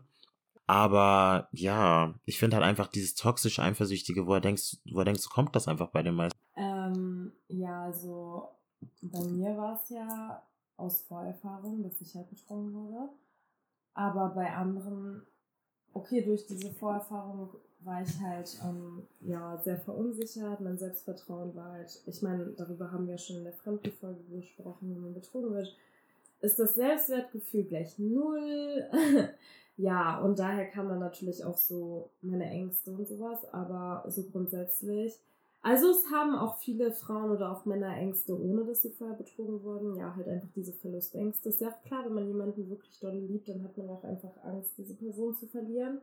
Aber 0.68 1.48
ja, 1.52 2.16
ich 2.26 2.40
finde 2.40 2.58
halt 2.58 2.66
einfach 2.66 2.88
dieses 2.88 3.14
toxische, 3.14 3.62
eifersüchtige, 3.62 4.26
woher 4.26 4.42
denkst, 4.42 4.78
woher 4.92 5.06
denkst 5.06 5.24
du, 5.24 5.30
kommt 5.30 5.56
das 5.56 5.68
einfach 5.68 5.90
bei 5.90 6.02
den 6.02 6.16
meisten? 6.16 6.40
Ähm, 6.56 7.34
ja, 7.48 7.84
also 7.84 8.50
bei 9.02 9.24
mir 9.26 9.56
war 9.58 9.80
es 9.82 9.90
ja 9.90 10.42
aus 10.78 11.02
Vorerfahrung, 11.04 11.84
dass 11.84 12.02
ich 12.02 12.16
halt 12.16 12.30
betrogen 12.30 12.74
wurde. 12.74 13.10
Aber 13.94 14.30
bei 14.30 14.54
anderen, 14.54 15.26
okay, 15.94 16.24
durch 16.24 16.48
diese 16.48 16.74
Vorerfahrung 16.74 17.56
war 17.86 18.02
ich 18.02 18.20
halt 18.20 18.58
ähm, 18.64 19.04
ja, 19.22 19.58
sehr 19.64 19.78
verunsichert. 19.78 20.60
Mein 20.62 20.78
Selbstvertrauen 20.78 21.56
war 21.56 21.74
halt, 21.74 22.02
ich 22.06 22.22
meine, 22.22 22.48
darüber 22.58 22.92
haben 22.92 23.08
wir 23.08 23.18
schon 23.18 23.38
in 23.38 23.44
der 23.44 23.54
Fremdenfolge 23.54 24.24
gesprochen, 24.32 24.94
wenn 24.96 25.02
man 25.02 25.14
betrogen 25.14 25.54
wird, 25.54 25.76
ist 26.42 26.60
das 26.60 26.76
Selbstwertgefühl 26.76 27.64
gleich 27.64 27.98
null. 28.00 28.86
ja, 29.78 30.20
und 30.20 30.40
daher 30.40 30.66
kam 30.70 30.90
dann 30.90 31.00
natürlich 31.00 31.44
auch 31.44 31.58
so 31.58 32.10
meine 32.22 32.50
Ängste 32.50 32.92
und 32.92 33.08
sowas, 33.08 33.40
aber 33.52 34.04
so 34.10 34.24
grundsätzlich. 34.24 35.20
Also 35.62 35.90
es 35.90 36.12
haben 36.12 36.36
auch 36.36 36.58
viele 36.60 36.92
Frauen 36.92 37.32
oder 37.32 37.52
auch 37.52 37.66
Männer 37.66 37.98
Ängste, 37.98 38.40
ohne 38.40 38.66
dass 38.66 38.84
sie 38.84 38.92
vorher 38.92 39.16
betrogen 39.16 39.64
wurden. 39.64 39.96
Ja, 39.96 40.16
halt 40.16 40.28
einfach 40.28 40.50
diese 40.56 40.74
Verlustängste. 40.74 41.50
Ist 41.50 41.62
ja 41.62 41.70
auch 41.70 41.82
klar, 41.84 42.06
wenn 42.06 42.14
man 42.14 42.28
jemanden 42.28 42.70
wirklich 42.70 43.00
doll 43.00 43.18
liebt, 43.18 43.50
dann 43.50 43.64
hat 43.64 43.76
man 43.76 43.90
auch 43.90 44.04
einfach 44.04 44.44
Angst, 44.44 44.78
diese 44.78 44.94
Person 44.94 45.36
zu 45.36 45.48
verlieren. 45.48 46.02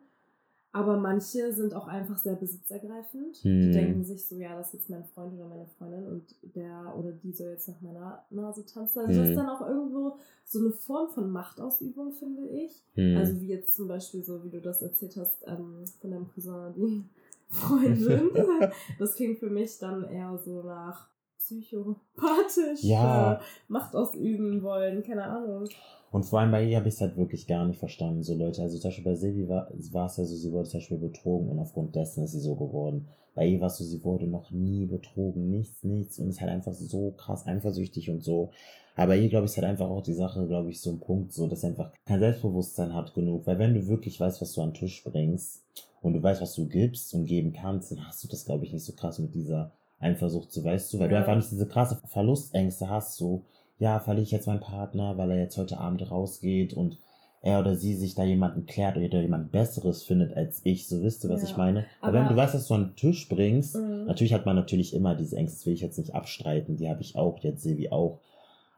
Aber 0.75 0.97
manche 0.97 1.53
sind 1.53 1.75
auch 1.75 1.87
einfach 1.87 2.17
sehr 2.17 2.35
besitzergreifend. 2.35 3.37
Hm. 3.37 3.61
Die 3.61 3.71
denken 3.73 4.05
sich 4.05 4.27
so, 4.27 4.37
ja, 4.37 4.57
das 4.57 4.69
ist 4.69 4.73
jetzt 4.75 4.91
mein 4.91 5.05
Freund 5.05 5.35
oder 5.35 5.47
meine 5.47 5.67
Freundin 5.77 6.07
und 6.07 6.35
der 6.55 6.95
oder 6.97 7.13
die 7.13 7.33
soll 7.33 7.51
jetzt 7.51 7.69
nach 7.69 7.81
meiner 7.83 8.25
Nase 8.31 8.65
tanzen. 8.65 9.01
Also 9.01 9.13
hm. 9.13 9.19
das 9.19 9.29
ist 9.29 9.37
dann 9.37 9.51
auch 9.51 9.61
irgendwo 9.61 10.17
so 10.47 10.61
eine 10.61 10.73
Form 10.73 11.11
von 11.11 11.31
Machtausübung, 11.31 12.13
finde 12.15 12.49
ich. 12.49 12.83
Hm. 12.95 13.19
Also 13.19 13.39
wie 13.43 13.49
jetzt 13.49 13.77
zum 13.77 13.87
Beispiel 13.87 14.25
so, 14.25 14.43
wie 14.45 14.51
du 14.51 14.63
das 14.63 14.81
erzählt 14.81 15.15
hast, 15.19 15.43
ähm, 15.47 15.85
von 16.01 16.11
deinem 16.11 16.29
Cousin, 16.33 16.73
die 16.75 17.05
Freundin. 17.49 18.31
das 18.99 19.15
klingt 19.15 19.41
für 19.41 19.51
mich 19.51 19.79
dann 19.79 20.05
eher 20.05 20.39
so 20.43 20.63
nach 20.63 21.12
psychopathisch 21.61 22.83
ja. 22.83 23.41
Macht 23.69 23.95
ausüben 23.95 24.63
wollen, 24.63 25.03
keine 25.03 25.25
Ahnung. 25.25 25.69
Und 26.11 26.25
vor 26.25 26.41
allem 26.41 26.51
bei 26.51 26.65
ihr 26.65 26.77
habe 26.77 26.89
ich 26.89 26.95
es 26.95 27.01
halt 27.01 27.17
wirklich 27.17 27.47
gar 27.47 27.65
nicht 27.65 27.79
verstanden. 27.79 28.23
So 28.23 28.35
Leute, 28.35 28.63
also 28.63 28.79
zum 28.79 28.89
Beispiel 28.89 29.05
bei 29.05 29.15
Silvi 29.15 29.49
war, 29.49 29.71
es 29.71 30.17
ja 30.17 30.25
so, 30.25 30.37
sie 30.37 30.53
wurde 30.53 30.69
zum 30.69 30.81
Beispiel 30.81 30.99
betrogen 30.99 31.49
und 31.49 31.59
aufgrund 31.59 31.95
dessen 31.95 32.23
ist 32.23 32.33
sie 32.33 32.41
so 32.41 32.55
geworden. 32.55 33.09
Bei 33.35 33.47
ihr 33.47 33.61
war 33.61 33.69
es 33.69 33.79
so, 33.79 33.85
sie 33.85 34.05
wurde 34.05 34.27
noch 34.27 34.51
nie 34.51 34.85
betrogen, 34.85 35.49
nichts, 35.49 35.83
nichts 35.85 36.19
und 36.19 36.29
ist 36.29 36.43
halt 36.43 36.51
einfach 36.51 36.75
so 36.75 37.13
krass 37.13 37.47
eifersüchtig 37.47 38.11
und 38.11 38.23
so. 38.23 38.51
Aber 38.95 39.15
hier, 39.15 39.31
glaube 39.31 39.47
ich, 39.47 39.53
ist 39.53 39.57
halt 39.57 39.67
einfach 39.67 39.89
auch 39.89 40.03
die 40.03 40.13
Sache, 40.13 40.47
glaube 40.47 40.69
ich, 40.69 40.83
so 40.83 40.91
ein 40.91 41.01
Punkt, 41.01 41.33
so, 41.33 41.47
dass 41.47 41.63
er 41.63 41.71
einfach 41.71 41.93
kein 42.05 42.21
Selbstbewusstsein 42.21 42.93
hat 42.93 43.15
genug. 43.15 43.47
Weil 43.47 43.59
wenn 43.59 43.73
du 43.73 43.89
wirklich 43.89 44.21
weißt, 44.21 44.43
was 44.43 44.53
du 44.53 44.61
an 44.61 44.71
den 44.71 44.75
Tisch 44.75 45.03
bringst 45.03 45.65
und 46.03 46.13
du 46.13 46.23
weißt, 46.23 46.43
was 46.43 46.55
du 46.55 46.69
gibst 46.69 47.15
und 47.15 47.25
geben 47.25 47.55
kannst, 47.55 47.91
dann 47.91 48.07
hast 48.07 48.23
du 48.23 48.29
das, 48.29 48.45
glaube 48.45 48.67
ich, 48.67 48.73
nicht 48.75 48.85
so 48.85 48.93
krass 48.93 49.19
mit 49.19 49.35
dieser 49.35 49.73
Eifersucht, 50.03 50.53
so 50.53 50.65
weißt 50.65 50.93
du, 50.93 50.99
weil 50.99 51.11
ja. 51.11 51.13
du 51.13 51.19
einfach 51.19 51.37
nicht 51.37 51.51
diese 51.51 51.67
krasse 51.67 52.01
Verlustängste 52.09 52.89
hast, 52.89 53.17
so, 53.17 53.45
ja, 53.79 54.01
verliere 54.01 54.25
ich 54.25 54.31
jetzt 54.31 54.47
meinen 54.47 54.61
Partner, 54.61 55.17
weil 55.19 55.31
er 55.31 55.39
jetzt 55.39 55.57
heute 55.59 55.79
Abend 55.79 56.11
rausgeht 56.11 56.75
und 56.75 56.99
er 57.43 57.59
oder 57.59 57.75
sie 57.75 57.95
sich 57.95 58.15
da 58.15 58.23
jemanden 58.23 58.67
klärt 58.67 58.97
oder 58.97 59.21
jemand 59.21 59.51
Besseres 59.51 60.05
findet 60.05 60.37
als 60.37 60.61
ich, 60.65 60.87
so 60.87 61.03
wisst 61.03 61.25
ihr, 61.25 61.31
was 61.31 61.43
ja. 61.43 61.49
ich 61.49 61.57
meine. 61.57 61.87
Aber, 62.01 62.09
Aber, 62.09 62.21
wenn 62.21 62.29
du 62.29 62.37
weißt, 62.37 62.55
dass 62.55 62.69
du 62.69 62.75
an 62.75 62.89
den 62.89 62.97
Tisch 62.97 63.29
bringst, 63.29 63.75
mhm. 63.75 64.05
natürlich 64.07 64.33
hat 64.33 64.47
man 64.47 64.57
natürlich 64.57 64.95
immer 64.95 65.17
diese 65.17 65.37
Ängste, 65.37 65.59
das 65.59 65.67
will 65.67 65.75
ich 65.75 65.81
jetzt 65.81 65.99
nicht 65.99 66.15
abstreiten, 66.15 66.77
die 66.77 66.89
habe 66.89 67.03
ich 67.03 67.17
auch, 67.17 67.41
jetzt 67.41 67.63
Silvi 67.63 67.91
auch. 67.91 68.21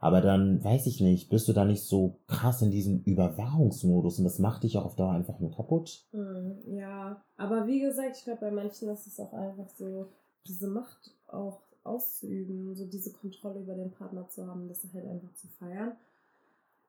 Aber 0.01 0.21
dann, 0.21 0.63
weiß 0.63 0.87
ich 0.87 1.01
nicht, 1.01 1.31
bist 1.31 1.49
du 1.49 1.53
da 1.53 1.65
nicht 1.65 1.83
so 1.83 2.19
krass 2.27 2.61
in 2.61 2.71
diesem 2.71 3.03
Überwachungsmodus 3.05 4.19
und 4.19 4.25
das 4.25 4.39
macht 4.39 4.63
dich 4.63 4.77
auch 4.77 4.85
auf 4.85 4.97
Dauer 4.97 5.13
einfach 5.13 5.41
nur 5.41 5.51
kaputt. 5.51 6.05
Mhm, 6.13 6.59
ja, 6.77 7.23
aber 7.37 7.67
wie 7.67 7.81
gesagt, 7.81 8.17
ich 8.19 8.25
glaube, 8.25 8.41
bei 8.41 8.51
manchen 8.51 8.89
ist 8.89 9.07
es 9.07 9.21
auch 9.21 9.33
einfach 9.33 9.69
so, 9.79 10.09
diese 10.47 10.69
Macht 10.69 11.15
auch 11.27 11.61
auszuüben, 11.85 12.75
so 12.75 12.87
diese 12.87 13.13
Kontrolle 13.13 13.61
über 13.61 13.75
den 13.75 13.91
Partner 13.91 14.29
zu 14.29 14.47
haben, 14.47 14.69
das 14.69 14.83
halt 14.93 15.07
einfach 15.07 15.35
zu 15.35 15.49
feiern. 15.59 15.93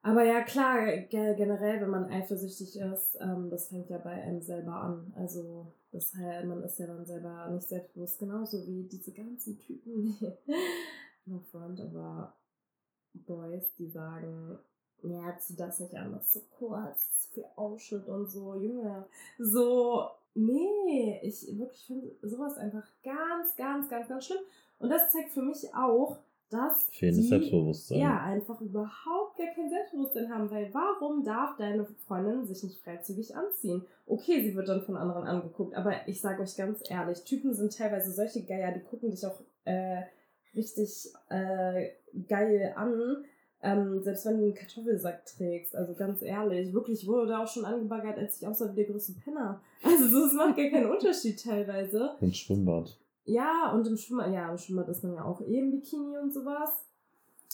Aber 0.02 0.24
ja, 0.24 0.44
klar, 0.44 0.86
generell, 1.10 1.82
wenn 1.82 1.90
man 1.90 2.06
eifersüchtig 2.06 2.80
ist, 2.80 3.18
ähm, 3.20 3.50
das 3.50 3.70
fängt 3.70 3.90
ja 3.90 3.98
bei 3.98 4.12
einem 4.12 4.40
selber 4.40 4.76
an. 4.76 5.12
Also, 5.16 5.66
das 5.92 6.14
heißt, 6.14 6.46
man 6.46 6.62
ist 6.64 6.78
ja 6.78 6.86
dann 6.86 7.06
selber 7.06 7.50
nicht 7.50 7.68
selbstbewusst, 7.68 8.20
genauso 8.20 8.66
wie 8.68 8.84
diese 8.84 9.12
ganzen 9.12 9.58
Typen, 9.58 10.16
no 11.26 11.40
front, 11.52 11.82
aber 11.82 12.34
Boys, 13.14 13.74
die 13.80 13.88
sagen, 13.88 14.60
ja, 15.02 15.38
zieh 15.40 15.56
das 15.56 15.80
nicht 15.80 15.96
an, 15.96 16.12
das 16.12 16.26
ist 16.26 16.34
so 16.34 16.42
kurz, 16.60 17.30
für 17.34 17.46
Ausschnitt 17.56 18.08
und 18.08 18.30
so, 18.30 18.56
Junge, 18.56 19.06
so, 19.40 20.08
nee, 20.36 21.20
ich 21.24 21.58
wirklich 21.58 21.86
finde 21.86 22.16
sowas 22.22 22.58
einfach 22.58 22.86
ganz, 23.04 23.56
ganz, 23.56 23.90
ganz, 23.90 24.08
ganz 24.08 24.26
schlimm. 24.26 24.42
Und 24.78 24.90
das 24.90 25.12
zeigt 25.12 25.32
für 25.32 25.42
mich 25.42 25.74
auch, 25.74 26.18
dass 26.50 26.88
Fehlendes 26.92 27.30
Selbstbewusstsein. 27.30 28.00
Ja, 28.00 28.22
einfach 28.22 28.62
überhaupt 28.62 29.38
gar 29.38 29.48
kein 29.56 29.70
Selbstbewusstsein 29.70 30.30
haben, 30.30 30.52
weil 30.52 30.72
warum 30.74 31.24
darf 31.24 31.58
deine 31.58 31.86
Freundin 32.06 32.46
sich 32.46 32.64
nicht 32.64 32.84
freizügig 32.84 33.36
anziehen? 33.36 33.84
Okay, 34.06 34.44
sie 34.44 34.56
wird 34.56 34.70
dann 34.70 34.84
von 34.84 34.96
anderen 34.96 35.24
angeguckt, 35.24 35.76
aber 35.76 36.08
ich 36.08 36.22
sage 36.22 36.44
euch 36.44 36.56
ganz 36.56 36.84
ehrlich, 36.90 37.24
Typen 37.24 37.54
sind 37.54 37.76
teilweise 37.76 38.12
solche 38.12 38.44
Geier, 38.46 38.74
die 38.74 38.82
gucken 38.82 39.10
dich 39.10 39.26
auch 39.26 39.40
äh, 39.66 40.04
richtig 40.56 41.12
äh, 41.30 41.90
geil 42.28 42.74
an, 42.76 43.26
ähm, 43.66 44.04
selbst 44.04 44.26
wenn 44.26 44.38
du 44.38 44.44
einen 44.44 44.54
Kartoffelsack 44.54 45.26
trägst. 45.26 45.76
Also 45.76 45.96
ganz 45.96 46.22
ehrlich, 46.22 46.72
wirklich, 46.72 47.02
ich 47.02 47.08
wurde 47.08 47.28
da 47.28 47.44
auch 47.44 47.48
schon 47.48 47.66
angebaggert, 47.66 48.18
als 48.18 48.40
ich 48.40 48.48
aussah 48.48 48.72
wie 48.72 48.76
der 48.76 48.86
größte 48.86 49.14
Penner. 49.14 49.60
Also 49.84 50.22
das 50.22 50.34
macht 50.34 50.56
gar 50.56 50.70
keinen 50.70 50.92
Unterschied 50.92 51.44
teilweise. 51.44 52.12
Im 52.22 52.32
Schwimmbad. 52.32 52.96
Ja, 53.26 53.72
und 53.74 53.88
im 53.88 53.98
Schwimmbad, 53.98 54.32
ja, 54.32 54.52
im 54.52 54.58
Schwimmbad 54.58 54.88
ist 54.90 55.04
man 55.04 55.16
ja 55.16 55.26
auch 55.26 55.42
eh 55.42 55.60
im 55.60 55.72
Bikini 55.72 56.16
und 56.18 56.32
sowas. 56.32 56.86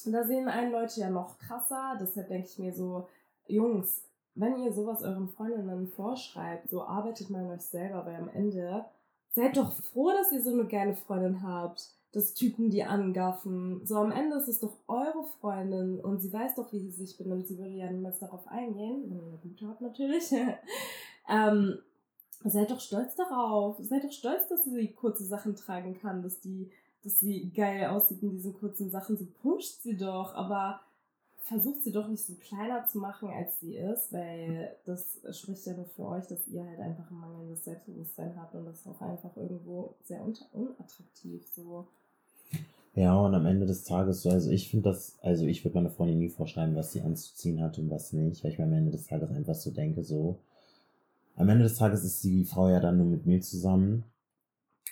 Und 0.05 0.11
da 0.11 0.25
sehen 0.25 0.49
einen 0.49 0.73
Leute 0.73 0.99
ja 0.99 1.09
noch 1.09 1.39
krasser. 1.39 1.97
Deshalb 1.99 2.27
denke 2.27 2.47
ich 2.47 2.59
mir 2.59 2.73
so, 2.73 3.07
Jungs, 3.47 4.03
wenn 4.35 4.61
ihr 4.61 4.73
sowas 4.73 5.03
euren 5.03 5.29
Freundinnen 5.29 5.87
vorschreibt, 5.87 6.69
so 6.69 6.83
arbeitet 6.83 7.29
mal 7.29 7.45
an 7.45 7.51
euch 7.51 7.61
selber, 7.61 8.05
weil 8.05 8.15
am 8.15 8.29
Ende 8.29 8.85
seid 9.29 9.55
doch 9.55 9.71
froh, 9.71 10.11
dass 10.11 10.31
ihr 10.33 10.41
so 10.41 10.51
eine 10.51 10.65
geile 10.65 10.93
Freundin 10.93 11.41
habt. 11.41 11.93
Das 12.13 12.33
Typen, 12.33 12.69
die 12.69 12.83
angaffen. 12.83 13.85
So 13.85 13.95
am 13.95 14.11
Ende 14.11 14.35
ist 14.37 14.49
es 14.49 14.59
doch 14.59 14.77
eure 14.87 15.23
Freundin 15.39 15.99
und 15.99 16.21
sie 16.21 16.33
weiß 16.33 16.55
doch, 16.55 16.73
wie 16.73 16.79
sie 16.79 16.91
sich 16.91 17.17
benimmt. 17.17 17.47
Sie 17.47 17.57
würde 17.57 17.71
ja 17.71 17.89
niemals 17.89 18.19
darauf 18.19 18.47
eingehen, 18.47 19.03
wenn 19.07 19.19
ihr 19.19 19.27
eine 19.27 19.37
gute 19.37 19.67
habt 19.67 19.81
natürlich. 19.81 20.31
ähm, 21.29 21.79
Seid 22.43 22.71
doch 22.71 22.79
stolz 22.79 23.15
darauf. 23.15 23.77
Seid 23.79 24.03
doch 24.03 24.11
stolz, 24.11 24.47
dass 24.47 24.63
sie 24.63 24.87
kurze 24.93 25.23
Sachen 25.23 25.55
tragen 25.55 25.99
kann, 25.99 26.23
dass 26.23 26.39
die, 26.39 26.71
dass 27.03 27.19
sie 27.19 27.51
geil 27.51 27.85
aussieht 27.87 28.23
in 28.23 28.31
diesen 28.31 28.53
kurzen 28.53 28.89
Sachen. 28.89 29.17
So 29.17 29.25
pusht 29.41 29.83
sie 29.83 29.95
doch, 29.95 30.33
aber 30.33 30.81
versucht 31.43 31.83
sie 31.83 31.91
doch 31.91 32.07
nicht 32.07 32.25
so 32.25 32.33
kleiner 32.35 32.85
zu 32.87 32.97
machen, 32.97 33.29
als 33.29 33.59
sie 33.59 33.75
ist, 33.75 34.11
weil 34.11 34.75
das 34.85 35.19
spricht 35.31 35.65
ja 35.65 35.73
nur 35.73 35.85
für 35.85 36.07
euch, 36.07 36.25
dass 36.27 36.47
ihr 36.47 36.65
halt 36.65 36.79
einfach 36.79 37.11
ein 37.11 37.19
mangelndes 37.19 37.63
Selbstbewusstsein 37.63 38.39
habt 38.39 38.55
und 38.55 38.65
das 38.65 38.77
ist 38.79 38.87
auch 38.87 39.01
einfach 39.01 39.35
irgendwo 39.35 39.95
sehr 40.05 40.23
unattraktiv 40.53 41.45
so. 41.53 41.87
Ja, 42.93 43.15
und 43.15 43.33
am 43.33 43.45
Ende 43.45 43.65
des 43.65 43.83
Tages 43.85 44.21
so, 44.21 44.29
also 44.29 44.51
ich 44.51 44.69
finde 44.69 44.89
das, 44.89 45.17
also 45.21 45.45
ich 45.45 45.63
würde 45.63 45.75
meiner 45.75 45.89
Freundin 45.89 46.19
nie 46.19 46.29
vorschreiben, 46.29 46.75
was 46.75 46.91
sie 46.91 47.01
anzuziehen 47.01 47.61
hat 47.61 47.79
und 47.79 47.89
was 47.89 48.11
nicht, 48.11 48.43
weil 48.43 48.51
ich 48.51 48.57
mir 48.57 48.65
am 48.65 48.73
Ende 48.73 48.91
des 48.91 49.07
Tages 49.07 49.31
einfach 49.31 49.55
so 49.55 49.71
denke, 49.71 50.03
so, 50.03 50.39
am 51.35 51.49
Ende 51.49 51.63
des 51.63 51.75
Tages 51.75 52.03
ist 52.03 52.23
die 52.23 52.43
Frau 52.45 52.69
ja 52.69 52.79
dann 52.79 52.97
nur 52.97 53.07
mit 53.07 53.25
mir 53.25 53.41
zusammen. 53.41 54.03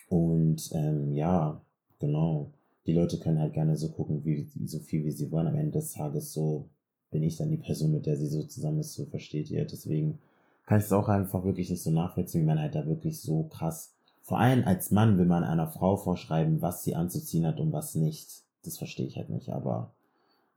Und 0.10 0.72
ähm, 0.74 1.14
ja, 1.14 1.62
genau. 2.00 2.52
Die 2.86 2.94
Leute 2.94 3.20
können 3.20 3.40
halt 3.40 3.54
gerne 3.54 3.76
so 3.78 3.90
gucken, 3.90 4.26
wie 4.26 4.50
so 4.66 4.80
viel 4.80 5.06
wie 5.06 5.12
sie 5.12 5.32
wollen. 5.32 5.48
Am 5.48 5.56
Ende 5.56 5.74
des 5.74 5.94
Tages 5.94 6.34
so 6.34 6.70
bin 7.12 7.24
ich 7.24 7.38
dann 7.38 7.50
die 7.50 7.58
Person, 7.58 7.92
mit 7.92 8.06
der 8.06 8.16
sie 8.16 8.28
so 8.28 8.44
zusammen 8.44 8.80
ist, 8.80 8.94
so 8.94 9.06
versteht 9.06 9.52
ihr. 9.52 9.66
Deswegen 9.66 10.20
kann 10.66 10.80
ich 10.80 10.86
es 10.86 10.92
auch 10.94 11.08
einfach 11.10 11.44
wirklich 11.44 11.70
nicht 11.70 11.84
so 11.84 11.92
nachvollziehen, 11.92 12.42
wie 12.42 12.48
man 12.48 12.60
halt 12.60 12.76
da 12.76 12.86
wirklich 12.88 13.22
so 13.22 13.44
krass. 13.44 13.94
Vor 14.30 14.38
allem 14.38 14.63
als 14.63 14.92
Mann 14.92 15.18
will 15.18 15.26
man 15.26 15.44
einer 15.44 15.65
Frau 15.65 15.98
vorschreiben, 15.98 16.62
was 16.62 16.84
sie 16.84 16.94
anzuziehen 16.94 17.48
hat 17.48 17.60
und 17.60 17.74
was 17.74 17.96
nicht. 17.96 18.44
Das 18.63 18.78
verstehe 18.78 19.08
ich 19.08 19.18
halt 19.18 19.32
nicht, 19.32 19.50
aber 19.50 19.89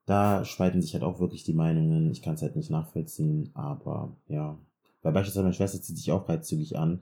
da 0.04 0.44
spalten 0.44 0.82
sich 0.82 0.92
halt 0.92 1.02
auch 1.02 1.20
wirklich 1.20 1.42
die 1.42 1.54
Meinungen. 1.54 2.10
Ich 2.10 2.20
kann 2.20 2.34
es 2.34 2.42
halt 2.42 2.54
nicht 2.54 2.68
nachvollziehen, 2.68 3.48
aber 3.54 4.14
ja, 4.28 4.58
weil 5.00 5.12
beispielsweise 5.12 5.44
meine 5.44 5.54
Schwester 5.54 5.80
zieht 5.80 5.96
sich 5.96 6.12
auch 6.12 6.26
freizügig 6.26 6.76
an. 6.76 7.00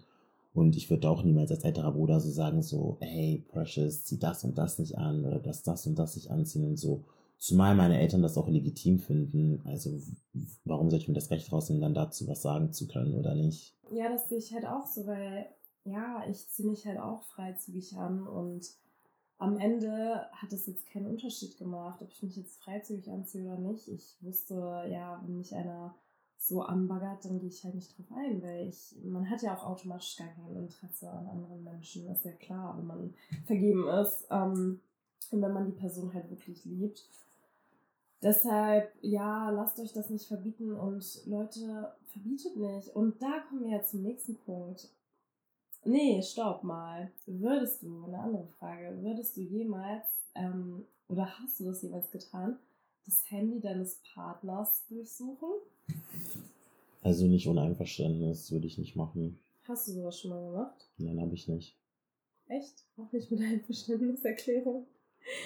Und 0.54 0.76
ich 0.76 0.88
würde 0.90 1.10
auch 1.10 1.24
niemals 1.24 1.50
als 1.50 1.64
älterer 1.64 1.90
Bruder 1.90 2.20
so 2.20 2.30
sagen, 2.30 2.62
so, 2.62 2.98
hey, 3.00 3.42
Precious, 3.48 4.04
zieh 4.04 4.20
das 4.20 4.44
und 4.44 4.56
das 4.56 4.78
nicht 4.78 4.96
an 4.96 5.24
oder 5.24 5.40
das, 5.40 5.64
das 5.64 5.88
und 5.88 5.98
das 5.98 6.14
nicht 6.14 6.30
anziehen 6.30 6.64
und 6.64 6.76
so. 6.76 7.02
Zumal 7.36 7.74
meine 7.74 7.98
Eltern 7.98 8.22
das 8.22 8.38
auch 8.38 8.46
legitim 8.46 9.00
finden. 9.00 9.60
Also, 9.64 9.98
warum 10.64 10.88
soll 10.88 11.00
ich 11.00 11.08
mir 11.08 11.14
das 11.14 11.32
Recht 11.32 11.50
rausnehmen, 11.50 11.82
dann 11.82 11.94
dazu 11.94 12.28
was 12.28 12.42
sagen 12.42 12.72
zu 12.72 12.86
können 12.86 13.14
oder 13.14 13.34
nicht? 13.34 13.74
Ja, 13.90 14.08
das 14.08 14.28
sehe 14.28 14.38
ich 14.38 14.54
halt 14.54 14.66
auch 14.66 14.86
so, 14.86 15.04
weil, 15.06 15.46
ja, 15.84 16.24
ich 16.28 16.48
ziehe 16.48 16.68
mich 16.68 16.86
halt 16.86 16.98
auch 16.98 17.22
freizügig 17.24 17.96
an 17.96 18.26
und 18.26 18.70
am 19.38 19.58
Ende 19.58 20.28
hat 20.32 20.52
es 20.52 20.66
jetzt 20.66 20.86
keinen 20.86 21.06
Unterschied 21.06 21.56
gemacht, 21.56 22.02
ob 22.02 22.10
ich 22.10 22.22
mich 22.22 22.36
jetzt 22.36 22.62
freizügig 22.62 23.10
anziehe 23.10 23.44
oder 23.44 23.58
nicht. 23.58 23.88
Ich 23.88 24.18
wusste, 24.20 24.54
ja, 24.90 25.20
wenn 25.24 25.38
mich 25.38 25.54
einer 25.54 25.94
so 26.36 26.62
anbaggert, 26.62 27.24
dann 27.24 27.38
gehe 27.38 27.48
ich 27.48 27.64
halt 27.64 27.74
nicht 27.74 27.96
drauf 27.96 28.06
ein, 28.16 28.42
weil 28.42 28.68
ich, 28.68 28.96
man 29.02 29.28
hat 29.28 29.42
ja 29.42 29.56
auch 29.56 29.64
automatisch 29.64 30.16
gar 30.16 30.28
kein 30.28 30.56
Interesse 30.56 31.10
an 31.10 31.26
anderen 31.26 31.64
Menschen, 31.64 32.06
das 32.06 32.18
ist 32.18 32.24
ja 32.24 32.32
klar, 32.32 32.76
wenn 32.78 32.86
man 32.86 33.14
vergeben 33.46 33.88
ist 33.88 34.26
ähm, 34.30 34.80
und 35.30 35.42
wenn 35.42 35.52
man 35.52 35.66
die 35.66 35.78
Person 35.78 36.12
halt 36.12 36.30
wirklich 36.30 36.64
liebt. 36.64 37.06
Deshalb, 38.22 38.92
ja, 39.00 39.48
lasst 39.50 39.78
euch 39.80 39.92
das 39.94 40.10
nicht 40.10 40.26
verbieten 40.28 40.72
und 40.72 41.26
Leute, 41.26 41.94
verbietet 42.08 42.56
nicht. 42.56 42.94
Und 42.94 43.20
da 43.22 43.40
kommen 43.48 43.64
wir 43.64 43.70
jetzt 43.70 43.92
zum 43.92 44.02
nächsten 44.02 44.36
Punkt. 44.36 44.90
Nee, 45.84 46.22
stopp 46.22 46.62
mal. 46.62 47.10
Würdest 47.26 47.82
du, 47.82 48.04
eine 48.04 48.18
andere 48.18 48.46
Frage, 48.58 49.02
würdest 49.02 49.36
du 49.36 49.40
jemals, 49.40 50.06
ähm, 50.34 50.84
oder 51.08 51.26
hast 51.38 51.58
du 51.58 51.64
das 51.64 51.82
jemals 51.82 52.10
getan, 52.10 52.58
das 53.06 53.30
Handy 53.30 53.60
deines 53.60 54.00
Partners 54.14 54.84
durchsuchen? 54.88 55.48
Also 57.02 57.26
nicht 57.26 57.46
ohne 57.48 57.62
Einverständnis 57.62 58.52
würde 58.52 58.66
ich 58.66 58.78
nicht 58.78 58.94
machen. 58.94 59.38
Hast 59.66 59.88
du 59.88 59.92
sowas 59.92 60.20
schon 60.20 60.30
mal 60.30 60.50
gemacht? 60.50 60.88
Nein, 60.98 61.20
habe 61.20 61.34
ich 61.34 61.48
nicht. 61.48 61.76
Echt? 62.46 62.84
Auch 62.98 63.10
nicht 63.12 63.30
mit 63.30 63.40
Einverständniserklärung? 63.40 64.86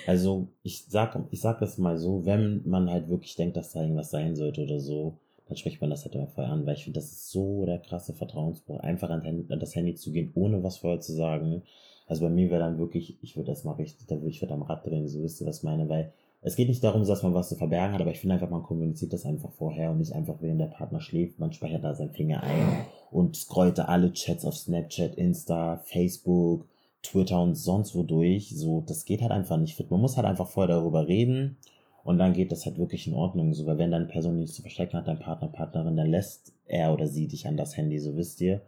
Also 0.06 0.48
ich 0.62 0.86
sag, 0.86 1.18
ich 1.30 1.40
sag 1.40 1.60
das 1.60 1.78
mal 1.78 1.98
so, 1.98 2.24
wenn 2.24 2.68
man 2.68 2.90
halt 2.90 3.08
wirklich 3.08 3.36
denkt, 3.36 3.56
dass 3.56 3.72
da 3.72 3.82
irgendwas 3.82 4.10
sein 4.10 4.36
sollte 4.36 4.62
oder 4.62 4.80
so, 4.80 5.18
dann 5.46 5.56
spricht 5.56 5.80
man 5.80 5.90
das 5.90 6.04
halt 6.04 6.14
immer 6.14 6.26
vorher 6.26 6.52
an, 6.52 6.66
weil 6.66 6.74
ich 6.74 6.84
finde, 6.84 6.98
das 6.98 7.12
ist 7.12 7.30
so 7.30 7.66
der 7.66 7.78
krasse 7.78 8.14
Vertrauensbruch, 8.14 8.80
einfach 8.80 9.10
an, 9.10 9.46
das 9.60 9.74
Handy 9.74 9.94
zu 9.94 10.12
gehen, 10.12 10.32
ohne 10.34 10.62
was 10.62 10.78
vorher 10.78 11.00
zu 11.00 11.12
sagen. 11.12 11.62
Also 12.06 12.22
bei 12.24 12.30
mir 12.30 12.50
wäre 12.50 12.60
dann 12.60 12.78
wirklich, 12.78 13.18
ich 13.22 13.36
würde 13.36 13.50
erstmal 13.50 13.76
richtig, 13.76 14.06
da 14.06 14.16
würde 14.16 14.28
ich 14.28 14.40
würde 14.40 14.54
am 14.54 14.62
Rad 14.62 14.86
drehen, 14.86 15.08
so 15.08 15.22
wisst 15.22 15.40
ihr, 15.40 15.46
was 15.46 15.58
ich 15.58 15.62
meine, 15.64 15.88
weil 15.88 16.12
es 16.46 16.56
geht 16.56 16.68
nicht 16.68 16.84
darum, 16.84 17.06
dass 17.06 17.22
man 17.22 17.32
was 17.32 17.48
zu 17.48 17.56
verbergen 17.56 17.94
hat, 17.94 18.02
aber 18.02 18.10
ich 18.10 18.20
finde 18.20 18.34
einfach, 18.34 18.50
man 18.50 18.62
kommuniziert 18.62 19.14
das 19.14 19.24
einfach 19.24 19.50
vorher 19.52 19.90
und 19.90 19.98
nicht 19.98 20.12
einfach, 20.12 20.36
während 20.40 20.60
der 20.60 20.66
Partner 20.66 21.00
schläft. 21.00 21.38
Man 21.38 21.52
speichert 21.52 21.82
da 21.82 21.94
seinen 21.94 22.10
Finger 22.10 22.42
ein 22.42 22.84
und 23.10 23.34
scrollt 23.34 23.78
da 23.78 23.86
alle 23.86 24.12
Chats 24.12 24.44
auf 24.44 24.54
Snapchat, 24.54 25.14
Insta, 25.14 25.78
Facebook, 25.84 26.66
Twitter 27.02 27.40
und 27.40 27.54
sonst 27.54 27.94
wo 27.94 28.02
durch. 28.02 28.54
So, 28.54 28.82
das 28.86 29.06
geht 29.06 29.22
halt 29.22 29.32
einfach 29.32 29.56
nicht 29.56 29.90
Man 29.90 30.02
muss 30.02 30.18
halt 30.18 30.26
einfach 30.26 30.48
vorher 30.48 30.76
darüber 30.76 31.08
reden 31.08 31.56
und 32.04 32.18
dann 32.18 32.34
geht 32.34 32.52
das 32.52 32.66
halt 32.66 32.78
wirklich 32.78 33.06
in 33.06 33.14
Ordnung. 33.14 33.52
So, 33.54 33.66
weil 33.66 33.78
wenn 33.78 33.90
deine 33.90 34.04
Person 34.04 34.38
nichts 34.38 34.54
zu 34.54 34.62
verstecken 34.62 34.98
hat, 34.98 35.08
dein 35.08 35.18
Partner, 35.18 35.48
Partnerin, 35.48 35.96
dann 35.96 36.10
lässt 36.10 36.52
er 36.66 36.92
oder 36.92 37.08
sie 37.08 37.26
dich 37.26 37.48
an 37.48 37.56
das 37.56 37.76
Handy, 37.76 37.98
so 37.98 38.14
wisst 38.16 38.40
ihr. 38.42 38.60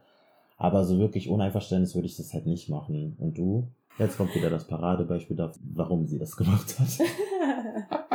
Aber 0.57 0.85
so 0.85 0.99
wirklich 0.99 1.29
ohne 1.29 1.45
Einverständnis 1.45 1.95
würde 1.95 2.07
ich 2.07 2.17
das 2.17 2.33
halt 2.33 2.47
nicht 2.47 2.71
machen. 2.71 3.15
Und 3.19 3.37
du? 3.37 3.69
Jetzt 3.99 4.17
kommt 4.17 4.35
wieder 4.35 4.49
das 4.51 4.67
Paradebeispiel 4.67 5.37
dafür, 5.37 5.63
warum 5.75 6.07
sie 6.07 6.19
das 6.19 6.37
gemacht 6.37 6.79
hat. 6.79 6.89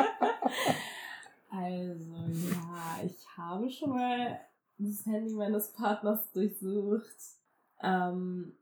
also 1.51 2.01
ja, 2.49 3.05
ich 3.05 3.25
habe 3.37 3.69
schon 3.69 3.91
mal 3.91 4.39
das 4.79 5.05
Handy 5.05 5.35
meines 5.35 5.71
Partners 5.71 6.31
durchsucht. 6.33 7.15
Ähm, 7.83 8.53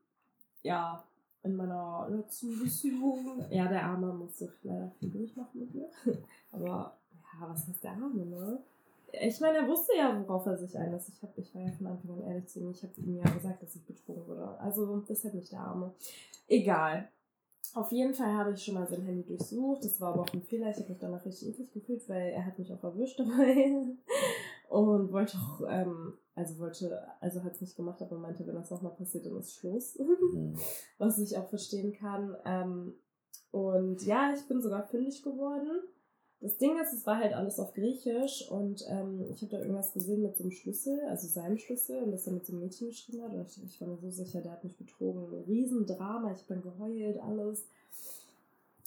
ja, 0.62 1.04
in 1.44 1.56
meiner 1.56 2.08
letzten 2.10 2.60
Beziehung. 2.60 3.44
Ja, 3.50 3.68
der 3.68 3.84
Arme 3.86 4.14
musste 4.14 4.52
leider 4.64 4.92
viel 5.00 5.10
durchmachen 5.10 5.62
mit 5.62 5.74
mir. 5.74 5.90
Aber 6.52 6.98
ja, 7.12 7.50
was 7.50 7.68
heißt 7.68 7.84
der 7.84 7.92
Arme, 7.92 8.26
ne? 8.26 8.60
Ich 9.12 9.40
meine, 9.40 9.58
er 9.60 9.68
wusste 9.68 9.94
ja, 9.98 10.24
worauf 10.28 10.46
er 10.46 10.58
sich 10.58 10.78
einlässt. 10.78 11.10
Ich, 11.10 11.24
hab, 11.24 11.36
ich 11.38 11.54
war 11.56 11.64
ja 11.64 11.72
von 11.72 11.88
Anfang 11.88 12.12
an 12.12 12.24
ehrlich 12.24 12.48
zu 12.48 12.60
ihm. 12.60 12.72
Ich 12.72 12.84
habe 12.84 12.94
ihm 12.98 13.18
ja 13.18 13.30
gesagt, 13.30 13.64
dass 13.64 13.76
ich 13.76 13.84
betrogen 13.86 14.28
wurde. 14.28 14.60
Also 14.60 15.04
deshalb 15.08 15.34
nicht 15.34 15.52
der 15.52 15.62
Arme. 15.62 15.94
Egal. 16.48 17.10
Auf 17.74 17.92
jeden 17.92 18.14
Fall 18.14 18.34
habe 18.34 18.54
ich 18.54 18.64
schon 18.64 18.76
mal 18.76 18.88
sein 18.88 19.04
Handy 19.04 19.24
durchsucht. 19.24 19.84
Das 19.84 20.00
war 20.02 20.14
aber 20.14 20.22
auch 20.24 20.34
ein 20.34 20.42
Fehler. 20.42 20.70
Ich 20.70 20.78
habe 20.78 20.90
mich 20.90 21.00
danach 21.00 21.26
richtig 21.26 21.50
eklig 21.50 21.72
gefühlt, 21.74 22.08
weil 22.10 22.30
er 22.30 22.46
hat 22.46 22.58
mich 22.58 22.72
auch 22.74 22.84
erwischt 22.84 23.20
dabei. 23.20 23.74
Und 24.70 25.12
wollte 25.12 25.36
auch, 25.38 25.62
ähm, 25.68 26.14
also 26.36 26.60
wollte, 26.60 27.02
also 27.20 27.44
hat 27.44 27.54
es 27.54 27.62
nicht 27.62 27.76
gemacht, 27.76 28.02
aber 28.04 28.18
meinte, 28.20 28.46
wenn 28.46 28.54
das 28.54 28.70
nochmal 28.70 28.94
passiert, 28.94 29.26
dann 29.26 29.38
ist 29.38 29.56
Schluss. 29.56 29.98
Mhm. 29.98 30.56
Was 31.00 31.18
ich 31.18 31.38
auch 31.38 31.50
verstehen 31.50 31.92
kann. 31.92 32.38
Ähm, 32.46 32.94
und 33.52 34.06
ja, 34.06 34.32
ich 34.36 34.48
bin 34.48 34.62
sogar 34.62 34.88
fündig 34.88 35.24
geworden. 35.24 35.82
Das 36.40 36.58
Ding 36.58 36.80
ist, 36.80 36.94
es 36.94 37.06
war 37.06 37.18
halt 37.18 37.34
alles 37.34 37.60
auf 37.60 37.74
Griechisch 37.74 38.50
und 38.50 38.86
ähm, 38.88 39.26
ich 39.30 39.42
habe 39.42 39.52
da 39.52 39.60
irgendwas 39.60 39.92
gesehen 39.92 40.22
mit 40.22 40.38
so 40.38 40.44
einem 40.44 40.52
Schlüssel, 40.52 41.02
also 41.10 41.28
seinem 41.28 41.58
Schlüssel, 41.58 42.02
und 42.04 42.12
das 42.12 42.28
er 42.28 42.34
mit 42.34 42.46
so 42.46 42.54
einem 42.54 42.62
Mädchen 42.62 42.88
geschrieben 42.90 43.24
hat. 43.24 43.34
Und 43.34 43.42
ich, 43.42 43.62
ich 43.62 43.82
war 43.82 43.90
mir 43.90 43.98
so 43.98 44.10
sicher, 44.10 44.40
der 44.40 44.54
hat 44.54 44.64
mich 44.64 44.78
betrogen. 44.78 45.34
Ein 45.34 45.44
Riesendrama, 45.48 46.32
ich 46.32 46.46
bin 46.46 46.62
geheult, 46.62 47.20
alles. 47.20 47.66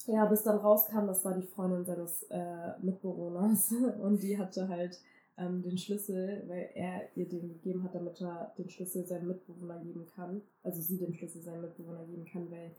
Ja, 0.07 0.25
bis 0.25 0.43
dann 0.43 0.57
rauskam, 0.57 1.05
das 1.05 1.23
war 1.23 1.33
die 1.33 1.45
Freundin 1.45 1.85
seines 1.85 2.23
äh, 2.29 2.71
Mitbewohners 2.81 3.73
und 4.01 4.23
die 4.23 4.37
hatte 4.37 4.67
halt 4.69 4.99
ähm, 5.37 5.61
den 5.61 5.77
Schlüssel, 5.77 6.43
weil 6.47 6.69
er 6.75 7.01
ihr 7.15 7.27
den 7.27 7.49
gegeben 7.49 7.83
hat, 7.83 7.95
damit 7.95 8.21
er 8.21 8.53
den 8.57 8.69
Schlüssel 8.69 9.05
seinem 9.05 9.27
Mitbewohner 9.27 9.79
geben 9.79 10.05
kann. 10.15 10.41
Also 10.63 10.81
sie 10.81 10.97
den 10.97 11.13
Schlüssel 11.13 11.41
seinem 11.41 11.61
Mitbewohner 11.61 12.05
geben 12.05 12.25
kann, 12.25 12.49
weil 12.51 12.71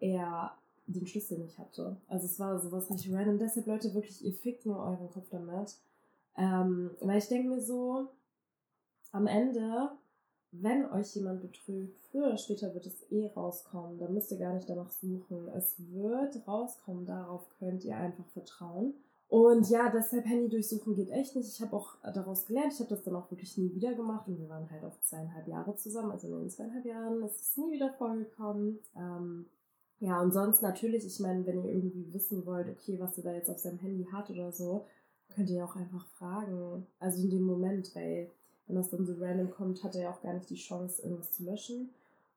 er 0.00 0.56
den 0.86 1.06
Schlüssel 1.06 1.38
nicht 1.38 1.58
hatte. 1.58 1.96
Also 2.08 2.26
es 2.26 2.38
war 2.38 2.58
sowas 2.58 2.90
richtig 2.90 3.12
random. 3.12 3.38
Deshalb, 3.38 3.66
Leute, 3.66 3.94
wirklich, 3.94 4.24
ihr 4.24 4.32
fickt 4.32 4.66
nur 4.66 4.78
euren 4.78 5.10
Kopf 5.10 5.28
damit. 5.30 5.76
Ähm, 6.36 6.90
weil 7.00 7.18
ich 7.18 7.28
denke 7.28 7.48
mir 7.48 7.60
so, 7.60 8.08
am 9.12 9.26
Ende, 9.26 9.90
wenn 10.52 10.86
euch 10.90 11.14
jemand 11.14 11.42
betrügt, 11.42 11.98
früher 12.10 12.28
oder 12.28 12.38
später 12.38 12.72
wird 12.74 12.86
es 12.86 13.10
eh 13.10 13.26
rauskommen. 13.28 13.98
Da 13.98 14.08
müsst 14.08 14.30
ihr 14.32 14.38
gar 14.38 14.54
nicht 14.54 14.68
danach 14.68 14.90
suchen. 14.90 15.48
Es 15.48 15.74
wird 15.78 16.46
rauskommen, 16.46 17.06
darauf 17.06 17.48
könnt 17.58 17.84
ihr 17.84 17.96
einfach 17.96 18.26
vertrauen. 18.28 18.94
Und 19.32 19.70
ja, 19.70 19.88
deshalb 19.88 20.26
Handy 20.26 20.50
durchsuchen 20.50 20.94
geht 20.94 21.08
echt 21.08 21.34
nicht. 21.34 21.48
Ich 21.48 21.62
habe 21.62 21.74
auch 21.74 21.94
daraus 22.02 22.44
gelernt. 22.44 22.74
Ich 22.74 22.80
habe 22.80 22.90
das 22.90 23.02
dann 23.02 23.16
auch 23.16 23.30
wirklich 23.30 23.56
nie 23.56 23.74
wieder 23.74 23.94
gemacht. 23.94 24.28
Und 24.28 24.38
wir 24.38 24.50
waren 24.50 24.70
halt 24.70 24.84
auch 24.84 25.00
zweieinhalb 25.00 25.48
Jahre 25.48 25.74
zusammen. 25.74 26.10
Also 26.10 26.26
in 26.26 26.38
den 26.38 26.50
zweieinhalb 26.50 26.84
Jahren 26.84 27.22
ist 27.22 27.40
es 27.40 27.56
nie 27.56 27.72
wieder 27.72 27.94
vorgekommen. 27.94 28.78
Ähm, 28.94 29.46
ja, 30.00 30.20
und 30.20 30.34
sonst 30.34 30.60
natürlich, 30.60 31.06
ich 31.06 31.18
meine, 31.18 31.46
wenn 31.46 31.64
ihr 31.64 31.72
irgendwie 31.72 32.12
wissen 32.12 32.44
wollt, 32.44 32.68
okay, 32.68 33.00
was 33.00 33.16
er 33.16 33.24
da 33.24 33.32
jetzt 33.32 33.48
auf 33.48 33.56
seinem 33.56 33.78
Handy 33.78 34.06
hat 34.12 34.28
oder 34.28 34.52
so, 34.52 34.84
könnt 35.34 35.48
ihr 35.48 35.64
auch 35.64 35.76
einfach 35.76 36.06
fragen. 36.08 36.86
Also 36.98 37.22
in 37.22 37.30
dem 37.30 37.44
Moment, 37.44 37.96
weil 37.96 38.28
wenn 38.66 38.76
das 38.76 38.90
dann 38.90 39.06
so 39.06 39.14
random 39.18 39.50
kommt, 39.50 39.82
hat 39.82 39.94
er 39.94 40.02
ja 40.02 40.10
auch 40.10 40.20
gar 40.20 40.34
nicht 40.34 40.50
die 40.50 40.56
Chance, 40.56 41.00
irgendwas 41.00 41.32
zu 41.32 41.44
löschen. 41.44 41.88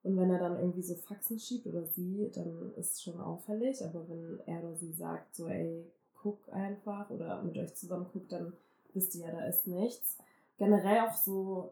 Und 0.02 0.16
wenn 0.16 0.30
er 0.30 0.38
dann 0.38 0.58
irgendwie 0.58 0.82
so 0.82 0.94
Faxen 0.94 1.38
schiebt 1.38 1.66
oder 1.66 1.84
sie, 1.84 2.30
dann 2.34 2.72
ist 2.76 2.94
es 2.94 3.02
schon 3.02 3.20
auffällig. 3.20 3.84
Aber 3.84 4.08
wenn 4.08 4.40
er 4.46 4.64
oder 4.64 4.76
sie 4.76 4.92
sagt, 4.92 5.36
so, 5.36 5.46
ey, 5.46 5.84
guck 6.26 6.52
einfach 6.52 7.08
oder 7.10 7.40
mit 7.42 7.56
euch 7.56 7.72
zusammen 7.76 8.08
guckt, 8.12 8.32
dann 8.32 8.52
wisst 8.94 9.14
ihr 9.14 9.26
ja, 9.26 9.30
da 9.30 9.46
ist 9.46 9.68
nichts. 9.68 10.18
Generell 10.58 11.06
auch 11.06 11.14
so, 11.14 11.70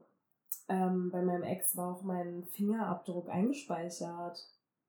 ähm, 0.68 1.11
bei 1.11 1.22
meinem 1.22 1.42
Ex 1.42 1.76
war 1.76 1.92
auch 1.92 2.02
mein 2.02 2.44
Fingerabdruck 2.52 3.28
eingespeichert. 3.28 4.46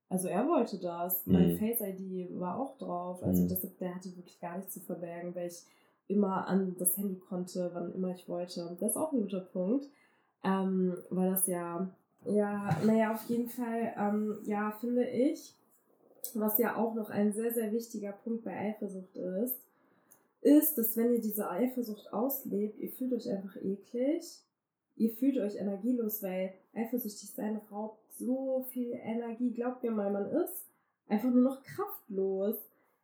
Also 0.08 0.28
er 0.28 0.46
wollte 0.46 0.78
das. 0.78 1.26
Mhm. 1.26 1.32
Mein 1.32 1.58
Face 1.58 1.80
ID 1.80 2.38
war 2.38 2.60
auch 2.60 2.78
drauf. 2.78 3.24
Also 3.24 3.42
mhm. 3.42 3.48
das, 3.48 3.66
der 3.80 3.94
hatte 3.94 4.16
wirklich 4.16 4.38
gar 4.38 4.56
nichts 4.56 4.74
zu 4.74 4.80
verbergen, 4.80 5.34
weil 5.34 5.48
ich 5.48 5.64
immer 6.06 6.46
an 6.46 6.76
das 6.78 6.96
Handy 6.96 7.18
konnte, 7.18 7.70
wann 7.74 7.92
immer 7.92 8.10
ich 8.10 8.28
wollte. 8.28 8.76
Das 8.78 8.92
ist 8.92 8.96
auch 8.96 9.12
ein 9.12 9.22
guter 9.22 9.40
Punkt. 9.40 9.86
Ähm, 10.44 10.96
weil 11.10 11.30
das 11.30 11.48
ja, 11.48 11.90
ja, 12.24 12.78
naja, 12.84 13.14
auf 13.14 13.28
jeden 13.28 13.48
Fall, 13.48 13.92
ähm, 13.98 14.38
ja, 14.44 14.70
finde 14.80 15.08
ich, 15.08 15.56
was 16.34 16.58
ja 16.58 16.76
auch 16.76 16.94
noch 16.94 17.10
ein 17.10 17.32
sehr, 17.32 17.52
sehr 17.52 17.72
wichtiger 17.72 18.12
Punkt 18.12 18.44
bei 18.44 18.56
Eifersucht 18.56 19.16
ist, 19.16 19.56
ist, 20.40 20.78
dass 20.78 20.96
wenn 20.96 21.12
ihr 21.12 21.20
diese 21.20 21.50
Eifersucht 21.50 22.12
auslebt, 22.12 22.78
ihr 22.78 22.90
fühlt 22.90 23.12
euch 23.12 23.28
einfach 23.28 23.56
eklig, 23.56 24.40
ihr 24.96 25.10
fühlt 25.10 25.38
euch 25.38 25.56
energielos, 25.56 26.22
weil 26.22 26.54
eifersüchtig 26.74 27.30
sein 27.30 27.60
raubt 27.70 28.00
so 28.18 28.64
viel 28.70 28.92
Energie. 28.92 29.50
Glaubt 29.50 29.82
mir 29.82 29.90
mal, 29.90 30.10
man 30.10 30.30
ist 30.30 30.64
einfach 31.08 31.30
nur 31.30 31.42
noch 31.42 31.62
kraftlos. 31.62 32.56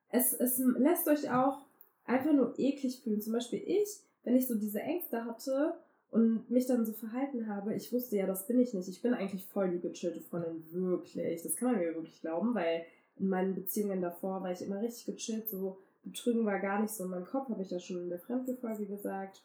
Es, 0.09 0.33
es 0.33 0.59
lässt 0.59 1.09
euch 1.09 1.31
auch 1.31 1.59
einfach 2.05 2.33
nur 2.33 2.59
eklig 2.59 3.01
fühlen. 3.01 3.20
Zum 3.20 3.33
Beispiel 3.33 3.62
ich, 3.64 3.89
wenn 4.25 4.37
ich 4.37 4.47
so 4.47 4.55
diese 4.55 4.81
Ängste 4.81 5.25
hatte 5.25 5.75
und 6.11 6.51
mich 6.51 6.66
dann 6.66 6.85
so 6.85 6.93
verhalten 6.93 7.47
habe, 7.49 7.75
ich 7.75 7.93
wusste 7.93 8.16
ja, 8.16 8.27
das 8.27 8.47
bin 8.47 8.61
ich 8.61 8.75
nicht. 8.75 8.89
Ich 8.89 9.03
bin 9.03 9.14
eigentlich 9.14 9.47
voll 9.47 9.70
die 9.70 9.81
gechillte 9.81 10.20
Freundin, 10.20 10.62
wirklich. 10.70 11.43
Das 11.43 11.57
kann 11.57 11.73
man 11.73 11.81
mir 11.81 11.95
wirklich 11.95 12.20
glauben, 12.20 12.55
weil 12.55 12.85
in 13.18 13.28
meinen 13.28 13.54
Beziehungen 13.54 14.00
davor 14.00 14.42
war 14.42 14.52
ich 14.52 14.62
immer 14.62 14.80
richtig 14.80 15.06
gechillt, 15.06 15.48
so 15.48 15.78
Betrügen 16.04 16.44
war 16.44 16.58
gar 16.58 16.80
nicht 16.80 16.92
so 16.92 17.04
in 17.04 17.10
meinem 17.10 17.26
Kopf, 17.26 17.48
habe 17.48 17.62
ich 17.62 17.70
ja 17.70 17.78
schon 17.78 18.02
in 18.02 18.08
der 18.08 18.18
Fremdgefolge 18.18 18.86
gesagt. 18.86 19.42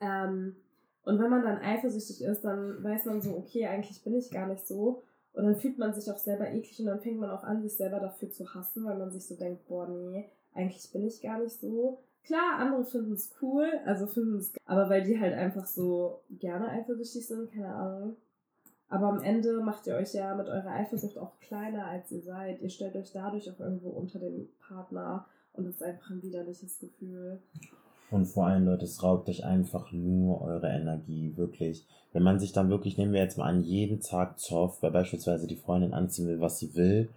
Ähm, 0.00 0.56
und 1.04 1.18
wenn 1.18 1.30
man 1.30 1.42
dann 1.42 1.58
eifersüchtig 1.58 2.22
ist, 2.22 2.42
dann 2.42 2.82
weiß 2.82 3.06
man 3.06 3.22
so, 3.22 3.36
okay, 3.36 3.66
eigentlich 3.66 4.02
bin 4.04 4.14
ich 4.14 4.30
gar 4.30 4.46
nicht 4.46 4.66
so. 4.66 5.02
Und 5.32 5.44
dann 5.44 5.56
fühlt 5.56 5.78
man 5.78 5.94
sich 5.94 6.10
auch 6.10 6.18
selber 6.18 6.50
eklig 6.50 6.78
und 6.80 6.86
dann 6.86 7.00
fängt 7.00 7.18
man 7.18 7.30
auch 7.30 7.42
an, 7.42 7.62
sich 7.62 7.76
selber 7.76 8.00
dafür 8.00 8.30
zu 8.30 8.54
hassen, 8.54 8.84
weil 8.84 8.98
man 8.98 9.10
sich 9.10 9.26
so 9.26 9.34
denkt, 9.34 9.66
boah, 9.66 9.88
nee, 9.88 10.28
eigentlich 10.54 10.92
bin 10.92 11.06
ich 11.06 11.22
gar 11.22 11.38
nicht 11.38 11.58
so. 11.58 11.98
Klar, 12.24 12.58
andere 12.58 12.84
finden 12.84 13.14
es 13.14 13.34
cool, 13.40 13.66
also 13.84 14.06
finden 14.06 14.36
es, 14.36 14.52
aber 14.64 14.88
weil 14.90 15.02
die 15.02 15.18
halt 15.18 15.34
einfach 15.34 15.66
so 15.66 16.20
gerne 16.38 16.68
eifersüchtig 16.68 17.26
sind, 17.26 17.50
keine 17.50 17.74
Ahnung. 17.74 18.16
Aber 18.92 19.08
am 19.08 19.22
Ende 19.22 19.62
macht 19.62 19.86
ihr 19.86 19.94
euch 19.94 20.12
ja 20.12 20.34
mit 20.34 20.48
eurer 20.48 20.70
Eifersucht 20.70 21.16
auch 21.16 21.38
kleiner, 21.40 21.86
als 21.86 22.12
ihr 22.12 22.20
seid. 22.20 22.60
Ihr 22.60 22.68
stellt 22.68 22.94
euch 22.94 23.10
dadurch 23.10 23.50
auch 23.50 23.58
irgendwo 23.58 23.88
unter 23.88 24.18
den 24.18 24.50
Partner 24.68 25.24
und 25.54 25.66
es 25.66 25.76
ist 25.76 25.82
einfach 25.82 26.10
ein 26.10 26.22
widerliches 26.22 26.78
Gefühl. 26.78 27.40
Und 28.10 28.26
vor 28.26 28.48
allem, 28.48 28.66
Leute, 28.66 28.84
es 28.84 29.02
raubt 29.02 29.30
euch 29.30 29.46
einfach 29.46 29.92
nur 29.92 30.42
eure 30.42 30.68
Energie, 30.68 31.32
wirklich. 31.36 31.86
Wenn 32.12 32.22
man 32.22 32.38
sich 32.38 32.52
dann 32.52 32.68
wirklich, 32.68 32.98
nehmen 32.98 33.14
wir 33.14 33.22
jetzt 33.22 33.38
mal 33.38 33.46
an, 33.46 33.62
jeden 33.62 34.00
Tag 34.00 34.38
zofft, 34.38 34.82
weil 34.82 34.90
beispielsweise 34.90 35.46
die 35.46 35.56
Freundin 35.56 35.94
anziehen 35.94 36.28
will, 36.28 36.42
was 36.42 36.58
sie 36.58 36.74
will, 36.74 37.08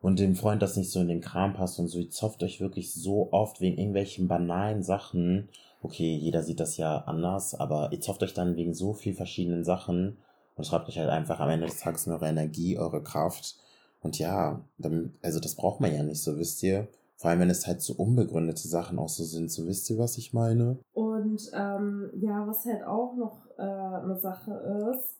und 0.00 0.20
dem 0.20 0.36
Freund 0.36 0.62
das 0.62 0.76
nicht 0.76 0.92
so 0.92 1.00
in 1.00 1.08
den 1.08 1.20
Kram 1.20 1.54
passt 1.54 1.80
und 1.80 1.88
so, 1.88 1.98
ihr 1.98 2.10
zofft 2.10 2.44
euch 2.44 2.60
wirklich 2.60 2.94
so 2.94 3.32
oft 3.32 3.60
wegen 3.60 3.78
irgendwelchen 3.78 4.28
banalen 4.28 4.84
Sachen. 4.84 5.48
Okay, 5.82 6.14
jeder 6.14 6.44
sieht 6.44 6.60
das 6.60 6.76
ja 6.76 6.98
anders, 6.98 7.56
aber 7.56 7.88
ihr 7.90 8.00
zofft 8.00 8.22
euch 8.22 8.32
dann 8.32 8.54
wegen 8.54 8.74
so 8.74 8.92
viel 8.92 9.14
verschiedenen 9.14 9.64
Sachen 9.64 10.18
und 10.56 10.64
es 10.64 10.72
raubt 10.72 10.88
euch 10.88 10.98
halt 10.98 11.10
einfach 11.10 11.38
am 11.40 11.50
Ende 11.50 11.66
des 11.66 11.80
Tages 11.80 12.08
eure 12.08 12.28
Energie, 12.28 12.78
eure 12.78 13.02
Kraft. 13.02 13.56
Und 14.00 14.18
ja, 14.18 14.64
dann, 14.78 15.14
also 15.22 15.38
das 15.38 15.54
braucht 15.54 15.80
man 15.80 15.94
ja 15.94 16.02
nicht 16.02 16.22
so, 16.22 16.38
wisst 16.38 16.62
ihr? 16.62 16.88
Vor 17.16 17.30
allem, 17.30 17.40
wenn 17.40 17.50
es 17.50 17.66
halt 17.66 17.80
so 17.80 17.94
unbegründete 17.94 18.68
Sachen 18.68 18.98
auch 18.98 19.08
so 19.08 19.24
sind. 19.24 19.50
So 19.50 19.66
wisst 19.66 19.88
ihr, 19.90 19.98
was 19.98 20.18
ich 20.18 20.32
meine? 20.32 20.78
Und 20.92 21.50
ähm, 21.54 22.10
ja, 22.14 22.46
was 22.46 22.64
halt 22.64 22.84
auch 22.84 23.16
noch 23.16 23.46
äh, 23.58 23.62
eine 23.62 24.18
Sache 24.18 24.52
ist, 24.92 25.16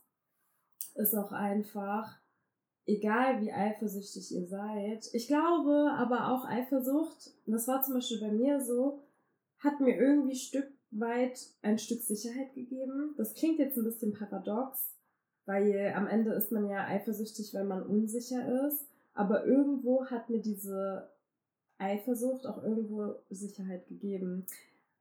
ist 0.95 1.15
auch 1.15 1.33
einfach, 1.33 2.17
egal 2.87 3.41
wie 3.43 3.53
eifersüchtig 3.53 4.33
ihr 4.33 4.47
seid. 4.47 5.09
Ich 5.13 5.27
glaube 5.27 5.91
aber 5.99 6.33
auch 6.33 6.47
Eifersucht, 6.47 7.31
das 7.47 7.69
war 7.69 7.83
zum 7.83 7.95
Beispiel 7.95 8.21
bei 8.21 8.31
mir 8.31 8.61
so, 8.63 9.03
hat 9.59 9.81
mir 9.81 9.97
irgendwie 9.97 10.37
Stück 10.37 10.69
weit 10.91 11.39
ein 11.63 11.79
Stück 11.79 12.03
Sicherheit 12.03 12.55
gegeben. 12.55 13.15
Das 13.17 13.35
klingt 13.35 13.59
jetzt 13.59 13.77
ein 13.77 13.85
bisschen 13.85 14.13
paradox, 14.13 14.96
weil 15.47 15.93
am 15.97 16.07
Ende 16.07 16.33
ist 16.33 16.53
man 16.53 16.69
ja 16.69 16.85
eifersüchtig, 16.87 17.55
weil 17.55 17.65
man 17.65 17.83
unsicher 17.83 18.67
ist. 18.67 18.87
Aber 19.15 19.47
irgendwo 19.47 20.07
hat 20.07 20.29
mir 20.29 20.41
diese 20.41 21.09
Eifersucht 21.79 22.47
auch 22.47 22.63
irgendwo 22.63 23.15
Sicherheit 23.31 23.87
gegeben. 23.89 24.47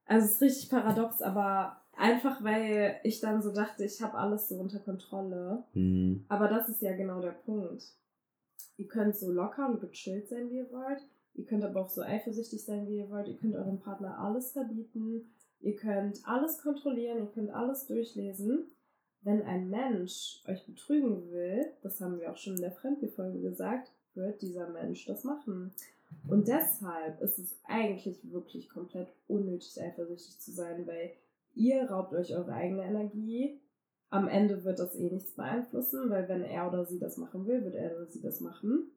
Also 0.06 0.26
es 0.26 0.34
ist 0.34 0.42
richtig 0.42 0.70
paradox, 0.70 1.20
aber 1.20 1.80
einfach 1.96 2.42
weil 2.44 2.96
ich 3.02 3.20
dann 3.20 3.42
so 3.42 3.52
dachte, 3.52 3.84
ich 3.84 4.00
habe 4.00 4.16
alles 4.16 4.48
so 4.48 4.56
unter 4.56 4.78
Kontrolle. 4.78 5.64
Mhm. 5.74 6.24
Aber 6.28 6.48
das 6.48 6.68
ist 6.68 6.80
ja 6.80 6.94
genau 6.96 7.20
der 7.20 7.32
Punkt. 7.32 7.82
Ihr 8.76 8.86
könnt 8.86 9.16
so 9.16 9.32
locker 9.32 9.68
und 9.68 9.80
gechillt 9.80 10.28
sein, 10.28 10.50
wie 10.50 10.58
ihr 10.58 10.70
wollt. 10.70 11.02
Ihr 11.34 11.44
könnt 11.44 11.64
aber 11.64 11.82
auch 11.82 11.90
so 11.90 12.02
eifersüchtig 12.02 12.64
sein, 12.64 12.86
wie 12.88 12.98
ihr 12.98 13.10
wollt. 13.10 13.28
Ihr 13.28 13.36
könnt 13.36 13.56
eurem 13.56 13.80
Partner 13.80 14.18
alles 14.18 14.52
verbieten. 14.52 15.30
Ihr 15.60 15.76
könnt 15.76 16.20
alles 16.26 16.62
kontrollieren. 16.62 17.18
Ihr 17.18 17.26
könnt 17.26 17.50
alles 17.50 17.86
durchlesen. 17.86 18.64
Wenn 19.26 19.42
ein 19.42 19.68
Mensch 19.70 20.40
euch 20.46 20.64
betrügen 20.66 21.32
will, 21.32 21.66
das 21.82 22.00
haben 22.00 22.20
wir 22.20 22.30
auch 22.30 22.36
schon 22.36 22.54
in 22.54 22.60
der 22.60 22.70
Fremdgefolge 22.70 23.40
gesagt, 23.40 23.90
wird 24.14 24.40
dieser 24.40 24.68
Mensch 24.68 25.04
das 25.04 25.24
machen. 25.24 25.72
Und 26.28 26.46
deshalb 26.46 27.20
ist 27.20 27.40
es 27.40 27.58
eigentlich 27.64 28.20
wirklich 28.30 28.68
komplett 28.68 29.08
unnötig, 29.26 29.82
eifersüchtig 29.82 30.38
zu 30.38 30.52
sein, 30.52 30.86
weil 30.86 31.10
ihr 31.56 31.90
raubt 31.90 32.14
euch 32.14 32.36
eure 32.36 32.52
eigene 32.52 32.84
Energie. 32.84 33.58
Am 34.10 34.28
Ende 34.28 34.62
wird 34.62 34.78
das 34.78 34.94
eh 34.94 35.10
nichts 35.10 35.32
beeinflussen, 35.32 36.08
weil 36.08 36.28
wenn 36.28 36.44
er 36.44 36.68
oder 36.68 36.84
sie 36.84 37.00
das 37.00 37.16
machen 37.16 37.48
will, 37.48 37.64
wird 37.64 37.74
er 37.74 37.96
oder 37.96 38.06
sie 38.06 38.22
das 38.22 38.40
machen. 38.40 38.92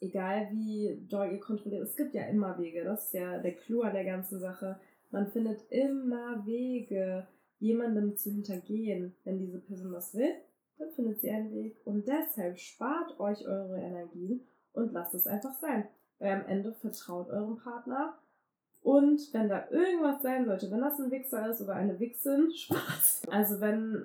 Egal 0.00 0.48
wie 0.50 1.00
doll 1.08 1.30
ihr 1.30 1.38
kontrolliert. 1.38 1.84
Es 1.84 1.94
gibt 1.94 2.14
ja 2.14 2.24
immer 2.24 2.58
Wege. 2.58 2.82
Das 2.82 3.06
ist 3.06 3.14
ja 3.14 3.38
der 3.38 3.54
Clou 3.54 3.82
an 3.82 3.94
der 3.94 4.04
ganzen 4.04 4.40
Sache. 4.40 4.80
Man 5.12 5.28
findet 5.28 5.62
immer 5.70 6.44
Wege, 6.44 7.28
jemandem 7.60 8.16
zu 8.16 8.30
hintergehen. 8.30 9.14
Wenn 9.24 9.38
diese 9.38 9.60
Person 9.60 9.92
das 9.92 10.14
will, 10.14 10.34
dann 10.78 10.90
findet 10.90 11.20
sie 11.20 11.30
einen 11.30 11.54
Weg. 11.54 11.76
Und 11.84 12.08
deshalb 12.08 12.58
spart 12.58 13.20
euch 13.20 13.46
eure 13.46 13.78
Energien 13.78 14.40
und 14.72 14.92
lasst 14.92 15.14
es 15.14 15.26
einfach 15.26 15.54
sein 15.54 15.86
weil 16.20 16.32
am 16.32 16.46
Ende 16.46 16.72
vertraut 16.72 17.28
eurem 17.30 17.56
Partner. 17.56 18.14
Und 18.82 19.34
wenn 19.34 19.48
da 19.48 19.68
irgendwas 19.70 20.22
sein 20.22 20.46
sollte, 20.46 20.70
wenn 20.70 20.80
das 20.80 20.98
ein 21.00 21.10
Wichser 21.10 21.50
ist 21.50 21.60
oder 21.60 21.74
eine 21.74 21.98
Wichsin, 21.98 22.52
Spaß. 22.54 23.22
Also 23.30 23.60
wenn 23.60 24.04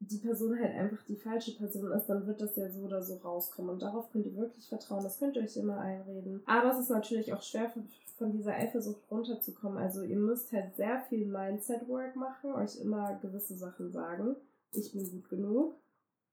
die 0.00 0.18
Person 0.18 0.58
halt 0.58 0.74
einfach 0.74 1.02
die 1.06 1.16
falsche 1.16 1.56
Person 1.56 1.90
ist, 1.92 2.06
dann 2.06 2.26
wird 2.26 2.40
das 2.40 2.56
ja 2.56 2.68
so 2.68 2.80
oder 2.80 3.02
so 3.02 3.16
rauskommen. 3.16 3.70
Und 3.70 3.82
darauf 3.82 4.10
könnt 4.10 4.26
ihr 4.26 4.36
wirklich 4.36 4.68
vertrauen. 4.68 5.04
Das 5.04 5.18
könnt 5.18 5.36
ihr 5.36 5.42
euch 5.42 5.56
immer 5.56 5.78
einreden. 5.78 6.42
Aber 6.44 6.72
es 6.72 6.80
ist 6.80 6.90
natürlich 6.90 7.32
auch 7.32 7.42
schwer 7.42 7.70
von 8.16 8.32
dieser 8.32 8.54
Eifersucht 8.54 9.10
runterzukommen. 9.10 9.78
Also 9.78 10.02
ihr 10.02 10.18
müsst 10.18 10.52
halt 10.52 10.76
sehr 10.76 11.02
viel 11.08 11.26
Mindset-Work 11.26 12.16
machen, 12.16 12.52
euch 12.52 12.80
immer 12.80 13.18
gewisse 13.20 13.56
Sachen 13.56 13.90
sagen. 13.92 14.36
Ich 14.72 14.92
bin 14.92 15.10
gut 15.10 15.28
genug. 15.28 15.74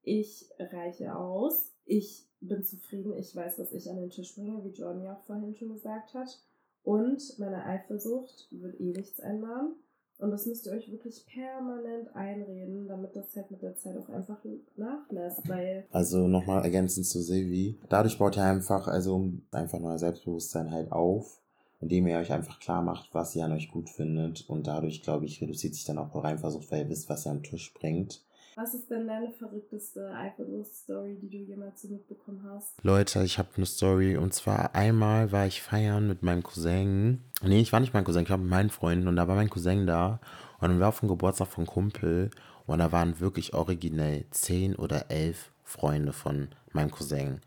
Ich 0.02 0.48
reiche 0.58 1.14
aus. 1.14 1.72
Ich 1.84 2.26
bin 2.40 2.62
zufrieden. 2.62 3.12
Ich 3.16 3.34
weiß, 3.34 3.58
was 3.58 3.72
ich 3.72 3.88
an 3.90 3.96
den 3.96 4.10
Tisch 4.10 4.34
bringe, 4.34 4.64
wie 4.64 4.70
Jordan 4.70 5.02
ja 5.02 5.14
auch 5.14 5.24
vorhin 5.24 5.54
schon 5.54 5.72
gesagt 5.72 6.14
hat. 6.14 6.40
Und 6.84 7.38
meine 7.38 7.64
Eifersucht 7.64 8.48
wird 8.50 8.80
eh 8.80 8.90
nichts 8.90 9.18
ändern. 9.20 9.74
Und 10.18 10.30
das 10.30 10.46
müsst 10.46 10.66
ihr 10.66 10.72
euch 10.72 10.90
wirklich 10.90 11.26
permanent 11.26 12.14
einreden, 12.14 12.86
damit 12.86 13.16
das 13.16 13.34
halt 13.34 13.50
mit 13.50 13.60
der 13.60 13.76
Zeit 13.76 13.96
auch 13.96 14.08
einfach 14.08 14.38
nachlässt, 14.76 15.48
weil. 15.48 15.84
Also 15.90 16.28
nochmal 16.28 16.62
ergänzend 16.62 17.06
zu 17.06 17.20
Silvi. 17.20 17.80
Dadurch 17.88 18.18
baut 18.18 18.36
ihr 18.36 18.44
einfach, 18.44 18.86
also 18.86 19.32
einfach 19.50 19.80
neuer 19.80 19.98
Selbstbewusstsein 19.98 20.70
halt 20.70 20.92
auf, 20.92 21.41
indem 21.82 22.06
ihr 22.06 22.16
euch 22.16 22.32
einfach 22.32 22.60
klar 22.60 22.80
macht, 22.80 23.10
was 23.12 23.36
ihr 23.36 23.44
an 23.44 23.52
euch 23.52 23.70
gut 23.70 23.90
findet. 23.90 24.48
Und 24.48 24.66
dadurch, 24.66 25.02
glaube 25.02 25.26
ich, 25.26 25.42
reduziert 25.42 25.74
sich 25.74 25.84
dann 25.84 25.98
auch 25.98 26.14
eure 26.14 26.28
Eifersucht, 26.28 26.70
weil 26.70 26.84
ihr 26.84 26.88
wisst, 26.88 27.10
was 27.10 27.26
ihr 27.26 27.32
am 27.32 27.42
Tisch 27.42 27.74
bringt. 27.74 28.22
Was 28.54 28.74
ist 28.74 28.90
denn 28.90 29.06
deine 29.06 29.30
verrückteste 29.32 30.14
Eifersuchtsstory, 30.14 31.16
die 31.20 31.30
du 31.30 31.38
jemals 31.38 31.82
so 31.82 31.88
mitbekommen 31.88 32.42
hast? 32.44 32.74
Leute, 32.82 33.24
ich 33.24 33.38
habe 33.38 33.48
eine 33.56 33.66
Story 33.66 34.16
und 34.16 34.34
zwar 34.34 34.74
einmal 34.74 35.32
war 35.32 35.46
ich 35.46 35.62
feiern 35.62 36.06
mit 36.06 36.22
meinem 36.22 36.42
Cousin. 36.42 37.24
Nee, 37.42 37.60
ich 37.60 37.72
war 37.72 37.80
nicht 37.80 37.94
mein 37.94 38.04
Cousin, 38.04 38.24
ich 38.24 38.30
war 38.30 38.36
mit 38.36 38.50
meinen 38.50 38.70
Freunden 38.70 39.08
und 39.08 39.16
da 39.16 39.26
war 39.26 39.36
mein 39.36 39.48
Cousin 39.48 39.86
da 39.86 40.20
und 40.60 40.68
dann 40.68 40.80
war 40.80 40.90
auf 40.90 41.00
dem 41.00 41.08
Geburtstag 41.08 41.48
von 41.48 41.64
Kumpel 41.64 42.30
und 42.66 42.78
da 42.78 42.92
waren 42.92 43.20
wirklich 43.20 43.54
originell 43.54 44.26
zehn 44.30 44.76
oder 44.76 45.10
elf 45.10 45.50
Freunde 45.64 46.12
von 46.12 46.48
meinem 46.72 46.90
Cousin. 46.90 47.40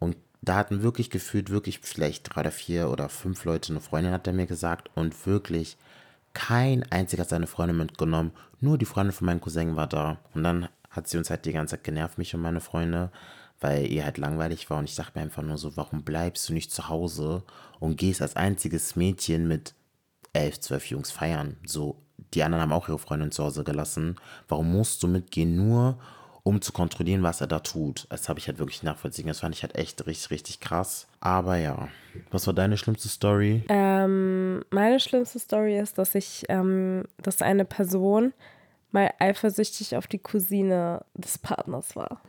Und 0.00 0.16
da 0.40 0.54
hatten 0.54 0.82
wirklich 0.82 1.10
gefühlt, 1.10 1.50
wirklich 1.50 1.80
vielleicht 1.80 2.34
drei 2.34 2.42
oder 2.42 2.50
vier 2.50 2.90
oder 2.90 3.08
fünf 3.08 3.44
Leute 3.44 3.72
eine 3.72 3.80
Freundin, 3.80 4.12
hat 4.12 4.26
er 4.26 4.32
mir 4.32 4.46
gesagt. 4.46 4.90
Und 4.94 5.26
wirklich 5.26 5.76
kein 6.32 6.84
einziger 6.92 7.22
hat 7.22 7.30
seine 7.30 7.46
Freunde 7.46 7.74
mitgenommen. 7.74 8.32
Nur 8.60 8.78
die 8.78 8.84
Freundin 8.84 9.12
von 9.12 9.26
meinem 9.26 9.40
Cousin 9.40 9.76
war 9.76 9.86
da. 9.88 10.18
Und 10.34 10.44
dann 10.44 10.68
hat 10.90 11.08
sie 11.08 11.18
uns 11.18 11.30
halt 11.30 11.44
die 11.44 11.52
ganze 11.52 11.76
Zeit 11.76 11.84
genervt, 11.84 12.18
mich 12.18 12.34
und 12.34 12.40
meine 12.40 12.60
Freunde, 12.60 13.10
weil 13.60 13.86
ihr 13.86 14.04
halt 14.04 14.18
langweilig 14.18 14.70
war. 14.70 14.78
Und 14.78 14.88
ich 14.88 14.94
dachte 14.94 15.18
mir 15.18 15.24
einfach 15.24 15.42
nur 15.42 15.58
so, 15.58 15.76
warum 15.76 16.02
bleibst 16.02 16.48
du 16.48 16.52
nicht 16.52 16.72
zu 16.72 16.88
Hause 16.88 17.42
und 17.80 17.96
gehst 17.96 18.22
als 18.22 18.36
einziges 18.36 18.96
Mädchen 18.96 19.48
mit 19.48 19.74
elf, 20.32 20.60
zwölf 20.60 20.86
Jungs 20.86 21.10
feiern? 21.10 21.56
So, 21.66 22.00
die 22.34 22.42
anderen 22.42 22.62
haben 22.62 22.72
auch 22.72 22.88
ihre 22.88 22.98
Freundin 22.98 23.32
zu 23.32 23.44
Hause 23.44 23.64
gelassen. 23.64 24.16
Warum 24.48 24.72
musst 24.72 25.02
du 25.02 25.08
mitgehen? 25.08 25.56
Nur 25.56 25.98
um 26.42 26.60
zu 26.60 26.72
kontrollieren, 26.72 27.22
was 27.22 27.40
er 27.40 27.46
da 27.46 27.60
tut. 27.60 28.06
Das 28.10 28.28
habe 28.28 28.38
ich 28.38 28.48
halt 28.48 28.58
wirklich 28.58 28.82
nachvollziehen. 28.82 29.26
Das 29.26 29.40
fand 29.40 29.54
ich 29.54 29.62
halt 29.62 29.76
echt 29.76 30.06
richtig, 30.06 30.30
richtig 30.30 30.60
krass. 30.60 31.06
Aber 31.20 31.56
ja, 31.56 31.88
was 32.30 32.46
war 32.46 32.54
deine 32.54 32.76
schlimmste 32.76 33.08
Story? 33.08 33.64
Ähm, 33.68 34.64
meine 34.70 35.00
schlimmste 35.00 35.38
Story 35.38 35.78
ist, 35.78 35.98
dass 35.98 36.14
ich, 36.14 36.44
ähm, 36.48 37.04
dass 37.22 37.42
eine 37.42 37.64
Person 37.64 38.32
mal 38.90 39.10
eifersüchtig 39.18 39.96
auf 39.96 40.06
die 40.06 40.18
Cousine 40.18 41.04
des 41.14 41.38
Partners 41.38 41.94
war. 41.96 42.20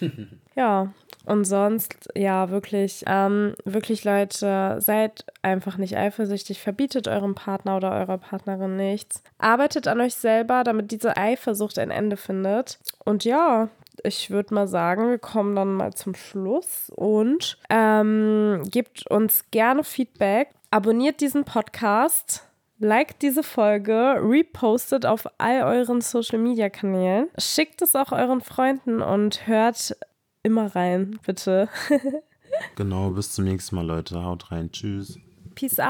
ja, 0.56 0.92
und 1.24 1.44
sonst, 1.44 2.08
ja, 2.14 2.50
wirklich, 2.50 3.04
ähm, 3.06 3.54
wirklich 3.64 4.04
Leute, 4.04 4.76
seid 4.80 5.24
einfach 5.42 5.76
nicht 5.76 5.96
eifersüchtig, 5.96 6.60
verbietet 6.60 7.08
eurem 7.08 7.34
Partner 7.34 7.76
oder 7.76 7.92
eurer 7.92 8.18
Partnerin 8.18 8.76
nichts. 8.76 9.22
Arbeitet 9.38 9.88
an 9.88 10.00
euch 10.00 10.14
selber, 10.14 10.62
damit 10.62 10.92
diese 10.92 11.16
Eifersucht 11.16 11.78
ein 11.78 11.90
Ende 11.90 12.16
findet. 12.16 12.78
Und 13.04 13.24
ja, 13.24 13.68
ich 14.04 14.30
würde 14.30 14.54
mal 14.54 14.68
sagen, 14.68 15.10
wir 15.10 15.18
kommen 15.18 15.56
dann 15.56 15.74
mal 15.74 15.94
zum 15.94 16.14
Schluss 16.14 16.92
und 16.94 17.58
ähm, 17.70 18.62
gebt 18.70 19.10
uns 19.10 19.50
gerne 19.50 19.82
Feedback. 19.82 20.50
Abonniert 20.70 21.20
diesen 21.20 21.44
Podcast 21.44 22.46
Liked 22.78 23.22
diese 23.22 23.42
Folge, 23.42 24.16
repostet 24.20 25.06
auf 25.06 25.26
all 25.38 25.62
euren 25.62 26.02
Social 26.02 26.38
Media 26.38 26.68
Kanälen, 26.68 27.28
schickt 27.38 27.80
es 27.80 27.96
auch 27.96 28.12
euren 28.12 28.42
Freunden 28.42 29.00
und 29.00 29.46
hört 29.46 29.96
immer 30.42 30.74
rein, 30.76 31.18
bitte. 31.24 31.68
genau, 32.76 33.10
bis 33.10 33.32
zum 33.32 33.44
nächsten 33.44 33.76
Mal, 33.76 33.86
Leute. 33.86 34.22
Haut 34.22 34.52
rein. 34.52 34.70
Tschüss. 34.70 35.18
Peace 35.54 35.80
out. 35.80 35.86